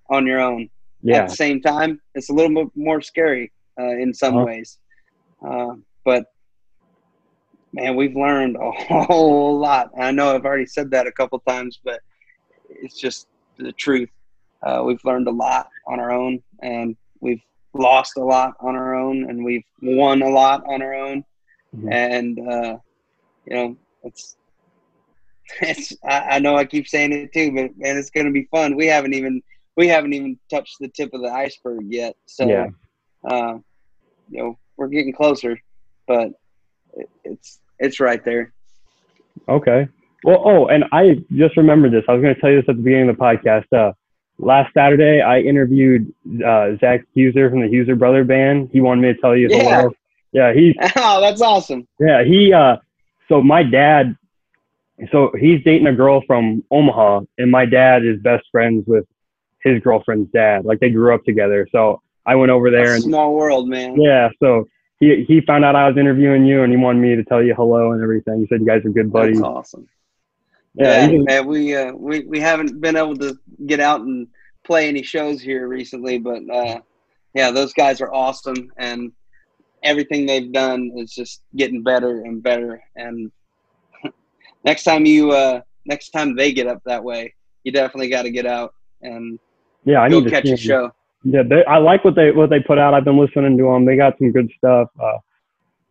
on 0.09 0.25
your 0.25 0.39
own 0.39 0.69
Yeah. 1.01 1.17
at 1.17 1.25
the 1.25 1.31
same 1.31 1.61
time, 1.61 1.99
it's 2.15 2.29
a 2.29 2.33
little 2.33 2.65
bit 2.65 2.73
more 2.75 3.01
scary 3.01 3.51
uh, 3.79 3.95
in 4.03 4.13
some 4.13 4.35
Uh-huh. 4.35 4.41
ways. 4.41 4.79
Uh, 5.45 5.75
but 6.05 6.25
man, 7.73 7.95
we've 7.95 8.15
learned 8.15 8.57
a 8.57 8.71
whole 9.05 9.59
lot. 9.59 9.89
I 9.99 10.11
know 10.11 10.33
I've 10.35 10.45
already 10.45 10.65
said 10.65 10.91
that 10.91 11.07
a 11.07 11.11
couple 11.11 11.39
times, 11.47 11.79
but 11.83 11.99
it's 12.69 12.99
just 12.99 13.27
the 13.57 13.71
truth. 13.73 14.09
Uh, 14.65 14.83
we've 14.85 15.03
learned 15.03 15.27
a 15.27 15.31
lot 15.31 15.69
on 15.87 15.99
our 15.99 16.11
own, 16.11 16.41
and 16.61 16.95
we've 17.19 17.41
lost 17.73 18.17
a 18.17 18.23
lot 18.23 18.53
on 18.59 18.75
our 18.75 18.95
own, 18.95 19.29
and 19.29 19.43
we've 19.43 19.63
won 19.81 20.21
a 20.21 20.29
lot 20.29 20.63
on 20.67 20.81
our 20.81 20.93
own. 20.93 21.23
Mhm. 21.75 21.93
And 21.93 22.39
uh, 22.39 22.77
you 23.45 23.55
know, 23.55 23.77
it's 24.03 24.37
it's. 25.61 25.93
I, 26.03 26.19
I 26.35 26.39
know 26.39 26.55
I 26.57 26.65
keep 26.65 26.87
saying 26.87 27.11
it 27.13 27.31
too, 27.33 27.51
but 27.51 27.77
man, 27.77 27.97
it's 27.97 28.09
going 28.09 28.25
to 28.25 28.31
be 28.31 28.47
fun. 28.51 28.75
We 28.75 28.87
haven't 28.87 29.13
even 29.13 29.41
we 29.77 29.87
haven't 29.87 30.13
even 30.13 30.39
touched 30.49 30.77
the 30.79 30.87
tip 30.87 31.13
of 31.13 31.21
the 31.21 31.29
iceberg 31.31 31.83
yet. 31.89 32.15
So, 32.25 32.47
Yeah. 32.49 32.67
uh, 33.29 33.57
you 34.29 34.43
know, 34.43 34.57
we're 34.77 34.87
getting 34.87 35.13
closer, 35.13 35.59
but 36.07 36.31
it, 36.93 37.09
it's 37.23 37.59
it's 37.79 37.99
right 37.99 38.23
there. 38.23 38.53
Okay. 39.49 39.87
Well, 40.25 40.41
oh, 40.43 40.65
and 40.67 40.85
I 40.91 41.23
just 41.33 41.55
remembered 41.55 41.91
this. 41.93 42.03
I 42.09 42.13
was 42.13 42.21
going 42.23 42.33
to 42.33 42.41
tell 42.41 42.49
you 42.49 42.57
this 42.61 42.67
at 42.69 42.77
the 42.77 42.81
beginning 42.81 43.09
of 43.09 43.17
the 43.17 43.21
podcast. 43.21 43.65
Uh, 43.71 43.93
last 44.39 44.73
Saturday, 44.73 45.21
I 45.21 45.39
interviewed 45.41 46.11
uh, 46.43 46.77
Zach 46.79 47.01
Huser 47.15 47.49
from 47.51 47.61
the 47.61 47.67
Huser 47.67 47.95
Brother 47.95 48.23
Band. 48.23 48.69
He 48.73 48.81
wanted 48.81 49.01
me 49.03 49.13
to 49.13 49.19
tell 49.21 49.35
you 49.37 49.47
Yeah. 49.51 49.81
hello. 49.81 49.91
Yeah, 50.31 50.51
he's 50.53 50.73
oh, 50.97 51.21
that's 51.21 51.41
awesome. 51.41 51.87
yeah 51.99 52.23
he. 52.23 52.51
Uh, 52.51 52.77
so 53.29 53.41
my 53.41 53.61
dad, 53.63 54.17
so 55.11 55.31
he's 55.39 55.63
dating 55.63 55.87
a 55.87 55.93
girl 55.93 56.21
from 56.27 56.63
Omaha, 56.71 57.21
and 57.37 57.51
my 57.51 57.65
dad 57.65 58.03
is 58.03 58.19
best 58.21 58.45
friends 58.51 58.83
with 58.87 59.05
his 59.63 59.79
girlfriend's 59.81 60.31
dad. 60.31 60.65
Like 60.65 60.79
they 60.79 60.89
grew 60.89 61.13
up 61.13 61.23
together. 61.23 61.67
So 61.71 62.01
I 62.25 62.35
went 62.35 62.51
over 62.51 62.69
there 62.71 62.95
and 62.95 63.03
Small 63.03 63.33
world, 63.35 63.69
man. 63.69 63.99
yeah, 64.01 64.29
so 64.41 64.67
he 64.99 65.23
he 65.27 65.41
found 65.41 65.63
out 65.63 65.75
I 65.75 65.87
was 65.87 65.97
interviewing 65.97 66.45
you 66.45 66.63
and 66.63 66.71
he 66.71 66.77
wanted 66.77 66.99
me 67.01 67.15
to 67.15 67.23
tell 67.23 67.43
you 67.43 67.53
hello 67.55 67.91
and 67.91 68.01
everything. 68.01 68.39
He 68.41 68.47
said 68.47 68.59
you 68.61 68.65
guys 68.67 68.83
are 68.85 68.89
good 68.89 69.11
buddies. 69.13 69.37
That's 69.37 69.45
awesome. 69.47 69.87
Yeah, 70.75 71.07
Yeah, 71.07 71.17
man, 71.19 71.47
we 71.47 71.75
uh, 71.75 71.93
we 71.93 72.25
we 72.25 72.39
haven't 72.39 72.81
been 72.81 72.95
able 72.95 73.17
to 73.17 73.37
get 73.65 73.79
out 73.79 74.01
and 74.01 74.27
play 74.65 74.87
any 74.87 75.03
shows 75.03 75.41
here 75.41 75.67
recently, 75.67 76.17
but 76.17 76.41
uh, 76.49 76.79
yeah, 77.33 77.51
those 77.51 77.73
guys 77.73 78.01
are 78.01 78.13
awesome, 78.13 78.71
and 78.77 79.11
everything 79.83 80.25
they've 80.25 80.51
done 80.51 80.91
is 80.97 81.13
just 81.13 81.41
getting 81.55 81.83
better 81.83 82.21
and 82.21 82.41
better. 82.43 82.81
And 82.95 83.31
next 84.63 84.83
time 84.83 85.05
you 85.05 85.31
uh, 85.31 85.61
next 85.85 86.09
time 86.09 86.35
they 86.35 86.51
get 86.51 86.67
up 86.67 86.81
that 86.85 87.03
way, 87.03 87.33
you 87.63 87.71
definitely 87.71 88.09
got 88.09 88.23
to 88.23 88.31
get 88.31 88.45
out 88.45 88.73
and 89.01 89.39
yeah, 89.85 90.01
I 90.01 90.09
go 90.09 90.19
need 90.19 90.25
to 90.25 90.29
catch 90.31 90.49
a 90.49 90.57
show. 90.57 90.91
Yeah, 91.23 91.43
they, 91.43 91.63
I 91.65 91.77
like 91.77 92.03
what 92.03 92.15
they 92.15 92.31
what 92.31 92.49
they 92.49 92.59
put 92.59 92.77
out. 92.77 92.93
I've 92.93 93.05
been 93.05 93.17
listening 93.17 93.57
to 93.57 93.63
them. 93.63 93.85
They 93.85 93.95
got 93.95 94.17
some 94.17 94.31
good 94.31 94.51
stuff. 94.57 94.89
Uh, 94.99 95.17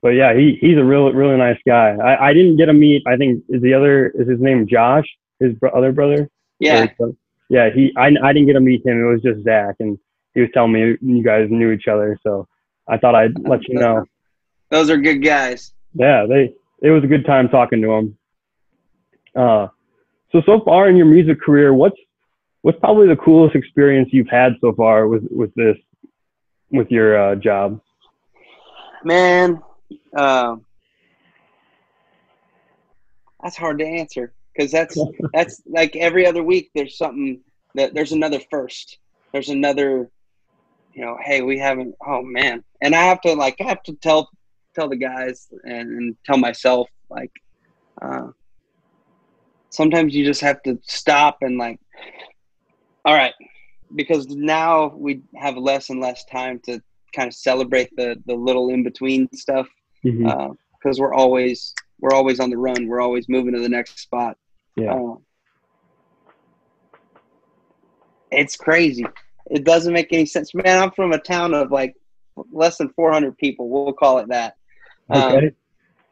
but 0.05 0.11
yeah, 0.11 0.35
he 0.35 0.59
he's 0.61 0.77
a 0.77 0.85
really 0.85 1.15
really 1.15 1.39
nice 1.39 1.57
guy. 1.67 1.97
I, 1.97 2.29
I 2.29 2.33
didn't 2.35 2.59
get 2.59 2.67
to 2.67 2.75
meet. 2.75 3.03
I 3.07 3.17
think 3.17 3.43
is 3.49 3.63
the 3.63 3.73
other 3.73 4.09
is 4.11 4.29
his 4.29 4.39
name 4.39 4.67
Josh, 4.69 5.07
his 5.41 5.55
bro- 5.55 5.71
other 5.71 5.93
brother. 5.93 6.29
Yeah, 6.59 6.89
Or- 6.99 7.15
yeah. 7.49 7.71
He 7.75 7.91
I 7.97 8.09
I 8.23 8.33
didn't 8.35 8.47
get 8.49 8.53
to 8.53 8.61
meet 8.61 8.85
him. 8.85 9.01
It 9.03 9.11
was 9.11 9.23
just 9.23 9.43
Zach, 9.45 9.77
and 9.81 9.99
he 10.35 10.43
was 10.43 10.51
telling 10.53 10.73
me 10.73 10.99
you 11.01 11.23
guys 11.25 11.49
knew 11.51 11.71
each 11.71 11.89
other. 11.89 12.19
So 12.23 12.47
I 12.87 12.99
thought 12.99 13.15
I'd 13.15 13.33
let 13.49 13.67
you 13.67 13.79
know. 13.79 14.05
those 14.69 14.91
are 14.91 14.99
good 14.99 15.23
guys. 15.25 15.73
Yeah, 15.95 16.27
they 16.29 16.53
it 16.83 16.91
was 16.91 17.03
a 17.03 17.07
good 17.07 17.25
time 17.25 17.49
talking 17.49 17.81
to 17.81 17.91
him. 17.93 18.19
Uh, 19.35 19.69
so 20.33 20.43
so 20.45 20.61
far 20.67 20.87
in 20.91 20.97
your 20.97 21.07
music 21.07 21.41
career, 21.41 21.73
what's 21.73 21.97
what's 22.61 22.79
probably 22.79 23.09
the 23.09 23.17
coolest 23.17 23.57
experience 23.57 24.11
you've 24.13 24.29
had 24.29 24.53
so 24.61 24.75
far 24.75 25.09
with 25.09 25.23
with 25.31 25.55
this 25.55 25.79
with 26.71 26.91
your 26.91 27.11
uh, 27.31 27.35
job? 27.37 27.81
Man, 29.03 29.63
um, 30.15 30.65
that's 33.43 33.57
hard 33.57 33.79
to 33.79 33.87
answer 33.87 34.33
because 34.55 34.73
that's 34.73 34.99
that's 35.33 35.63
like 35.67 35.97
every 35.97 36.27
other 36.27 36.43
week. 36.43 36.71
There's 36.75 36.97
something 36.97 37.41
that 37.75 37.95
there's 37.95 38.13
another 38.13 38.41
first. 38.51 38.99
There's 39.33 39.49
another, 39.49 40.11
you 40.93 41.05
know. 41.05 41.19
Hey, 41.23 41.43
we 41.43 41.59
haven't. 41.59 41.95
Oh 42.07 42.23
man, 42.23 42.65
and 42.81 42.95
I 42.95 43.03
have 43.03 43.21
to 43.23 43.35
like 43.35 43.57
I 43.61 43.65
have 43.65 43.83
to 43.85 43.95
tell 43.97 44.31
tell 44.75 44.89
the 44.89 44.97
guys 44.97 45.49
and, 45.65 45.91
and 45.91 46.17
tell 46.25 46.37
myself 46.37 46.89
like, 47.09 47.31
uh, 48.03 48.29
sometimes 49.71 50.15
you 50.15 50.25
just 50.25 50.41
have 50.41 50.61
to 50.65 50.79
stop 50.83 51.39
and 51.43 51.59
like, 51.59 51.79
all 53.05 53.15
right, 53.15 53.35
because 53.95 54.27
now 54.29 54.89
we 54.97 55.23
have 55.37 55.57
less 55.57 55.91
and 55.91 56.01
less 56.01 56.25
time 56.25 56.61
to 56.65 56.81
kind 57.15 57.29
of 57.29 57.35
celebrate 57.35 57.91
the 57.97 58.17
the 58.27 58.35
little 58.35 58.71
in 58.71 58.83
between 58.83 59.29
stuff 59.33 59.69
Because 60.05 61.01
we're 61.01 61.15
always 61.15 61.75
we're 62.01 62.13
always 62.15 62.41
on 62.41 62.51
the 62.51 62.59
run. 62.59 62.87
We're 62.87 63.01
always 63.01 63.29
moving 63.29 63.55
to 63.55 63.61
the 63.61 63.69
next 63.69 63.99
spot. 63.99 64.37
yeah. 64.77 64.95
Uh, 64.95 65.15
it's 68.31 68.57
crazy. 68.57 69.05
It 69.51 69.65
doesn't 69.65 69.93
make 69.93 70.13
any 70.13 70.27
sense, 70.27 70.55
man. 70.55 70.83
I'm 70.83 70.91
from 70.91 71.13
a 71.13 71.19
town 71.19 71.55
of 71.55 71.71
like 71.71 71.95
less 72.51 72.79
than 72.79 72.89
400 72.91 73.37
people. 73.39 73.69
We'll 73.69 73.93
call 73.93 74.19
it 74.19 74.29
that. 74.29 74.57
Um, 75.11 75.51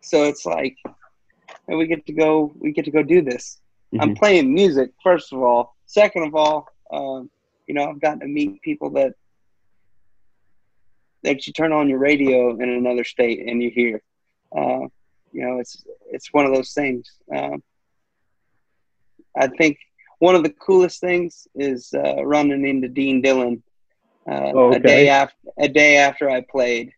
so 0.03 0.25
it's 0.25 0.45
like, 0.47 0.77
and 1.69 1.79
we 1.79 1.87
get 1.87 2.07
to 2.07 2.13
go. 2.13 2.53
We 2.59 2.73
get 2.73 2.85
to 2.85 2.91
go 2.91 3.03
do 3.03 3.23
this. 3.23 3.61
I'm 4.01 4.11
Mhm. 4.15 4.19
playing 4.19 4.55
music 4.55 4.93
first 5.03 5.33
of 5.33 5.43
all. 5.43 5.75
Second 5.87 6.25
of 6.25 6.35
all, 6.35 6.67
um, 6.93 7.31
you 7.67 7.75
know, 7.75 7.89
I've 7.91 8.01
gotten 8.01 8.21
to 8.21 8.27
meet 8.27 8.61
people 8.63 8.91
that 8.91 9.15
that 11.23 11.47
you 11.47 11.53
turn 11.53 11.73
on 11.73 11.89
your 11.89 11.99
radio 11.99 12.51
in 12.59 12.69
another 12.69 13.05
state 13.05 13.47
and 13.47 13.63
you 13.63 13.71
hear. 13.71 14.03
Uh, 14.57 14.87
you 15.33 15.47
know, 15.47 15.59
it's 15.59 15.85
it's 16.11 16.33
one 16.33 16.45
of 16.45 16.55
those 16.55 16.73
things. 16.73 17.11
Um, 17.35 17.63
I 19.37 19.47
think 19.47 19.79
one 20.19 20.35
of 20.35 20.43
the 20.43 20.51
coolest 20.51 21.01
things 21.01 21.49
is 21.55 21.93
uh, 21.95 22.25
running 22.25 22.67
into 22.67 22.89
Dean 22.89 23.23
Dillon 23.23 23.63
uh, 24.31 24.53
Oh, 24.55 24.73
a 24.73 24.79
day 24.79 25.09
after 25.09 25.37
a 25.59 25.69
day 25.69 25.97
after 25.97 26.31
I 26.31 26.43
played, 26.43 26.93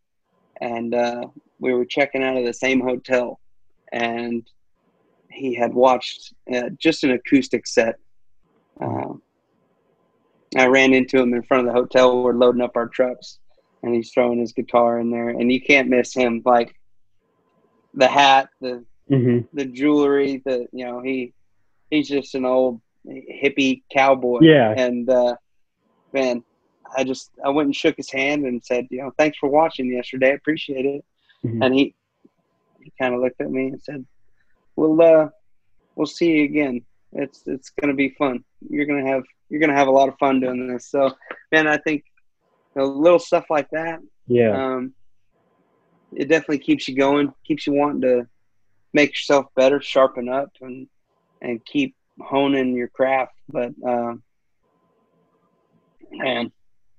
and 0.61 0.95
uh, 0.95 1.27
we 1.59 1.72
were 1.72 1.85
checking 1.85 2.22
out 2.22 2.37
of 2.37 2.45
the 2.45 2.53
same 2.53 2.81
hotel, 2.81 3.41
and 3.93 4.47
he 5.31 5.55
had 5.55 5.72
watched 5.72 6.35
uh, 6.55 6.70
just 6.79 7.05
an 7.05 7.12
acoustic 7.12 7.66
set. 7.66 7.97
Um, 8.81 9.22
I 10.57 10.66
ran 10.66 10.93
into 10.93 11.18
him 11.18 11.35
in 11.35 11.43
front 11.43 11.66
of 11.66 11.72
the 11.72 11.81
hotel. 11.81 12.22
We're 12.22 12.35
loading 12.35 12.61
up 12.61 12.77
our 12.77 12.89
trucks, 12.89 13.39
and 13.85 13.95
he's 13.95 14.11
throwing 14.12 14.39
his 14.41 14.53
guitar 14.53 14.99
in 14.99 15.11
there, 15.11 15.28
and 15.28 15.53
you 15.53 15.61
can't 15.61 15.89
miss 15.89 16.14
him. 16.14 16.43
Like 16.45 16.74
the 17.93 18.09
hat, 18.09 18.49
the 18.61 18.85
Mhm. 19.11 19.47
the 19.53 19.66
jewelry, 19.66 20.43
the 20.47 20.66
you 20.72 20.87
know 20.87 21.01
he 21.01 21.35
he's 21.91 22.09
just 22.09 22.35
an 22.35 22.47
old 22.47 22.80
hippie 23.07 23.82
cowboy. 23.93 24.39
Yeah. 24.41 24.72
And 24.76 25.09
uh, 25.11 25.37
man, 26.14 26.43
I 26.97 27.05
just 27.05 27.30
I 27.45 27.51
went 27.51 27.66
and 27.66 27.76
shook 27.76 27.97
his 27.99 28.11
hand 28.11 28.47
and 28.47 28.64
said, 28.64 28.89
you 28.91 29.03
know, 29.03 29.12
thanks 29.18 29.37
for 29.37 29.51
watching 29.51 29.93
yesterday. 29.93 30.30
I 30.30 30.35
appreciate 30.35 30.87
it. 30.87 31.05
Mhm. 31.45 31.64
And 31.64 31.74
he 31.74 31.95
he 32.82 32.93
kind 32.99 33.14
of 33.14 33.20
looked 33.20 33.41
at 33.43 33.51
me 33.51 33.68
and 33.68 33.82
said, 33.82 34.05
"We'll 34.76 35.01
uh, 35.03 35.28
we'll 35.95 36.07
see 36.07 36.39
you 36.39 36.45
again. 36.45 36.82
It's 37.12 37.47
it's 37.47 37.68
gonna 37.70 37.95
be 37.95 38.09
fun. 38.11 38.43
You're 38.70 38.87
gonna 38.87 39.07
have 39.07 39.24
you're 39.51 39.61
gonna 39.61 39.74
have 39.76 39.89
a 39.89 39.99
lot 39.99 40.09
of 40.09 40.16
fun 40.18 40.41
doing 40.41 40.66
this." 40.68 40.87
So, 40.87 41.12
man, 41.53 41.66
I 41.66 41.76
think 41.76 42.05
know, 42.83 42.87
little 42.89 43.18
stuff 43.18 43.47
like 43.51 43.68
that 43.70 44.01
Yeah. 44.27 44.55
um, 44.55 44.95
it 46.12 46.29
definitely 46.29 46.59
keeps 46.59 46.89
you 46.89 46.97
going, 46.97 47.33
keeps 47.47 47.66
you 47.66 47.72
wanting 47.72 48.03
to 48.03 48.27
make 48.93 49.11
yourself 49.11 49.47
better, 49.57 49.81
sharpen 49.81 50.29
up, 50.29 50.51
and 50.61 50.87
and 51.41 51.64
keep 51.64 51.95
honing 52.20 52.75
your 52.75 52.89
craft. 52.89 53.33
But 53.49 53.72
um, 53.87 54.22
man, 56.12 56.53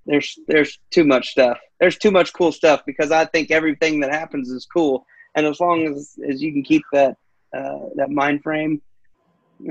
there's 0.05 0.37
there's 0.47 0.79
too 0.91 1.05
much 1.05 1.29
stuff. 1.29 1.57
There's 1.79 1.97
too 1.97 2.11
much 2.11 2.33
cool 2.33 2.51
stuff 2.51 2.81
because 2.85 3.11
I 3.11 3.25
think 3.25 3.51
everything 3.51 4.01
that 4.01 4.11
happens 4.11 4.49
is 4.49 4.65
cool, 4.71 5.05
and 5.35 5.45
as 5.45 5.59
long 5.59 5.87
as 5.87 6.15
as 6.29 6.41
you 6.41 6.51
can 6.51 6.63
keep 6.63 6.83
that 6.91 7.15
uh, 7.55 7.79
that 7.95 8.09
mind 8.09 8.43
frame, 8.43 8.81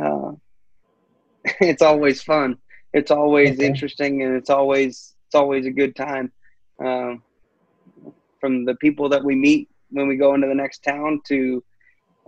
uh, 0.02 0.32
it's 1.60 1.82
always 1.82 2.22
fun. 2.22 2.56
It's 2.92 3.10
always 3.10 3.58
Okay. 3.58 3.66
interesting, 3.66 4.22
and 4.22 4.36
it's 4.36 4.50
always 4.50 5.13
it's 5.34 5.40
always 5.40 5.66
a 5.66 5.70
good 5.70 5.96
time. 5.96 6.30
Um, 6.78 7.22
from 8.40 8.64
the 8.64 8.74
people 8.76 9.08
that 9.08 9.24
we 9.24 9.34
meet 9.34 9.68
when 9.90 10.06
we 10.06 10.16
go 10.16 10.34
into 10.34 10.46
the 10.46 10.54
next 10.54 10.84
town 10.84 11.20
to 11.26 11.62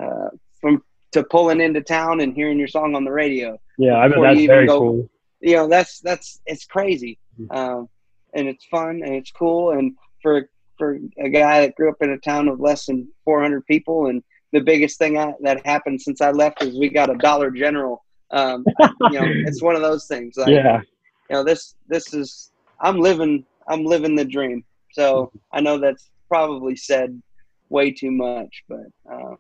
uh, 0.01 0.29
from 0.61 0.83
to 1.13 1.23
pulling 1.25 1.61
into 1.61 1.81
town 1.83 2.21
and 2.21 2.35
hearing 2.35 2.59
your 2.59 2.69
song 2.69 2.95
on 2.95 3.05
the 3.05 3.11
radio 3.13 3.59
Yeah. 3.79 3.97
I 3.99 4.09
before 4.09 4.27
that's 4.35 4.47
very 4.47 4.67
go- 4.67 4.79
cool. 4.81 5.11
you 5.41 5.57
know 5.57 5.69
that's 5.69 6.01
that's 6.01 6.41
it's 6.47 6.65
crazy 6.65 7.19
Mm. 7.39 7.55
um, 7.55 7.89
and 8.33 8.49
it's 8.49 8.65
fun 8.65 9.03
and 9.05 9.15
it's 9.15 9.31
cool 9.31 9.73
and 9.73 9.95
for 10.23 10.49
for 10.79 10.99
a 11.19 11.29
guy 11.29 11.61
that 11.61 11.75
grew 11.77 11.91
up 11.91 12.01
in 12.01 12.09
a 12.11 12.19
town 12.19 12.49
of 12.49 12.61
less 12.61 12.87
than 12.87 13.07
400 13.27 13.67
people 13.67 14.07
and 14.07 14.23
the 14.55 14.61
biggest 14.61 14.97
thing 14.99 15.19
I, 15.19 15.35
that 15.43 15.67
happened 15.67 16.01
since 16.01 16.23
i 16.23 16.31
left 16.31 16.63
is 16.63 16.79
we 16.79 16.89
got 16.89 17.11
a 17.11 17.17
dollar 17.19 17.51
general 17.51 18.05
um, 18.31 18.65
you 19.13 19.21
know 19.21 19.27
it's 19.49 19.61
one 19.63 19.77
of 19.77 19.83
those 19.83 20.07
things 20.07 20.39
like 20.39 20.49
yeah. 20.49 20.81
you 21.29 21.37
know 21.37 21.45
this 21.45 21.75
this 21.89 22.15
is 22.15 22.51
i'm 22.81 22.99
living 22.99 23.45
i'm 23.69 23.85
living 23.85 24.15
the 24.17 24.25
dream 24.25 24.65
so 24.93 25.33
i 25.53 25.61
know 25.61 25.79
that's 25.79 26.11
probably 26.29 26.77
said 26.77 27.21
way 27.69 27.91
too 27.93 28.11
much 28.11 28.63
but 28.69 28.87
uh, 29.13 29.35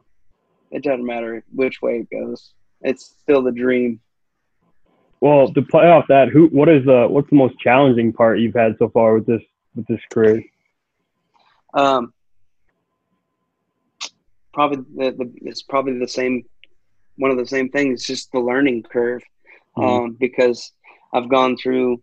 it 0.70 0.82
doesn't 0.82 1.07
matter 1.07 1.43
which 1.53 1.80
way 1.82 1.99
it 2.01 2.11
goes 2.11 2.53
it's 2.82 3.16
still 3.22 3.43
the 3.43 3.53
dream 3.53 4.01
Well, 5.20 5.53
to 5.55 5.62
play 5.62 5.89
off 5.89 6.07
that, 6.09 6.28
who 6.28 6.47
what 6.49 6.68
is 6.68 6.84
the 6.84 7.07
what's 7.09 7.30
the 7.30 7.37
most 7.37 7.59
challenging 7.59 8.12
part 8.12 8.39
you've 8.39 8.55
had 8.55 8.76
so 8.78 8.89
far 8.89 9.14
with 9.14 9.26
this 9.26 9.43
with 9.74 9.87
this 9.87 10.01
career? 10.12 10.43
um, 11.74 12.12
probably 14.53 14.78
the, 14.97 15.12
the 15.16 15.32
it's 15.43 15.62
probably 15.62 15.99
the 15.99 16.09
same 16.09 16.43
one 17.16 17.30
of 17.30 17.39
the 17.39 17.47
same 17.47 17.68
things 17.70 18.01
It's 18.01 18.07
just 18.07 18.32
the 18.32 18.41
learning 18.41 18.84
curve 18.91 19.22
Mhm. 19.76 20.03
um, 20.05 20.16
because 20.18 20.72
i've 21.14 21.28
gone 21.28 21.57
through 21.57 22.03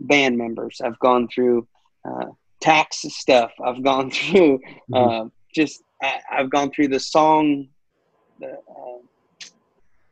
band 0.00 0.36
members. 0.38 0.80
I've 0.84 0.98
gone 0.98 1.28
through 1.28 1.66
uh, 2.04 2.26
tax 2.60 3.02
stuff. 3.08 3.52
I've 3.64 3.82
gone 3.82 4.10
through 4.18 4.60
Mhm. 4.90 5.24
uh, 5.26 5.28
just 5.54 5.82
I, 6.02 6.20
i've 6.32 6.50
gone 6.50 6.70
through 6.72 6.88
the 6.88 6.98
song 6.98 7.68
the, 8.40 8.52
uh, 8.54 9.46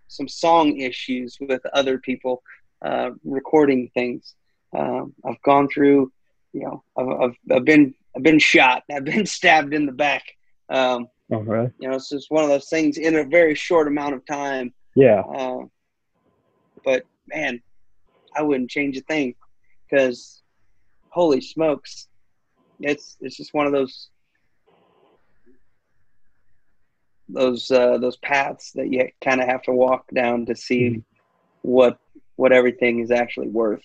some 0.09 0.28
song 0.28 0.76
issues 0.78 1.37
with 1.41 1.62
other 1.74 1.99
people 1.99 2.43
uh, 2.85 3.11
recording 3.24 3.91
things. 3.95 4.35
Um, 4.76 5.14
i've 5.26 5.41
gone 5.43 5.68
through 5.68 6.12
you 6.53 6.61
know 6.62 6.83
I've, 6.97 7.09
I've, 7.22 7.37
I've 7.57 7.64
been 7.64 7.95
i've 8.16 8.22
been 8.22 8.39
shot. 8.39 8.85
I've 8.91 9.05
been 9.05 9.26
stabbed 9.39 9.74
in 9.74 9.87
the 9.87 9.93
back. 9.93 10.22
Um, 10.68 11.09
Oh, 11.30 11.41
right. 11.41 11.70
you 11.78 11.89
know 11.89 11.97
it's 11.97 12.11
just 12.11 12.30
one 12.30 12.45
of 12.45 12.51
those 12.51 12.68
things 12.68 12.99
in 12.99 13.16
a 13.16 13.24
very 13.24 13.55
short 13.55 13.89
amount 13.89 14.14
of 14.14 14.24
time. 14.26 14.74
Yeah. 14.95 15.20
uh, 15.20 15.61
but 16.85 17.05
man, 17.28 17.62
I 18.37 18.43
wouldn't 18.43 18.70
change 18.70 18.97
a 18.99 19.01
thing 19.03 19.35
because 19.93 20.43
holy 21.11 21.40
smokes, 21.40 22.09
it's 22.80 23.16
it's 23.20 23.36
just 23.36 23.55
one 23.55 23.66
of 23.66 23.72
those 23.72 24.09
those 27.28 27.70
uh, 27.70 27.99
those 27.99 28.16
paths 28.18 28.72
that 28.72 28.88
you 28.88 29.09
kind 29.22 29.40
of 29.40 29.49
have 29.49 29.62
to 29.62 29.72
walk 29.72 30.05
down 30.14 30.47
to 30.47 30.57
see 30.57 31.03
what 31.62 31.99
what 32.36 32.53
everything 32.53 33.01
is 33.01 33.11
actually 33.11 33.49
worth. 33.49 33.82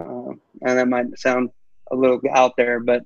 Um, 0.00 0.40
and 0.66 0.78
that 0.78 0.88
might 0.88 1.18
sound 1.18 1.50
a 1.90 1.96
little 1.96 2.20
out 2.32 2.52
there, 2.56 2.80
but 2.80 3.02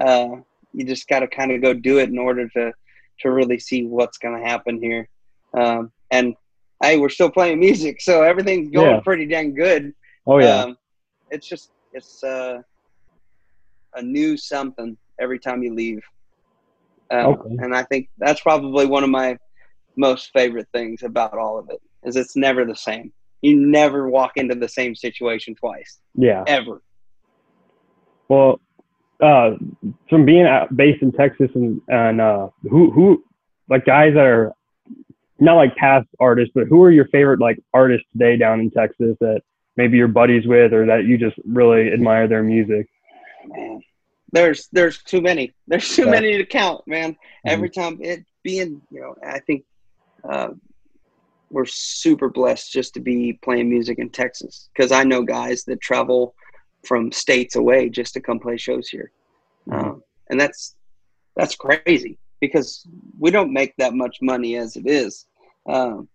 uh, 0.00 0.28
you 0.72 0.84
just 0.84 1.08
got 1.08 1.20
to 1.20 1.26
kind 1.26 1.50
of 1.52 1.62
go 1.62 1.72
do 1.72 1.98
it 1.98 2.10
in 2.10 2.18
order 2.18 2.48
to 2.50 2.72
to 3.20 3.30
really 3.30 3.58
see 3.58 3.86
what's 3.86 4.18
going 4.18 4.38
to 4.38 4.46
happen 4.46 4.80
here. 4.82 5.08
Um, 5.56 5.90
and 6.10 6.34
hey, 6.82 6.98
we're 6.98 7.08
still 7.08 7.30
playing 7.30 7.58
music, 7.68 8.02
so 8.02 8.22
everything's 8.22 8.70
going 8.70 8.96
Yeah. 8.96 9.00
pretty 9.00 9.26
dang 9.26 9.54
good. 9.54 9.94
Oh 10.26 10.38
yeah. 10.38 10.64
Um, 10.64 10.76
it's 11.30 11.48
just 11.48 11.70
it's 11.96 12.22
uh, 12.22 12.60
a 13.94 14.02
new 14.02 14.36
something 14.36 14.96
every 15.18 15.38
time 15.38 15.62
you 15.62 15.74
leave. 15.74 16.02
Um, 17.10 17.26
Okay. 17.26 17.56
And 17.60 17.74
I 17.74 17.82
think 17.84 18.08
that's 18.18 18.40
probably 18.40 18.86
one 18.86 19.02
of 19.02 19.10
my 19.10 19.38
most 19.96 20.30
favorite 20.32 20.68
things 20.72 21.02
about 21.02 21.38
all 21.38 21.58
of 21.58 21.70
it 21.70 21.80
is 22.04 22.16
it's 22.16 22.36
never 22.36 22.64
the 22.64 22.76
same. 22.76 23.12
You 23.42 23.56
never 23.56 24.08
walk 24.08 24.32
into 24.36 24.54
the 24.54 24.68
same 24.68 24.94
situation 24.94 25.54
twice, 25.54 26.00
yeah. 26.14 26.44
ever. 26.46 26.82
Well, 28.28 28.60
uh, 29.22 29.52
from 30.10 30.24
being 30.24 30.46
out, 30.46 30.76
based 30.76 31.02
in 31.02 31.12
Texas 31.12 31.50
and 31.54 31.80
and 31.88 32.20
uh, 32.20 32.48
who 32.62 32.90
who 32.90 33.24
like 33.68 33.84
guys 33.84 34.14
that 34.14 34.26
are 34.26 34.52
not 35.38 35.54
like 35.54 35.76
past 35.76 36.08
artists, 36.18 36.52
but 36.54 36.66
who 36.66 36.82
are 36.82 36.90
your 36.90 37.08
favorite 37.08 37.40
like 37.40 37.58
artists 37.72 38.06
today 38.12 38.36
down 38.36 38.60
in 38.60 38.70
Texas 38.70 39.16
that 39.20 39.42
maybe 39.76 39.96
you're 39.96 40.08
buddies 40.08 40.46
with 40.46 40.72
or 40.72 40.86
that 40.86 41.04
you 41.04 41.18
just 41.18 41.36
really 41.44 41.92
admire 41.92 42.26
their 42.28 42.42
music? 42.42 42.86
Man, 43.46 43.80
there's 44.32 44.68
there's 44.72 45.02
too 45.02 45.20
many. 45.20 45.54
There's 45.68 45.94
too 45.94 46.04
Yeah. 46.04 46.10
many 46.10 46.36
to 46.36 46.44
count, 46.46 46.86
man. 46.86 47.16
Every 47.46 47.70
time 47.70 47.98
it 48.00 48.24
being, 48.42 48.80
you 48.90 49.00
know, 49.00 49.14
I 49.24 49.40
think 49.40 49.64
uh, 50.28 50.48
we're 51.50 51.64
super 51.66 52.28
blessed 52.28 52.72
just 52.72 52.94
to 52.94 53.00
be 53.00 53.38
playing 53.42 53.68
music 53.68 53.98
in 53.98 54.10
Texas 54.10 54.68
because 54.74 54.92
I 54.92 55.04
know 55.04 55.22
guys 55.22 55.64
that 55.64 55.80
travel 55.80 56.34
from 56.84 57.12
states 57.12 57.56
away 57.56 57.88
just 57.88 58.14
to 58.14 58.20
come 58.20 58.38
play 58.38 58.56
shows 58.56 58.88
here, 58.88 59.10
um, 59.72 60.02
and 60.30 60.40
that's 60.40 60.74
that's 61.36 61.54
crazy 61.54 62.18
because 62.40 62.86
we 63.18 63.30
don't 63.30 63.52
make 63.52 63.74
that 63.78 63.94
much 63.94 64.18
money 64.22 64.56
as 64.56 64.76
it 64.76 64.86
is. 64.86 65.26
Um, 65.68 66.08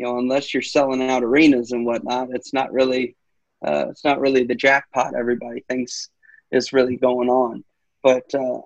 you 0.00 0.06
know, 0.06 0.16
unless 0.16 0.54
you're 0.54 0.62
selling 0.62 1.02
out 1.02 1.22
arenas 1.22 1.72
and 1.72 1.84
whatnot, 1.84 2.30
it's 2.30 2.54
not 2.54 2.72
really 2.72 3.16
uh, 3.62 3.88
it's 3.90 4.02
not 4.02 4.18
really 4.18 4.44
the 4.44 4.54
jackpot 4.54 5.14
everybody 5.14 5.62
thinks 5.68 6.08
is 6.50 6.72
really 6.72 6.96
going 6.96 7.28
on. 7.28 7.62
But 8.02 8.34
uh, 8.34 8.60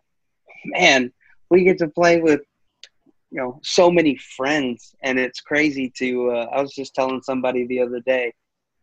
man, 0.64 1.12
we 1.50 1.64
get 1.64 1.78
to 1.78 1.88
play 1.88 2.20
with 2.20 2.42
you 3.32 3.40
know 3.40 3.58
so 3.64 3.90
many 3.90 4.16
friends, 4.16 4.94
and 5.02 5.18
it's 5.18 5.40
crazy 5.40 5.92
to. 5.98 6.30
Uh, 6.30 6.46
I 6.52 6.62
was 6.62 6.72
just 6.72 6.94
telling 6.94 7.20
somebody 7.20 7.66
the 7.66 7.80
other 7.80 7.98
day. 7.98 8.32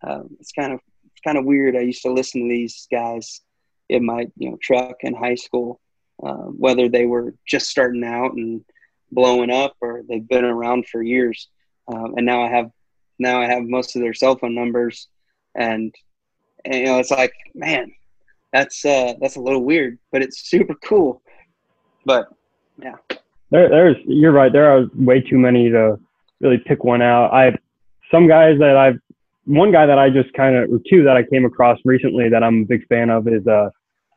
Um, 0.04 0.36
it's 0.42 0.52
kind 0.52 0.74
of 0.74 0.82
it's 1.06 1.22
kind 1.24 1.38
of 1.38 1.46
weird. 1.46 1.78
I 1.78 1.82
used 1.92 2.02
to 2.02 2.12
listen 2.12 2.42
to 2.42 2.50
these 2.50 2.86
guys 2.92 3.40
in 3.88 4.06
my 4.06 4.28
you 4.36 4.50
know 4.50 4.58
truck 4.62 4.98
in 5.04 5.16
high 5.16 5.36
school, 5.36 5.80
uh, 6.22 6.50
whether 6.66 6.90
they 6.90 7.06
were 7.06 7.34
just 7.48 7.70
starting 7.70 8.04
out 8.04 8.34
and 8.34 8.66
blowing 9.10 9.52
up 9.52 9.78
or 9.80 10.02
they've 10.10 10.28
been 10.28 10.44
around 10.44 10.86
for 10.88 11.02
years. 11.02 11.48
Um, 11.88 12.14
and 12.18 12.26
now 12.26 12.44
I 12.44 12.50
have 12.50 12.72
now 13.20 13.42
I 13.42 13.46
have 13.46 13.64
most 13.64 13.96
of 13.96 14.02
their 14.02 14.14
cell 14.14 14.38
phone 14.38 14.56
numbers, 14.56 15.08
and, 15.56 15.94
and 16.66 16.76
you 16.76 16.86
know 16.86 17.00
it's 17.00 17.12
like 17.12 17.34
man, 17.54 17.92
that's 18.52 18.84
uh, 18.86 19.14
that's 19.22 19.36
a 19.36 19.42
little 19.42 19.64
weird, 19.64 19.98
but 20.12 20.22
it's 20.22 20.50
super 20.50 20.76
cool. 20.84 21.22
But 22.06 22.28
yeah, 22.82 22.96
There, 23.52 23.70
there's 23.70 23.98
you're 24.06 24.32
right. 24.32 24.52
There 24.52 24.70
are 24.70 24.86
way 24.96 25.22
too 25.22 25.38
many 25.38 25.70
to 25.70 26.00
really 26.40 26.58
pick 26.58 26.84
one 26.84 27.02
out. 27.02 27.32
I 27.32 27.44
have 27.46 27.56
some 28.12 28.28
guys 28.28 28.58
that 28.60 28.76
I've 28.76 29.00
one 29.46 29.72
guy 29.72 29.86
that 29.86 30.00
I 30.00 30.10
just 30.10 30.34
kind 30.34 30.56
of 30.56 30.72
or 30.72 30.80
two 30.90 31.04
that 31.04 31.18
I 31.18 31.24
came 31.24 31.46
across 31.46 31.80
recently 31.86 32.30
that 32.30 32.44
I'm 32.44 32.62
a 32.62 32.66
big 32.66 32.88
fan 32.88 33.10
of 33.10 33.28
is 33.28 33.46
uh 33.48 33.70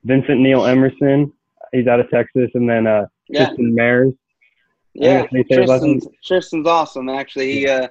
Vincent 0.04 0.40
Neil 0.40 0.64
Emerson. 0.66 1.32
He's 1.72 1.86
out 1.86 2.00
of 2.00 2.10
Texas, 2.10 2.50
and 2.54 2.68
then 2.68 2.86
uh 2.86 3.06
yeah, 3.28 3.46
Tristan 3.46 3.74
Mares. 3.74 4.14
Yeah, 4.94 5.22
Yeah, 5.22 5.26
they 5.32 5.44
say 5.44 5.62
about 5.64 5.78
Tristan's, 5.80 6.06
Tristan's 6.24 6.66
awesome. 6.66 7.08
Actually, 7.08 7.52
he 7.52 7.68
uh, 7.68 7.88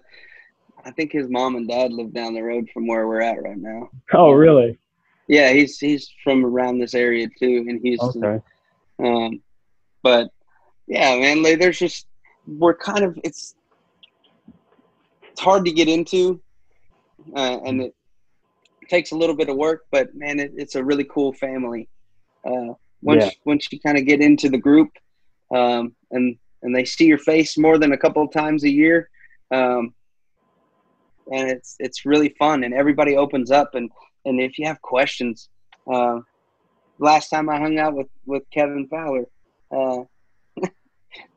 I 0.86 0.92
think 0.92 1.12
his 1.12 1.30
mom 1.30 1.56
and 1.56 1.68
dad 1.68 1.94
live 1.94 2.14
down 2.14 2.34
the 2.34 2.42
road 2.42 2.68
from 2.74 2.88
where 2.88 3.08
we're 3.08 3.22
at 3.22 3.42
right 3.42 3.58
now. 3.58 3.90
Oh, 4.14 4.32
really? 4.32 4.78
Yeah, 5.28 5.52
he's 5.54 5.78
he's 5.80 6.12
from 6.24 6.46
around 6.46 6.80
this 6.80 6.94
area 6.94 7.28
too 7.40 7.66
in 7.68 7.80
Houston. 7.82 8.24
Okay. 8.24 8.44
Um, 9.00 9.42
but 10.02 10.30
yeah, 10.88 11.18
man, 11.18 11.42
like, 11.44 11.60
there's 11.60 11.80
just 11.80 12.08
we're 12.48 12.76
kind 12.76 13.04
of 13.04 13.18
it's 13.24 13.56
it's 15.32 15.40
hard 15.42 15.66
to 15.66 15.72
get 15.72 15.88
into, 15.88 16.42
uh, 17.36 17.60
and 17.66 17.82
it 17.82 17.96
takes 18.90 19.12
a 19.12 19.16
little 19.16 19.36
bit 19.36 19.50
of 19.50 19.56
work. 19.56 19.86
But 19.92 20.14
man, 20.14 20.40
it, 20.40 20.52
it's 20.56 20.76
a 20.76 20.84
really 20.84 21.06
cool 21.06 21.34
family. 21.34 21.88
Uh, 22.46 22.74
once 23.02 23.24
Yeah. 23.24 23.32
once 23.46 23.68
you 23.72 23.80
kind 23.80 23.98
of 23.98 24.06
get 24.06 24.22
into 24.22 24.50
the 24.50 24.58
group, 24.58 24.90
um, 25.56 25.96
and 26.12 26.38
and 26.64 26.76
they 26.76 26.86
see 26.86 27.06
your 27.06 27.18
face 27.20 27.58
more 27.58 27.78
than 27.78 27.92
a 27.92 27.98
couple 27.98 28.24
of 28.24 28.32
times 28.32 28.64
a 28.64 28.70
year, 28.72 29.10
um, 29.52 29.94
and 31.32 31.50
it's 31.50 31.76
it's 31.80 32.06
really 32.06 32.30
fun, 32.40 32.64
and 32.64 32.74
everybody 32.74 33.16
opens 33.16 33.52
up, 33.52 33.76
and 33.76 33.90
and 34.26 34.40
if 34.40 34.58
you 34.58 34.66
have 34.66 34.82
questions. 34.82 35.50
Uh, 35.92 36.20
last 37.00 37.30
time 37.30 37.50
I 37.50 37.60
hung 37.60 37.78
out 37.78 37.94
with 37.94 38.08
with 38.26 38.44
Kevin 38.52 38.88
Fowler, 38.88 39.26
uh, 39.76 40.04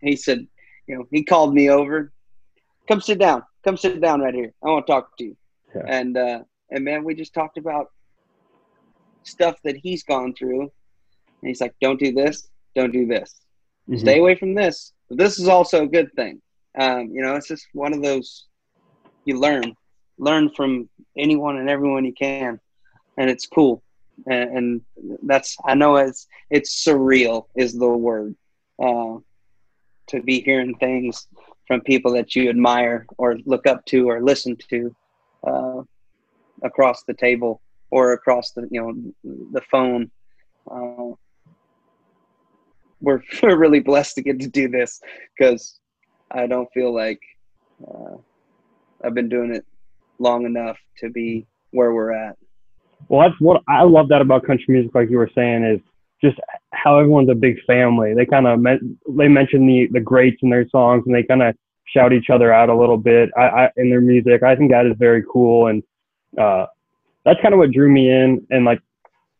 he 0.00 0.16
said, 0.16 0.46
you 0.86 0.96
know, 0.96 1.04
he 1.10 1.24
called 1.24 1.52
me 1.54 1.68
over. 1.70 2.12
Come 2.88 3.00
sit 3.00 3.18
down. 3.18 3.42
Come 3.64 3.76
sit 3.76 4.00
down 4.00 4.20
right 4.20 4.34
here. 4.34 4.52
I 4.62 4.68
want 4.68 4.86
to 4.86 4.92
talk 4.92 5.16
to 5.18 5.24
you. 5.24 5.36
Yeah. 5.74 5.82
And 5.88 6.16
uh, 6.16 6.40
and 6.70 6.84
man, 6.84 7.04
we 7.04 7.14
just 7.14 7.34
talked 7.34 7.58
about 7.58 7.90
stuff 9.24 9.56
that 9.64 9.76
he's 9.76 10.04
gone 10.04 10.34
through. 10.34 10.62
And 10.62 11.48
he's 11.48 11.60
like, 11.60 11.74
don't 11.80 11.98
do 11.98 12.12
this. 12.12 12.48
Don't 12.74 12.92
do 12.92 13.06
this. 13.06 13.40
Mhm. 13.90 13.98
Stay 13.98 14.18
away 14.20 14.36
from 14.36 14.54
this. 14.54 14.92
But 15.08 15.18
this 15.18 15.38
is 15.38 15.48
also 15.48 15.82
a 15.82 15.88
good 15.88 16.12
thing. 16.14 16.40
Um, 16.78 17.10
you 17.12 17.22
know, 17.22 17.36
it's 17.36 17.48
just 17.48 17.66
one 17.72 17.92
of 17.92 18.02
those 18.02 18.46
you 19.24 19.38
learn, 19.38 19.74
learn 20.18 20.50
from 20.50 20.88
anyone 21.16 21.56
and 21.56 21.68
everyone 21.68 22.04
you 22.04 22.12
can, 22.12 22.60
and 23.16 23.30
it's 23.30 23.46
cool. 23.46 23.82
And, 24.26 24.56
and 24.56 24.80
that's 25.22 25.56
I 25.64 25.74
know 25.74 25.96
it's 25.96 26.26
it's 26.50 26.84
surreal 26.84 27.46
is 27.54 27.78
the 27.78 27.88
word 27.88 28.34
uh, 28.82 29.16
to 30.08 30.22
be 30.22 30.40
hearing 30.40 30.74
things 30.76 31.26
from 31.66 31.80
people 31.82 32.12
that 32.12 32.34
you 32.34 32.48
admire 32.48 33.06
or 33.18 33.36
look 33.44 33.66
up 33.66 33.84
to 33.86 34.08
or 34.08 34.22
listen 34.22 34.56
to 34.70 34.94
uh, 35.46 35.82
across 36.62 37.02
the 37.04 37.14
table 37.14 37.60
or 37.90 38.12
across 38.12 38.52
the 38.52 38.66
you 38.70 38.80
know 38.80 39.38
the 39.52 39.60
phone. 39.70 40.10
Uh, 40.70 41.14
we're, 43.00 43.22
we're 43.42 43.56
really 43.56 43.80
blessed 43.80 44.16
to 44.16 44.22
get 44.22 44.40
to 44.40 44.48
do 44.48 44.68
this 44.68 45.00
because 45.36 45.78
I 46.30 46.46
don't 46.46 46.68
feel 46.72 46.94
like 46.94 47.20
uh, 47.86 48.16
I've 49.04 49.14
been 49.14 49.28
doing 49.28 49.54
it 49.54 49.64
long 50.18 50.46
enough 50.46 50.78
to 50.98 51.10
be 51.10 51.46
where 51.70 51.92
we're 51.92 52.12
at. 52.12 52.36
Well, 53.08 53.28
that's 53.28 53.40
what 53.40 53.62
I 53.68 53.82
love 53.82 54.08
that 54.08 54.20
about 54.20 54.46
country 54.46 54.66
music, 54.68 54.94
like 54.94 55.10
you 55.10 55.18
were 55.18 55.30
saying, 55.34 55.64
is 55.64 55.80
just 56.22 56.38
how 56.72 56.98
everyone's 56.98 57.28
a 57.28 57.34
big 57.34 57.56
family. 57.66 58.14
They 58.14 58.26
kind 58.26 58.46
of 58.46 58.62
they 58.62 59.28
mention 59.28 59.66
the 59.66 59.88
the 59.92 60.00
greats 60.00 60.38
in 60.42 60.50
their 60.50 60.68
songs, 60.70 61.04
and 61.06 61.14
they 61.14 61.22
kind 61.22 61.42
of 61.42 61.54
shout 61.86 62.12
each 62.12 62.30
other 62.30 62.52
out 62.52 62.68
a 62.68 62.76
little 62.76 62.96
bit 62.96 63.30
I, 63.36 63.42
I, 63.42 63.70
in 63.76 63.90
their 63.90 64.00
music. 64.00 64.42
I 64.42 64.56
think 64.56 64.70
that 64.70 64.86
is 64.86 64.94
very 64.98 65.22
cool, 65.30 65.68
and 65.68 65.82
uh, 66.38 66.66
that's 67.24 67.40
kind 67.42 67.54
of 67.54 67.58
what 67.58 67.70
drew 67.70 67.90
me 67.90 68.10
in. 68.10 68.46
And 68.50 68.64
like 68.64 68.80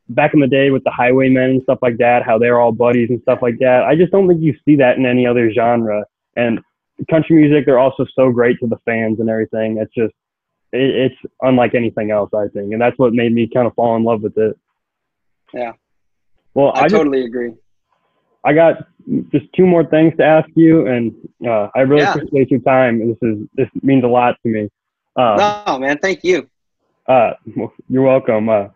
back 0.08 0.34
in 0.34 0.40
the 0.40 0.46
day 0.46 0.70
with 0.70 0.84
the 0.84 0.90
Highwaymen 0.90 1.50
and 1.50 1.62
stuff 1.62 1.78
like 1.82 1.98
that, 1.98 2.22
how 2.24 2.38
they're 2.38 2.60
all 2.60 2.72
buddies 2.72 3.10
and 3.10 3.20
stuff 3.22 3.40
like 3.42 3.58
that. 3.58 3.84
I 3.84 3.96
just 3.96 4.12
don't 4.12 4.28
think 4.28 4.40
you 4.40 4.54
see 4.64 4.76
that 4.76 4.96
in 4.96 5.06
any 5.06 5.26
other 5.26 5.52
genre. 5.52 6.04
And 6.36 6.60
country 7.10 7.36
music, 7.36 7.66
they're 7.66 7.78
also 7.78 8.06
so 8.14 8.30
great 8.30 8.58
to 8.60 8.66
the 8.66 8.78
fans 8.84 9.20
and 9.20 9.28
everything. 9.28 9.78
It's 9.78 9.92
just 9.94 10.14
it, 10.72 11.12
it's 11.12 11.32
unlike 11.42 11.74
anything 11.74 12.10
else, 12.10 12.30
I 12.34 12.48
think, 12.48 12.72
and 12.72 12.80
that's 12.80 12.98
what 12.98 13.12
made 13.12 13.32
me 13.32 13.48
kind 13.52 13.66
of 13.66 13.74
fall 13.74 13.96
in 13.96 14.04
love 14.04 14.22
with 14.22 14.36
it. 14.38 14.56
Yeah. 15.52 15.72
Well, 16.54 16.72
I, 16.74 16.80
I, 16.80 16.82
just, 16.84 16.94
totally 16.94 17.24
agree. 17.24 17.52
I 18.44 18.52
got 18.52 18.86
just 19.30 19.46
two 19.54 19.66
more 19.66 19.84
things 19.84 20.14
to 20.18 20.24
ask 20.24 20.48
you, 20.54 20.86
and 20.86 21.14
uh, 21.46 21.68
I 21.74 21.80
really 21.80 22.02
Yeah. 22.02 22.14
appreciate 22.14 22.50
your 22.50 22.60
time. 22.60 22.98
This 23.08 23.18
is 23.22 23.46
this 23.54 23.68
means 23.82 24.04
a 24.04 24.08
lot 24.08 24.36
to 24.42 24.48
me. 24.48 24.70
Uh, 25.16 25.62
no, 25.66 25.78
man, 25.78 25.98
thank 25.98 26.24
you. 26.24 26.48
uh, 27.08 27.32
you're 27.88 28.02
welcome. 28.02 28.48
Uh, 28.48 28.68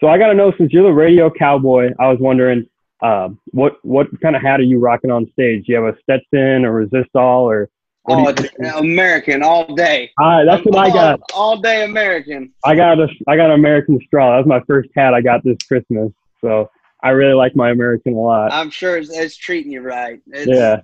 so 0.00 0.08
I 0.08 0.18
got 0.18 0.28
to 0.28 0.34
know, 0.34 0.52
since 0.58 0.72
you're 0.72 0.84
the 0.84 0.92
radio 0.92 1.30
cowboy, 1.30 1.90
I 1.98 2.08
was 2.08 2.18
wondering, 2.20 2.66
uh, 3.02 3.28
what 3.52 3.78
what 3.84 4.08
kind 4.20 4.34
of 4.34 4.42
hat 4.42 4.60
are 4.60 4.64
you 4.64 4.78
rocking 4.78 5.10
on 5.10 5.30
stage? 5.32 5.66
Do 5.66 5.72
you 5.72 5.82
have 5.82 5.94
a 5.94 5.96
Stetson 6.02 6.64
or 6.64 6.84
Resistol 6.84 7.42
or? 7.42 7.68
Oh, 8.10 8.20
you 8.20 8.28
it's 8.30 8.40
think? 8.40 8.74
American 8.74 9.42
all 9.42 9.74
day. 9.74 10.10
Ah, 10.18 10.42
that's 10.44 10.64
what 10.64 10.76
I 10.76 10.88
all, 10.88 10.94
got. 10.94 11.20
All 11.34 11.56
day 11.58 11.84
American. 11.84 12.52
I 12.64 12.74
got 12.74 12.98
a 12.98 13.06
I 13.26 13.36
got 13.36 13.46
an 13.50 13.52
American 13.52 14.00
straw. 14.06 14.30
That 14.30 14.38
was 14.38 14.46
my 14.46 14.60
first 14.66 14.88
hat 14.96 15.12
I 15.12 15.20
got 15.20 15.44
this 15.44 15.58
Christmas. 15.68 16.10
So 16.40 16.70
I 17.02 17.10
really 17.10 17.34
like 17.34 17.54
my 17.54 17.70
American 17.70 18.14
a 18.14 18.18
lot. 18.18 18.52
I'm 18.52 18.70
sure 18.70 18.96
it's, 18.96 19.10
it's 19.10 19.36
treating 19.36 19.70
you 19.70 19.82
right. 19.82 20.20
It's, 20.28 20.46
Yeah, 20.46 20.80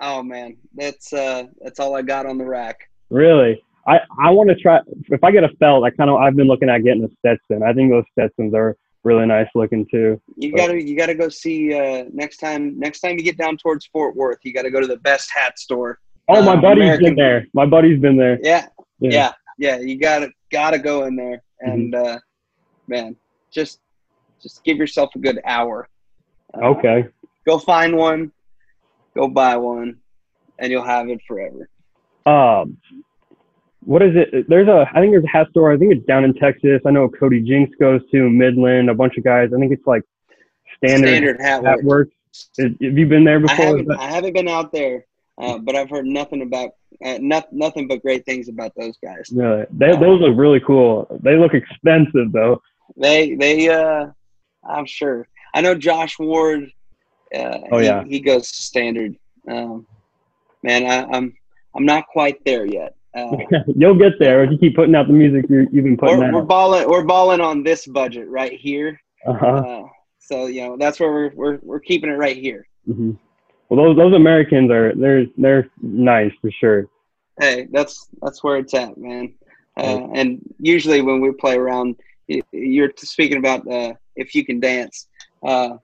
Oh 0.00 0.22
man, 0.22 0.56
that's 0.74 1.12
uh, 1.12 1.44
that's 1.60 1.80
all 1.80 1.96
I 1.96 2.02
got 2.02 2.26
on 2.26 2.38
the 2.38 2.44
rack. 2.44 2.90
really. 3.10 3.62
I, 3.86 4.00
I 4.20 4.30
want 4.30 4.48
to 4.50 4.56
try. 4.56 4.80
If 5.10 5.22
I 5.22 5.30
get 5.30 5.44
a 5.44 5.48
felt, 5.60 5.84
I 5.84 5.90
kind 5.90 6.10
of 6.10 6.16
I've 6.16 6.34
been 6.36 6.48
looking 6.48 6.68
at 6.68 6.82
getting 6.84 7.04
a 7.04 7.08
Stetson. 7.18 7.62
I 7.62 7.72
think 7.72 7.90
those 7.90 8.04
Stetsons 8.12 8.52
are 8.54 8.76
really 9.04 9.26
nice 9.26 9.46
looking 9.54 9.86
too. 9.90 10.20
You 10.36 10.50
But- 10.52 10.56
gotta 10.58 10.82
you 10.82 10.96
gotta 10.96 11.14
go 11.14 11.28
see 11.28 11.72
uh, 11.72 12.04
next 12.12 12.38
time. 12.38 12.78
Next 12.78 13.00
time 13.00 13.12
you 13.18 13.22
get 13.24 13.38
down 13.38 13.56
towards 13.56 13.86
Fort 13.86 14.16
Worth, 14.16 14.38
you 14.42 14.52
gotta 14.52 14.70
go 14.70 14.80
to 14.80 14.86
the 14.86 14.96
best 14.98 15.30
hat 15.32 15.58
store. 15.58 15.98
Oh, 16.28 16.42
my 16.42 16.54
Uh, 16.54 16.60
buddy's 16.60 16.82
American- 16.84 17.04
been 17.04 17.14
there. 17.16 17.46
My 17.54 17.66
buddy's 17.66 18.00
been 18.00 18.16
there. 18.16 18.38
Yeah, 18.42 18.66
Yeah. 18.98 19.10
yeah, 19.58 19.76
yeah. 19.76 19.78
You 19.78 19.96
gotta 19.98 20.30
gotta 20.50 20.78
go 20.78 21.04
in 21.04 21.14
there 21.14 21.42
and 21.60 21.92
Mm-hmm. 21.92 22.16
uh, 22.16 22.18
man, 22.88 23.16
just 23.52 23.80
just 24.42 24.64
give 24.64 24.76
yourself 24.78 25.10
a 25.14 25.18
good 25.20 25.40
hour. 25.44 25.88
Uh, 26.54 26.70
Okay. 26.70 27.06
Go 27.46 27.58
find 27.58 27.96
one, 27.96 28.32
go 29.14 29.28
buy 29.28 29.56
one, 29.56 29.98
and 30.58 30.72
you'll 30.72 30.82
have 30.84 31.08
it 31.08 31.20
forever. 31.28 31.68
Um, 32.26 32.78
what 33.86 34.02
is 34.02 34.14
it? 34.16 34.48
There's 34.48 34.66
a, 34.68 34.84
I 34.92 35.00
think 35.00 35.12
there's 35.12 35.24
a 35.24 35.28
hat 35.28 35.46
store. 35.50 35.72
I 35.72 35.78
think 35.78 35.92
it's 35.94 36.04
down 36.06 36.24
in 36.24 36.34
Texas. 36.34 36.80
I 36.84 36.90
know 36.90 37.08
Cody 37.08 37.40
Jinks 37.40 37.74
goes 37.78 38.00
to 38.10 38.28
Midland. 38.28 38.90
A 38.90 38.94
bunch 38.94 39.16
of 39.16 39.22
guys. 39.24 39.50
I 39.54 39.58
think 39.60 39.72
it's 39.72 39.86
like 39.86 40.02
Standard, 40.76 41.08
Standard 41.08 41.40
hat 41.40 41.64
Hat 41.64 41.82
work. 41.84 42.08
Works. 42.34 42.50
Have 42.58 42.74
you 42.98 43.06
been 43.06 43.24
there 43.24 43.36
I 43.38 43.42
before? 43.42 43.66
haven't 43.66 43.90
I 43.92 44.10
haven't 44.10 44.34
been 44.34 44.48
out 44.48 44.72
there, 44.72 45.06
uh, 45.38 45.58
but 45.58 45.76
I've 45.76 45.88
heard 45.88 46.04
nothing 46.04 46.42
about 46.42 46.70
uh, 47.04 47.18
not, 47.20 47.50
nothing 47.52 47.86
but 47.86 48.02
great 48.02 48.24
things 48.26 48.48
about 48.48 48.72
those 48.76 48.96
guys. 49.02 49.30
Really? 49.32 49.64
They, 49.70 49.92
those 49.92 50.20
look 50.20 50.36
really 50.36 50.60
cool. 50.60 51.06
They 51.22 51.36
look 51.36 51.54
expensive 51.54 52.32
though. 52.32 52.60
They 52.96 53.36
they 53.36 53.68
uh, 53.68 54.08
I'm 54.68 54.84
sure. 54.86 55.28
I 55.54 55.60
know 55.60 55.74
Josh 55.76 56.18
Ward. 56.18 56.70
Uh, 57.34 57.58
Oh, 57.70 57.78
he- 57.78 57.86
yeah. 57.86 58.02
he, 58.04 58.20
goes 58.20 58.48
standard. 58.48 59.16
Um, 59.48 59.86
man, 60.64 60.84
I, 60.86 61.16
I'm 61.16 61.34
I'm 61.74 61.84
not 61.86 62.06
quite 62.08 62.44
there 62.44 62.66
yet. 62.66 62.95
Uh, 63.16 63.36
You'll 63.76 63.94
get 63.94 64.12
there 64.18 64.44
if 64.44 64.50
you 64.50 64.58
keep 64.58 64.76
putting 64.76 64.94
out 64.94 65.06
the 65.06 65.12
music 65.12 65.46
you're, 65.48 65.62
you've 65.72 65.84
been 65.84 65.96
putting 65.96 66.18
we're, 66.18 66.32
we're 66.32 66.42
out. 66.42 66.48
balling 66.48 66.88
we're 66.88 67.04
balling 67.04 67.40
on 67.40 67.62
this 67.62 67.86
budget 67.86 68.28
right 68.28 68.52
here. 68.52 69.00
Uh-huh. 69.26 69.46
Uh, 69.46 69.82
so 70.18 70.46
you 70.46 70.62
know 70.62 70.76
that's 70.76 71.00
where 71.00 71.10
we're 71.12 71.30
we're, 71.34 71.58
we're 71.62 71.80
keeping 71.80 72.10
it 72.10 72.14
right 72.14 72.36
here. 72.36 72.66
hmm 72.84 73.12
Well, 73.68 73.82
those 73.84 73.96
those 73.96 74.14
Americans 74.14 74.70
are 74.70 74.94
they're 74.94 75.26
they're 75.36 75.68
nice 75.80 76.32
for 76.40 76.50
sure. 76.50 76.86
Hey, 77.40 77.68
that's 77.70 78.08
that's 78.22 78.42
where 78.44 78.56
it's 78.56 78.74
at, 78.74 78.96
man. 78.98 79.34
Uh, 79.78 80.08
and 80.14 80.40
usually 80.58 81.02
when 81.02 81.20
we 81.20 81.30
play 81.32 81.54
around, 81.56 81.96
you're 82.50 82.90
speaking 82.96 83.36
about 83.38 83.70
uh, 83.70 83.92
if 84.14 84.34
you 84.34 84.44
can 84.44 84.58
dance. 84.58 85.06
Uh, 85.42 85.76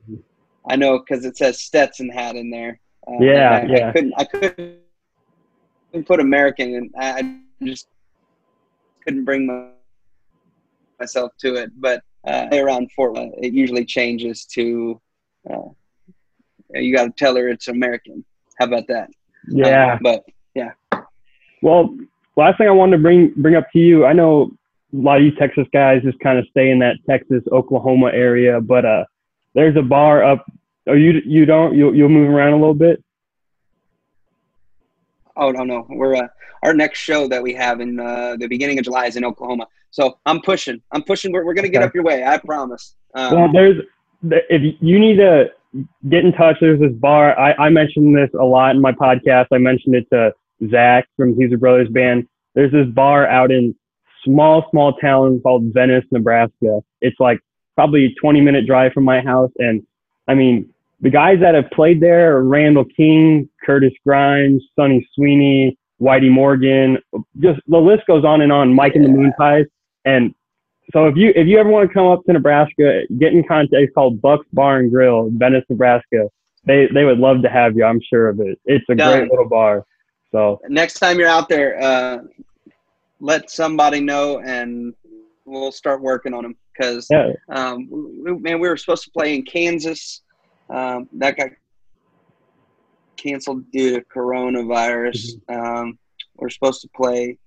I 0.68 0.76
know 0.76 0.98
because 0.98 1.24
it 1.24 1.36
says 1.36 1.60
Stetson 1.60 2.08
hat 2.08 2.36
in 2.36 2.50
there. 2.50 2.80
Uh, 3.06 3.18
Yeah, 3.20 3.50
I, 3.50 3.58
I 3.58 3.64
yeah. 3.66 3.92
couldn't 3.92 4.14
I 4.16 4.24
couldn't 4.24 4.78
put 6.00 6.20
American, 6.20 6.74
and 6.74 6.90
I 6.98 7.40
just 7.62 7.88
couldn't 9.04 9.24
bring 9.24 9.46
my, 9.46 9.68
myself 10.98 11.32
to 11.40 11.56
it. 11.56 11.70
But 11.78 12.02
uh, 12.26 12.48
around 12.52 12.90
Fort, 12.92 13.18
uh, 13.18 13.28
it 13.38 13.52
usually 13.52 13.84
changes 13.84 14.44
to. 14.46 15.00
Uh, 15.48 15.68
you 16.74 16.94
got 16.96 17.04
to 17.04 17.10
tell 17.10 17.36
her 17.36 17.48
it's 17.48 17.68
American. 17.68 18.24
How 18.58 18.66
about 18.66 18.86
that? 18.88 19.10
Yeah. 19.48 19.94
Uh, 19.94 19.98
but 20.02 20.24
yeah. 20.54 20.70
Well, 21.60 21.96
last 22.36 22.58
thing 22.58 22.68
I 22.68 22.72
wanted 22.72 22.96
to 22.96 23.02
bring 23.02 23.32
bring 23.36 23.54
up 23.54 23.70
to 23.72 23.78
you, 23.78 24.06
I 24.06 24.12
know 24.12 24.50
a 24.92 24.96
lot 24.96 25.18
of 25.18 25.24
you 25.24 25.32
Texas 25.32 25.66
guys 25.72 26.02
just 26.02 26.18
kind 26.20 26.38
of 26.38 26.46
stay 26.50 26.70
in 26.70 26.78
that 26.80 26.96
Texas 27.08 27.42
Oklahoma 27.50 28.10
area, 28.12 28.60
but 28.60 28.84
uh, 28.84 29.04
there's 29.54 29.76
a 29.76 29.82
bar 29.82 30.22
up. 30.24 30.44
Oh, 30.86 30.94
you 30.94 31.20
you 31.24 31.44
don't 31.46 31.76
you 31.76 31.92
you'll 31.92 32.08
move 32.08 32.28
around 32.28 32.52
a 32.52 32.56
little 32.56 32.74
bit. 32.74 33.02
Oh 35.36 35.50
no, 35.50 35.64
no, 35.64 35.86
we're 35.90 36.16
uh, 36.16 36.28
our 36.62 36.74
next 36.74 36.98
show 36.98 37.26
that 37.28 37.42
we 37.42 37.54
have 37.54 37.80
in 37.80 37.98
uh, 37.98 38.36
the 38.38 38.46
beginning 38.46 38.78
of 38.78 38.84
July 38.84 39.06
is 39.06 39.16
in 39.16 39.24
Oklahoma. 39.24 39.66
So 39.90 40.18
I'm 40.26 40.40
pushing. 40.40 40.80
I'm 40.92 41.02
pushing. 41.02 41.32
We're, 41.32 41.44
we're 41.44 41.54
gonna 41.54 41.68
get 41.68 41.78
Okay. 41.82 41.88
up 41.88 41.94
your 41.94 42.04
way. 42.04 42.24
I 42.24 42.38
promise. 42.38 42.94
Um, 43.14 43.34
Well, 43.34 43.52
there's 43.52 43.82
if 44.50 44.76
you 44.80 44.98
need 44.98 45.16
to 45.16 45.50
get 46.08 46.24
in 46.24 46.32
touch, 46.32 46.56
there's 46.60 46.80
this 46.80 46.92
bar. 46.92 47.38
I, 47.38 47.52
I 47.54 47.68
mentioned 47.70 48.16
this 48.16 48.30
a 48.38 48.44
lot 48.44 48.74
in 48.76 48.80
my 48.80 48.92
podcast. 48.92 49.46
I 49.52 49.58
mentioned 49.58 49.94
it 49.96 50.06
to 50.12 50.32
Zach 50.70 51.08
from 51.16 51.34
Huser 51.34 51.58
Brothers 51.58 51.88
Band. 51.88 52.28
There's 52.54 52.70
this 52.72 52.86
bar 52.88 53.26
out 53.26 53.50
in 53.50 53.74
small, 54.24 54.66
small 54.70 54.94
town 54.98 55.40
called 55.40 55.64
Venice, 55.72 56.04
Nebraska. 56.12 56.80
It's 57.00 57.18
like 57.18 57.40
probably 57.74 58.04
a 58.06 58.14
20 58.20 58.40
minute 58.40 58.66
drive 58.66 58.92
from 58.92 59.04
my 59.04 59.20
house. 59.20 59.50
And 59.58 59.84
I 60.28 60.34
mean, 60.34 60.68
the 61.02 61.10
guys 61.10 61.40
that 61.40 61.54
have 61.54 61.68
played 61.70 62.00
there 62.00 62.36
are 62.36 62.44
Randall 62.44 62.84
King, 62.84 63.48
Curtis 63.66 63.92
Grimes, 64.06 64.62
Sunny 64.76 65.06
Sweeney, 65.14 65.76
Whitey 66.00 66.30
Morgan. 66.30 66.98
Just 67.40 67.60
the 67.66 67.78
list 67.78 68.06
goes 68.06 68.24
on 68.24 68.40
and 68.40 68.52
on. 68.52 68.72
Mike 68.72 68.94
and 68.94 69.04
the 69.04 69.08
Moonpies. 69.08 69.66
And 70.04 70.34
so 70.92 71.06
if 71.06 71.16
you 71.16 71.32
if 71.34 71.46
you 71.48 71.58
ever 71.58 71.68
want 71.68 71.88
to 71.88 71.92
come 71.92 72.06
up 72.06 72.24
to 72.24 72.32
Nebraska, 72.32 73.02
get 73.18 73.32
in 73.32 73.42
contact. 73.46 73.74
It's 73.74 73.92
called 73.94 74.22
Buck's 74.22 74.46
Bar 74.52 74.78
and 74.78 74.90
Grill, 74.90 75.30
Venice, 75.32 75.64
Nebraska. 75.68 76.28
They 76.64 76.88
they 76.94 77.04
would 77.04 77.18
love 77.18 77.42
to 77.42 77.48
have 77.48 77.76
you. 77.76 77.84
I'm 77.84 78.00
sure 78.00 78.28
of 78.28 78.40
it. 78.40 78.60
It's 78.64 78.84
a 78.88 78.94
Done. 78.94 79.18
great 79.18 79.30
little 79.30 79.48
bar. 79.48 79.84
So 80.30 80.60
next 80.68 80.94
time 80.94 81.18
you're 81.18 81.28
out 81.28 81.48
there, 81.48 81.82
uh, 81.82 82.18
let 83.20 83.50
somebody 83.50 84.00
know, 84.00 84.40
and 84.40 84.94
we'll 85.44 85.72
start 85.72 86.00
working 86.00 86.32
on 86.32 86.44
them. 86.44 86.56
Because 86.72 87.08
yeah, 87.10 87.32
um, 87.48 87.88
man, 88.40 88.60
we 88.60 88.68
were 88.68 88.76
supposed 88.76 89.04
to 89.04 89.10
play 89.10 89.34
in 89.34 89.44
Kansas. 89.44 90.22
Um, 90.72 91.08
that 91.14 91.36
got 91.36 91.50
canceled 93.16 93.70
due 93.70 93.98
to 93.98 94.04
coronavirus. 94.06 95.40
Um, 95.48 95.98
we're 96.36 96.50
supposed 96.50 96.80
to 96.82 96.88
play. 96.96 97.38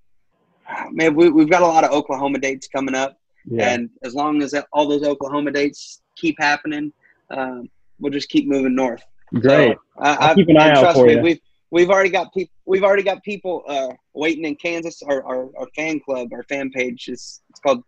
Man, 0.91 1.15
we, 1.15 1.29
we've 1.29 1.49
got 1.49 1.61
a 1.61 1.67
lot 1.67 1.83
of 1.83 1.91
Oklahoma 1.91 2.39
dates 2.39 2.67
coming 2.67 2.95
up. 2.95 3.17
yeah, 3.45 3.69
And 3.73 3.89
as 4.03 4.13
long 4.15 4.41
as 4.41 4.51
that, 4.51 4.67
all 4.73 4.87
those 4.87 5.03
Oklahoma 5.03 5.51
dates 5.51 6.01
keep 6.15 6.35
happening, 6.39 6.91
um, 7.29 7.69
we'll 7.99 8.11
just 8.11 8.29
keep 8.29 8.47
moving 8.47 8.75
north. 8.75 9.03
great. 9.33 9.75
So, 9.75 9.79
I, 10.01 10.33
keep 10.35 10.49
an 10.49 10.57
eye 10.57 10.71
out 10.71 10.81
trust 10.81 10.99
for 10.99 11.05
me, 11.07 11.13
you. 11.15 11.21
We've 11.21 11.39
we've 11.71 11.89
already 11.89 12.09
got 12.09 12.33
people. 12.33 12.53
We've 12.65 12.83
already 12.83 13.03
got 13.03 13.23
people 13.23 13.63
uh, 13.67 13.89
waiting 14.13 14.45
in 14.45 14.55
Kansas. 14.55 15.01
Our, 15.03 15.23
our 15.23 15.49
our 15.57 15.67
fan 15.75 15.99
club, 15.99 16.29
our 16.33 16.43
fan 16.43 16.69
page 16.71 17.07
is 17.07 17.41
it's 17.49 17.59
called 17.59 17.83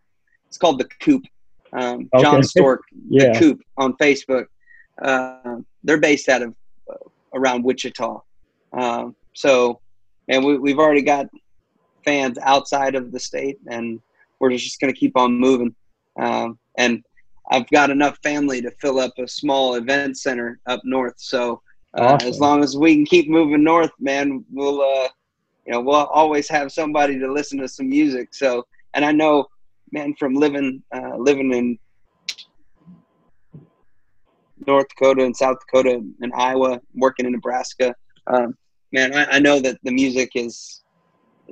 it's 0.47 0.57
called 0.57 0.79
the 0.79 0.85
Coop. 1.01 1.23
Um, 1.73 2.09
Okay. 2.13 2.23
Jon 2.23 2.43
Stork, 2.43 2.81
Yeah. 3.09 3.33
the 3.33 3.39
Coop 3.39 3.61
on 3.77 3.93
Facebook. 3.97 4.45
Uh, 5.01 5.57
they're 5.83 5.99
based 5.99 6.29
out 6.29 6.41
of 6.41 6.55
uh, 6.91 6.95
around 7.33 7.63
Wichita. 7.63 8.21
Um, 8.73 9.15
so, 9.33 9.79
and 10.27 10.43
we, 10.43 10.57
we've 10.57 10.79
already 10.79 11.01
got 11.01 11.27
fans 12.03 12.37
outside 12.41 12.95
of 12.95 13.11
the 13.11 13.19
state, 13.19 13.57
and 13.69 13.99
we're 14.39 14.51
just 14.51 14.79
going 14.79 14.93
to 14.93 14.99
keep 14.99 15.17
on 15.17 15.33
moving. 15.39 15.75
Um, 16.19 16.57
and 16.77 17.03
I've 17.51 17.69
got 17.69 17.89
enough 17.89 18.17
family 18.23 18.61
to 18.61 18.71
fill 18.81 18.99
up 18.99 19.13
a 19.17 19.27
small 19.27 19.75
event 19.75 20.17
center 20.17 20.59
up 20.65 20.81
north. 20.83 21.15
So, 21.17 21.61
uh, 21.97 22.13
Awesome. 22.13 22.27
as 22.27 22.39
long 22.39 22.63
as 22.63 22.75
we 22.75 22.95
can 22.95 23.05
keep 23.05 23.29
moving 23.29 23.63
north, 23.63 23.91
man, 23.99 24.43
we'll 24.51 24.81
uh, 24.81 25.07
you 25.65 25.71
know 25.71 25.81
we'll 25.81 25.95
always 25.95 26.49
have 26.49 26.71
somebody 26.71 27.17
to 27.19 27.31
listen 27.31 27.57
to 27.59 27.67
some 27.67 27.89
music. 27.89 28.33
So, 28.33 28.65
and 28.93 29.05
I 29.05 29.11
know, 29.11 29.45
man, 29.91 30.13
from 30.15 30.35
living 30.35 30.83
uh, 30.93 31.17
living 31.17 31.53
in 31.53 31.79
North 34.68 34.88
Dakota 34.89 35.24
and 35.24 35.36
South 35.36 35.57
Dakota 35.65 36.01
and 36.22 36.34
Iowa, 36.36 36.80
working 36.93 37.26
in 37.26 37.32
Nebraska, 37.32 37.95
um, 38.28 38.55
man, 38.91 39.13
I, 39.15 39.26
I 39.38 39.39
know 39.39 39.59
that 39.59 39.78
the 39.84 39.91
music 39.91 40.32
is 40.36 40.84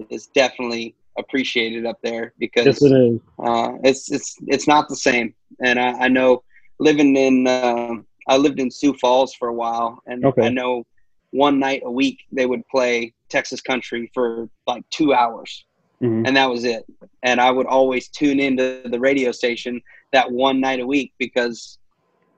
is 0.09 0.27
definitely 0.35 0.95
appreciated 1.17 1.85
up 1.85 1.97
there 2.03 2.33
because 2.37 2.65
Yes, 2.65 2.81
it 2.81 2.91
is. 2.91 3.19
uh, 3.43 3.71
it's 3.83 4.11
it's 4.11 4.35
it's 4.47 4.67
not 4.67 4.89
the 4.89 4.95
same. 4.95 5.33
And 5.63 5.79
I, 5.79 5.91
I 6.05 6.07
know 6.09 6.43
living 6.79 7.15
in 7.15 7.47
um 7.47 8.05
I 8.27 8.37
lived 8.37 8.59
in 8.59 8.69
Sioux 8.69 8.93
Falls 8.99 9.33
for 9.33 9.47
a 9.47 9.53
while, 9.53 9.99
and 10.07 10.23
Okay. 10.25 10.41
I 10.43 10.49
know 10.49 10.83
one 11.31 11.59
night 11.59 11.81
a 11.85 11.91
week 11.91 12.19
they 12.31 12.45
would 12.45 12.67
play 12.69 13.13
Texas 13.29 13.61
country 13.61 14.09
for 14.13 14.49
like 14.67 14.83
two 14.89 15.13
hours, 15.13 15.65
Mhm. 16.03 16.27
and 16.27 16.35
that 16.35 16.49
was 16.49 16.65
it. 16.65 16.83
And 17.23 17.39
I 17.39 17.51
would 17.51 17.67
always 17.67 18.09
tune 18.09 18.39
into 18.39 18.81
the 18.85 18.99
radio 18.99 19.31
station 19.31 19.81
that 20.11 20.29
one 20.31 20.59
night 20.59 20.79
a 20.79 20.87
week 20.87 21.13
because 21.19 21.77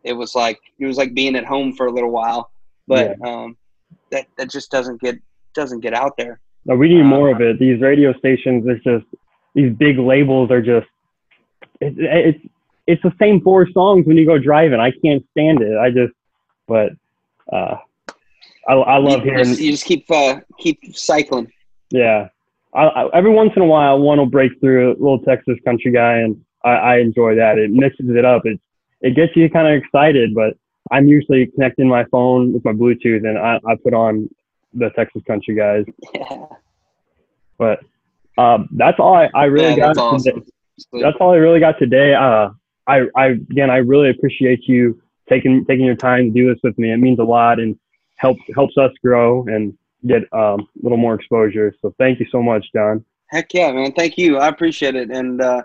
it 0.07 0.13
was 0.13 0.35
like 0.35 0.59
it 0.79 0.85
was 0.85 0.97
like 0.97 1.13
being 1.13 1.35
at 1.35 1.45
home 1.45 1.73
for 1.73 1.87
a 1.87 1.91
little 1.91 2.11
while. 2.11 2.49
But 2.87 3.21
um, 3.25 3.57
that 4.11 4.25
that 4.37 4.49
just 4.49 4.71
doesn't 4.71 5.01
get 5.01 5.19
doesn't 5.53 5.81
get 5.81 5.93
out 5.93 6.15
there. 6.17 6.39
No, 6.65 6.75
we 6.75 6.89
need 6.89 7.01
Uh, 7.01 7.15
more 7.17 7.29
of 7.29 7.41
it. 7.41 7.59
These 7.59 7.81
radio 7.81 8.13
stations, 8.17 8.65
it's 8.67 8.83
just 8.83 9.05
these 9.53 9.73
big 9.73 9.97
labels 9.99 10.51
are 10.51 10.61
just 10.61 10.87
it, 11.81 11.93
it's 11.97 12.43
it's 12.87 13.03
the 13.03 13.13
same 13.19 13.41
four 13.41 13.69
songs 13.71 14.05
when 14.07 14.17
you 14.17 14.25
go 14.25 14.37
driving. 14.37 14.79
I 14.79 14.91
can't 15.03 15.23
stand 15.31 15.61
it. 15.61 15.77
I 15.77 15.89
just 15.91 16.13
but 16.67 16.91
uh, 17.51 17.75
I 18.67 18.73
I 18.73 18.97
love 18.97 19.25
you, 19.25 19.31
hearing 19.31 19.45
just, 19.45 19.61
you 19.61 19.71
just 19.71 19.85
keep 19.85 20.09
uh, 20.09 20.39
keep 20.57 20.79
cycling. 20.95 21.51
yeah. 21.91 22.29
I, 22.73 22.83
I, 22.83 23.17
every 23.17 23.31
once 23.31 23.53
in 23.55 23.61
a 23.61 23.65
while, 23.65 23.97
one 23.97 24.19
will 24.19 24.27
break 24.27 24.51
through 24.59 24.91
a 24.91 24.95
little 25.01 25.19
Texas 25.19 25.57
country 25.65 25.91
guy, 25.91 26.17
and 26.17 26.43
I, 26.63 26.71
I 26.71 26.97
enjoy 26.99 27.33
that. 27.35 27.57
It 27.57 27.71
mixes 27.71 28.09
it 28.09 28.25
up. 28.25 28.41
It's 28.45 28.61
it 29.01 29.15
gets 29.15 29.35
you 29.35 29.49
kind 29.49 29.67
of 29.67 29.81
excited. 29.83 30.33
But 30.33 30.55
I'm 30.91 31.07
usually 31.07 31.47
connecting 31.47 31.87
my 31.87 32.05
phone 32.05 32.53
with 32.53 32.63
my 32.65 32.73
Bluetooth, 32.73 33.27
and 33.27 33.37
I, 33.37 33.59
I 33.67 33.75
put 33.75 33.93
on 33.93 34.29
the 34.73 34.89
Texas 34.91 35.23
Country 35.27 35.55
guys. 35.55 35.85
Yeah, 36.13 36.45
But 37.57 37.79
um, 38.37 38.69
that's 38.71 38.99
all 38.99 39.13
I, 39.15 39.29
I 39.33 39.45
really 39.45 39.69
yeah 39.69 39.75
got. 39.75 39.95
that's 39.95 40.23
today. 40.23 40.37
awesome. 40.37 41.01
That's 41.01 41.17
all 41.19 41.31
I 41.31 41.37
really 41.37 41.59
got 41.59 41.79
today. 41.79 42.13
Uh, 42.13 42.49
I, 42.85 43.07
I 43.15 43.25
again, 43.51 43.69
I 43.69 43.77
really 43.77 44.09
appreciate 44.09 44.67
you 44.67 45.01
taking 45.27 45.65
taking 45.65 45.85
your 45.85 45.95
time 45.95 46.25
to 46.25 46.31
do 46.31 46.47
this 46.53 46.59
with 46.63 46.77
me. 46.77 46.91
It 46.91 46.97
means 46.97 47.19
a 47.19 47.23
lot 47.23 47.59
and 47.59 47.77
helps 48.15 48.41
helps 48.55 48.77
us 48.77 48.91
grow 49.03 49.43
and 49.47 49.75
get 50.05 50.21
um, 50.33 50.61
a 50.61 50.83
little 50.83 50.97
more 50.97 51.15
exposure. 51.15 51.73
So 51.81 51.93
thank 51.97 52.19
you 52.19 52.27
so 52.31 52.41
much, 52.41 52.65
Jon. 52.73 53.03
Heck 53.27 53.53
yeah, 53.53 53.71
man! 53.71 53.91
Thank 53.93 54.17
you. 54.17 54.37
I 54.37 54.47
appreciate 54.47 54.95
it, 54.95 55.09
and 55.09 55.41
uh, 55.41 55.63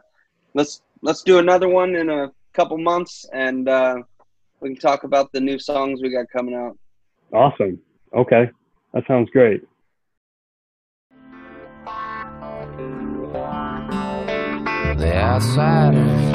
let's 0.54 0.82
let's 1.02 1.22
do 1.22 1.38
another 1.38 1.68
one 1.68 1.94
in 1.94 2.08
a 2.10 2.32
couple 2.52 2.78
months, 2.78 3.26
and 3.32 3.68
uh, 3.68 3.96
we 4.60 4.70
can 4.70 4.78
talk 4.78 5.04
about 5.04 5.32
the 5.32 5.40
new 5.40 5.58
songs 5.58 6.00
we 6.02 6.10
got 6.10 6.26
coming 6.32 6.54
out. 6.54 6.76
Awesome. 7.32 7.80
Okay, 8.14 8.50
that 8.92 9.04
sounds 9.06 9.30
great. 9.30 9.62
The 14.98 15.14
outsiders. 15.14 16.32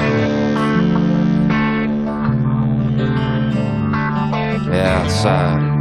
The 4.66 4.84
outsiders. 4.84 5.77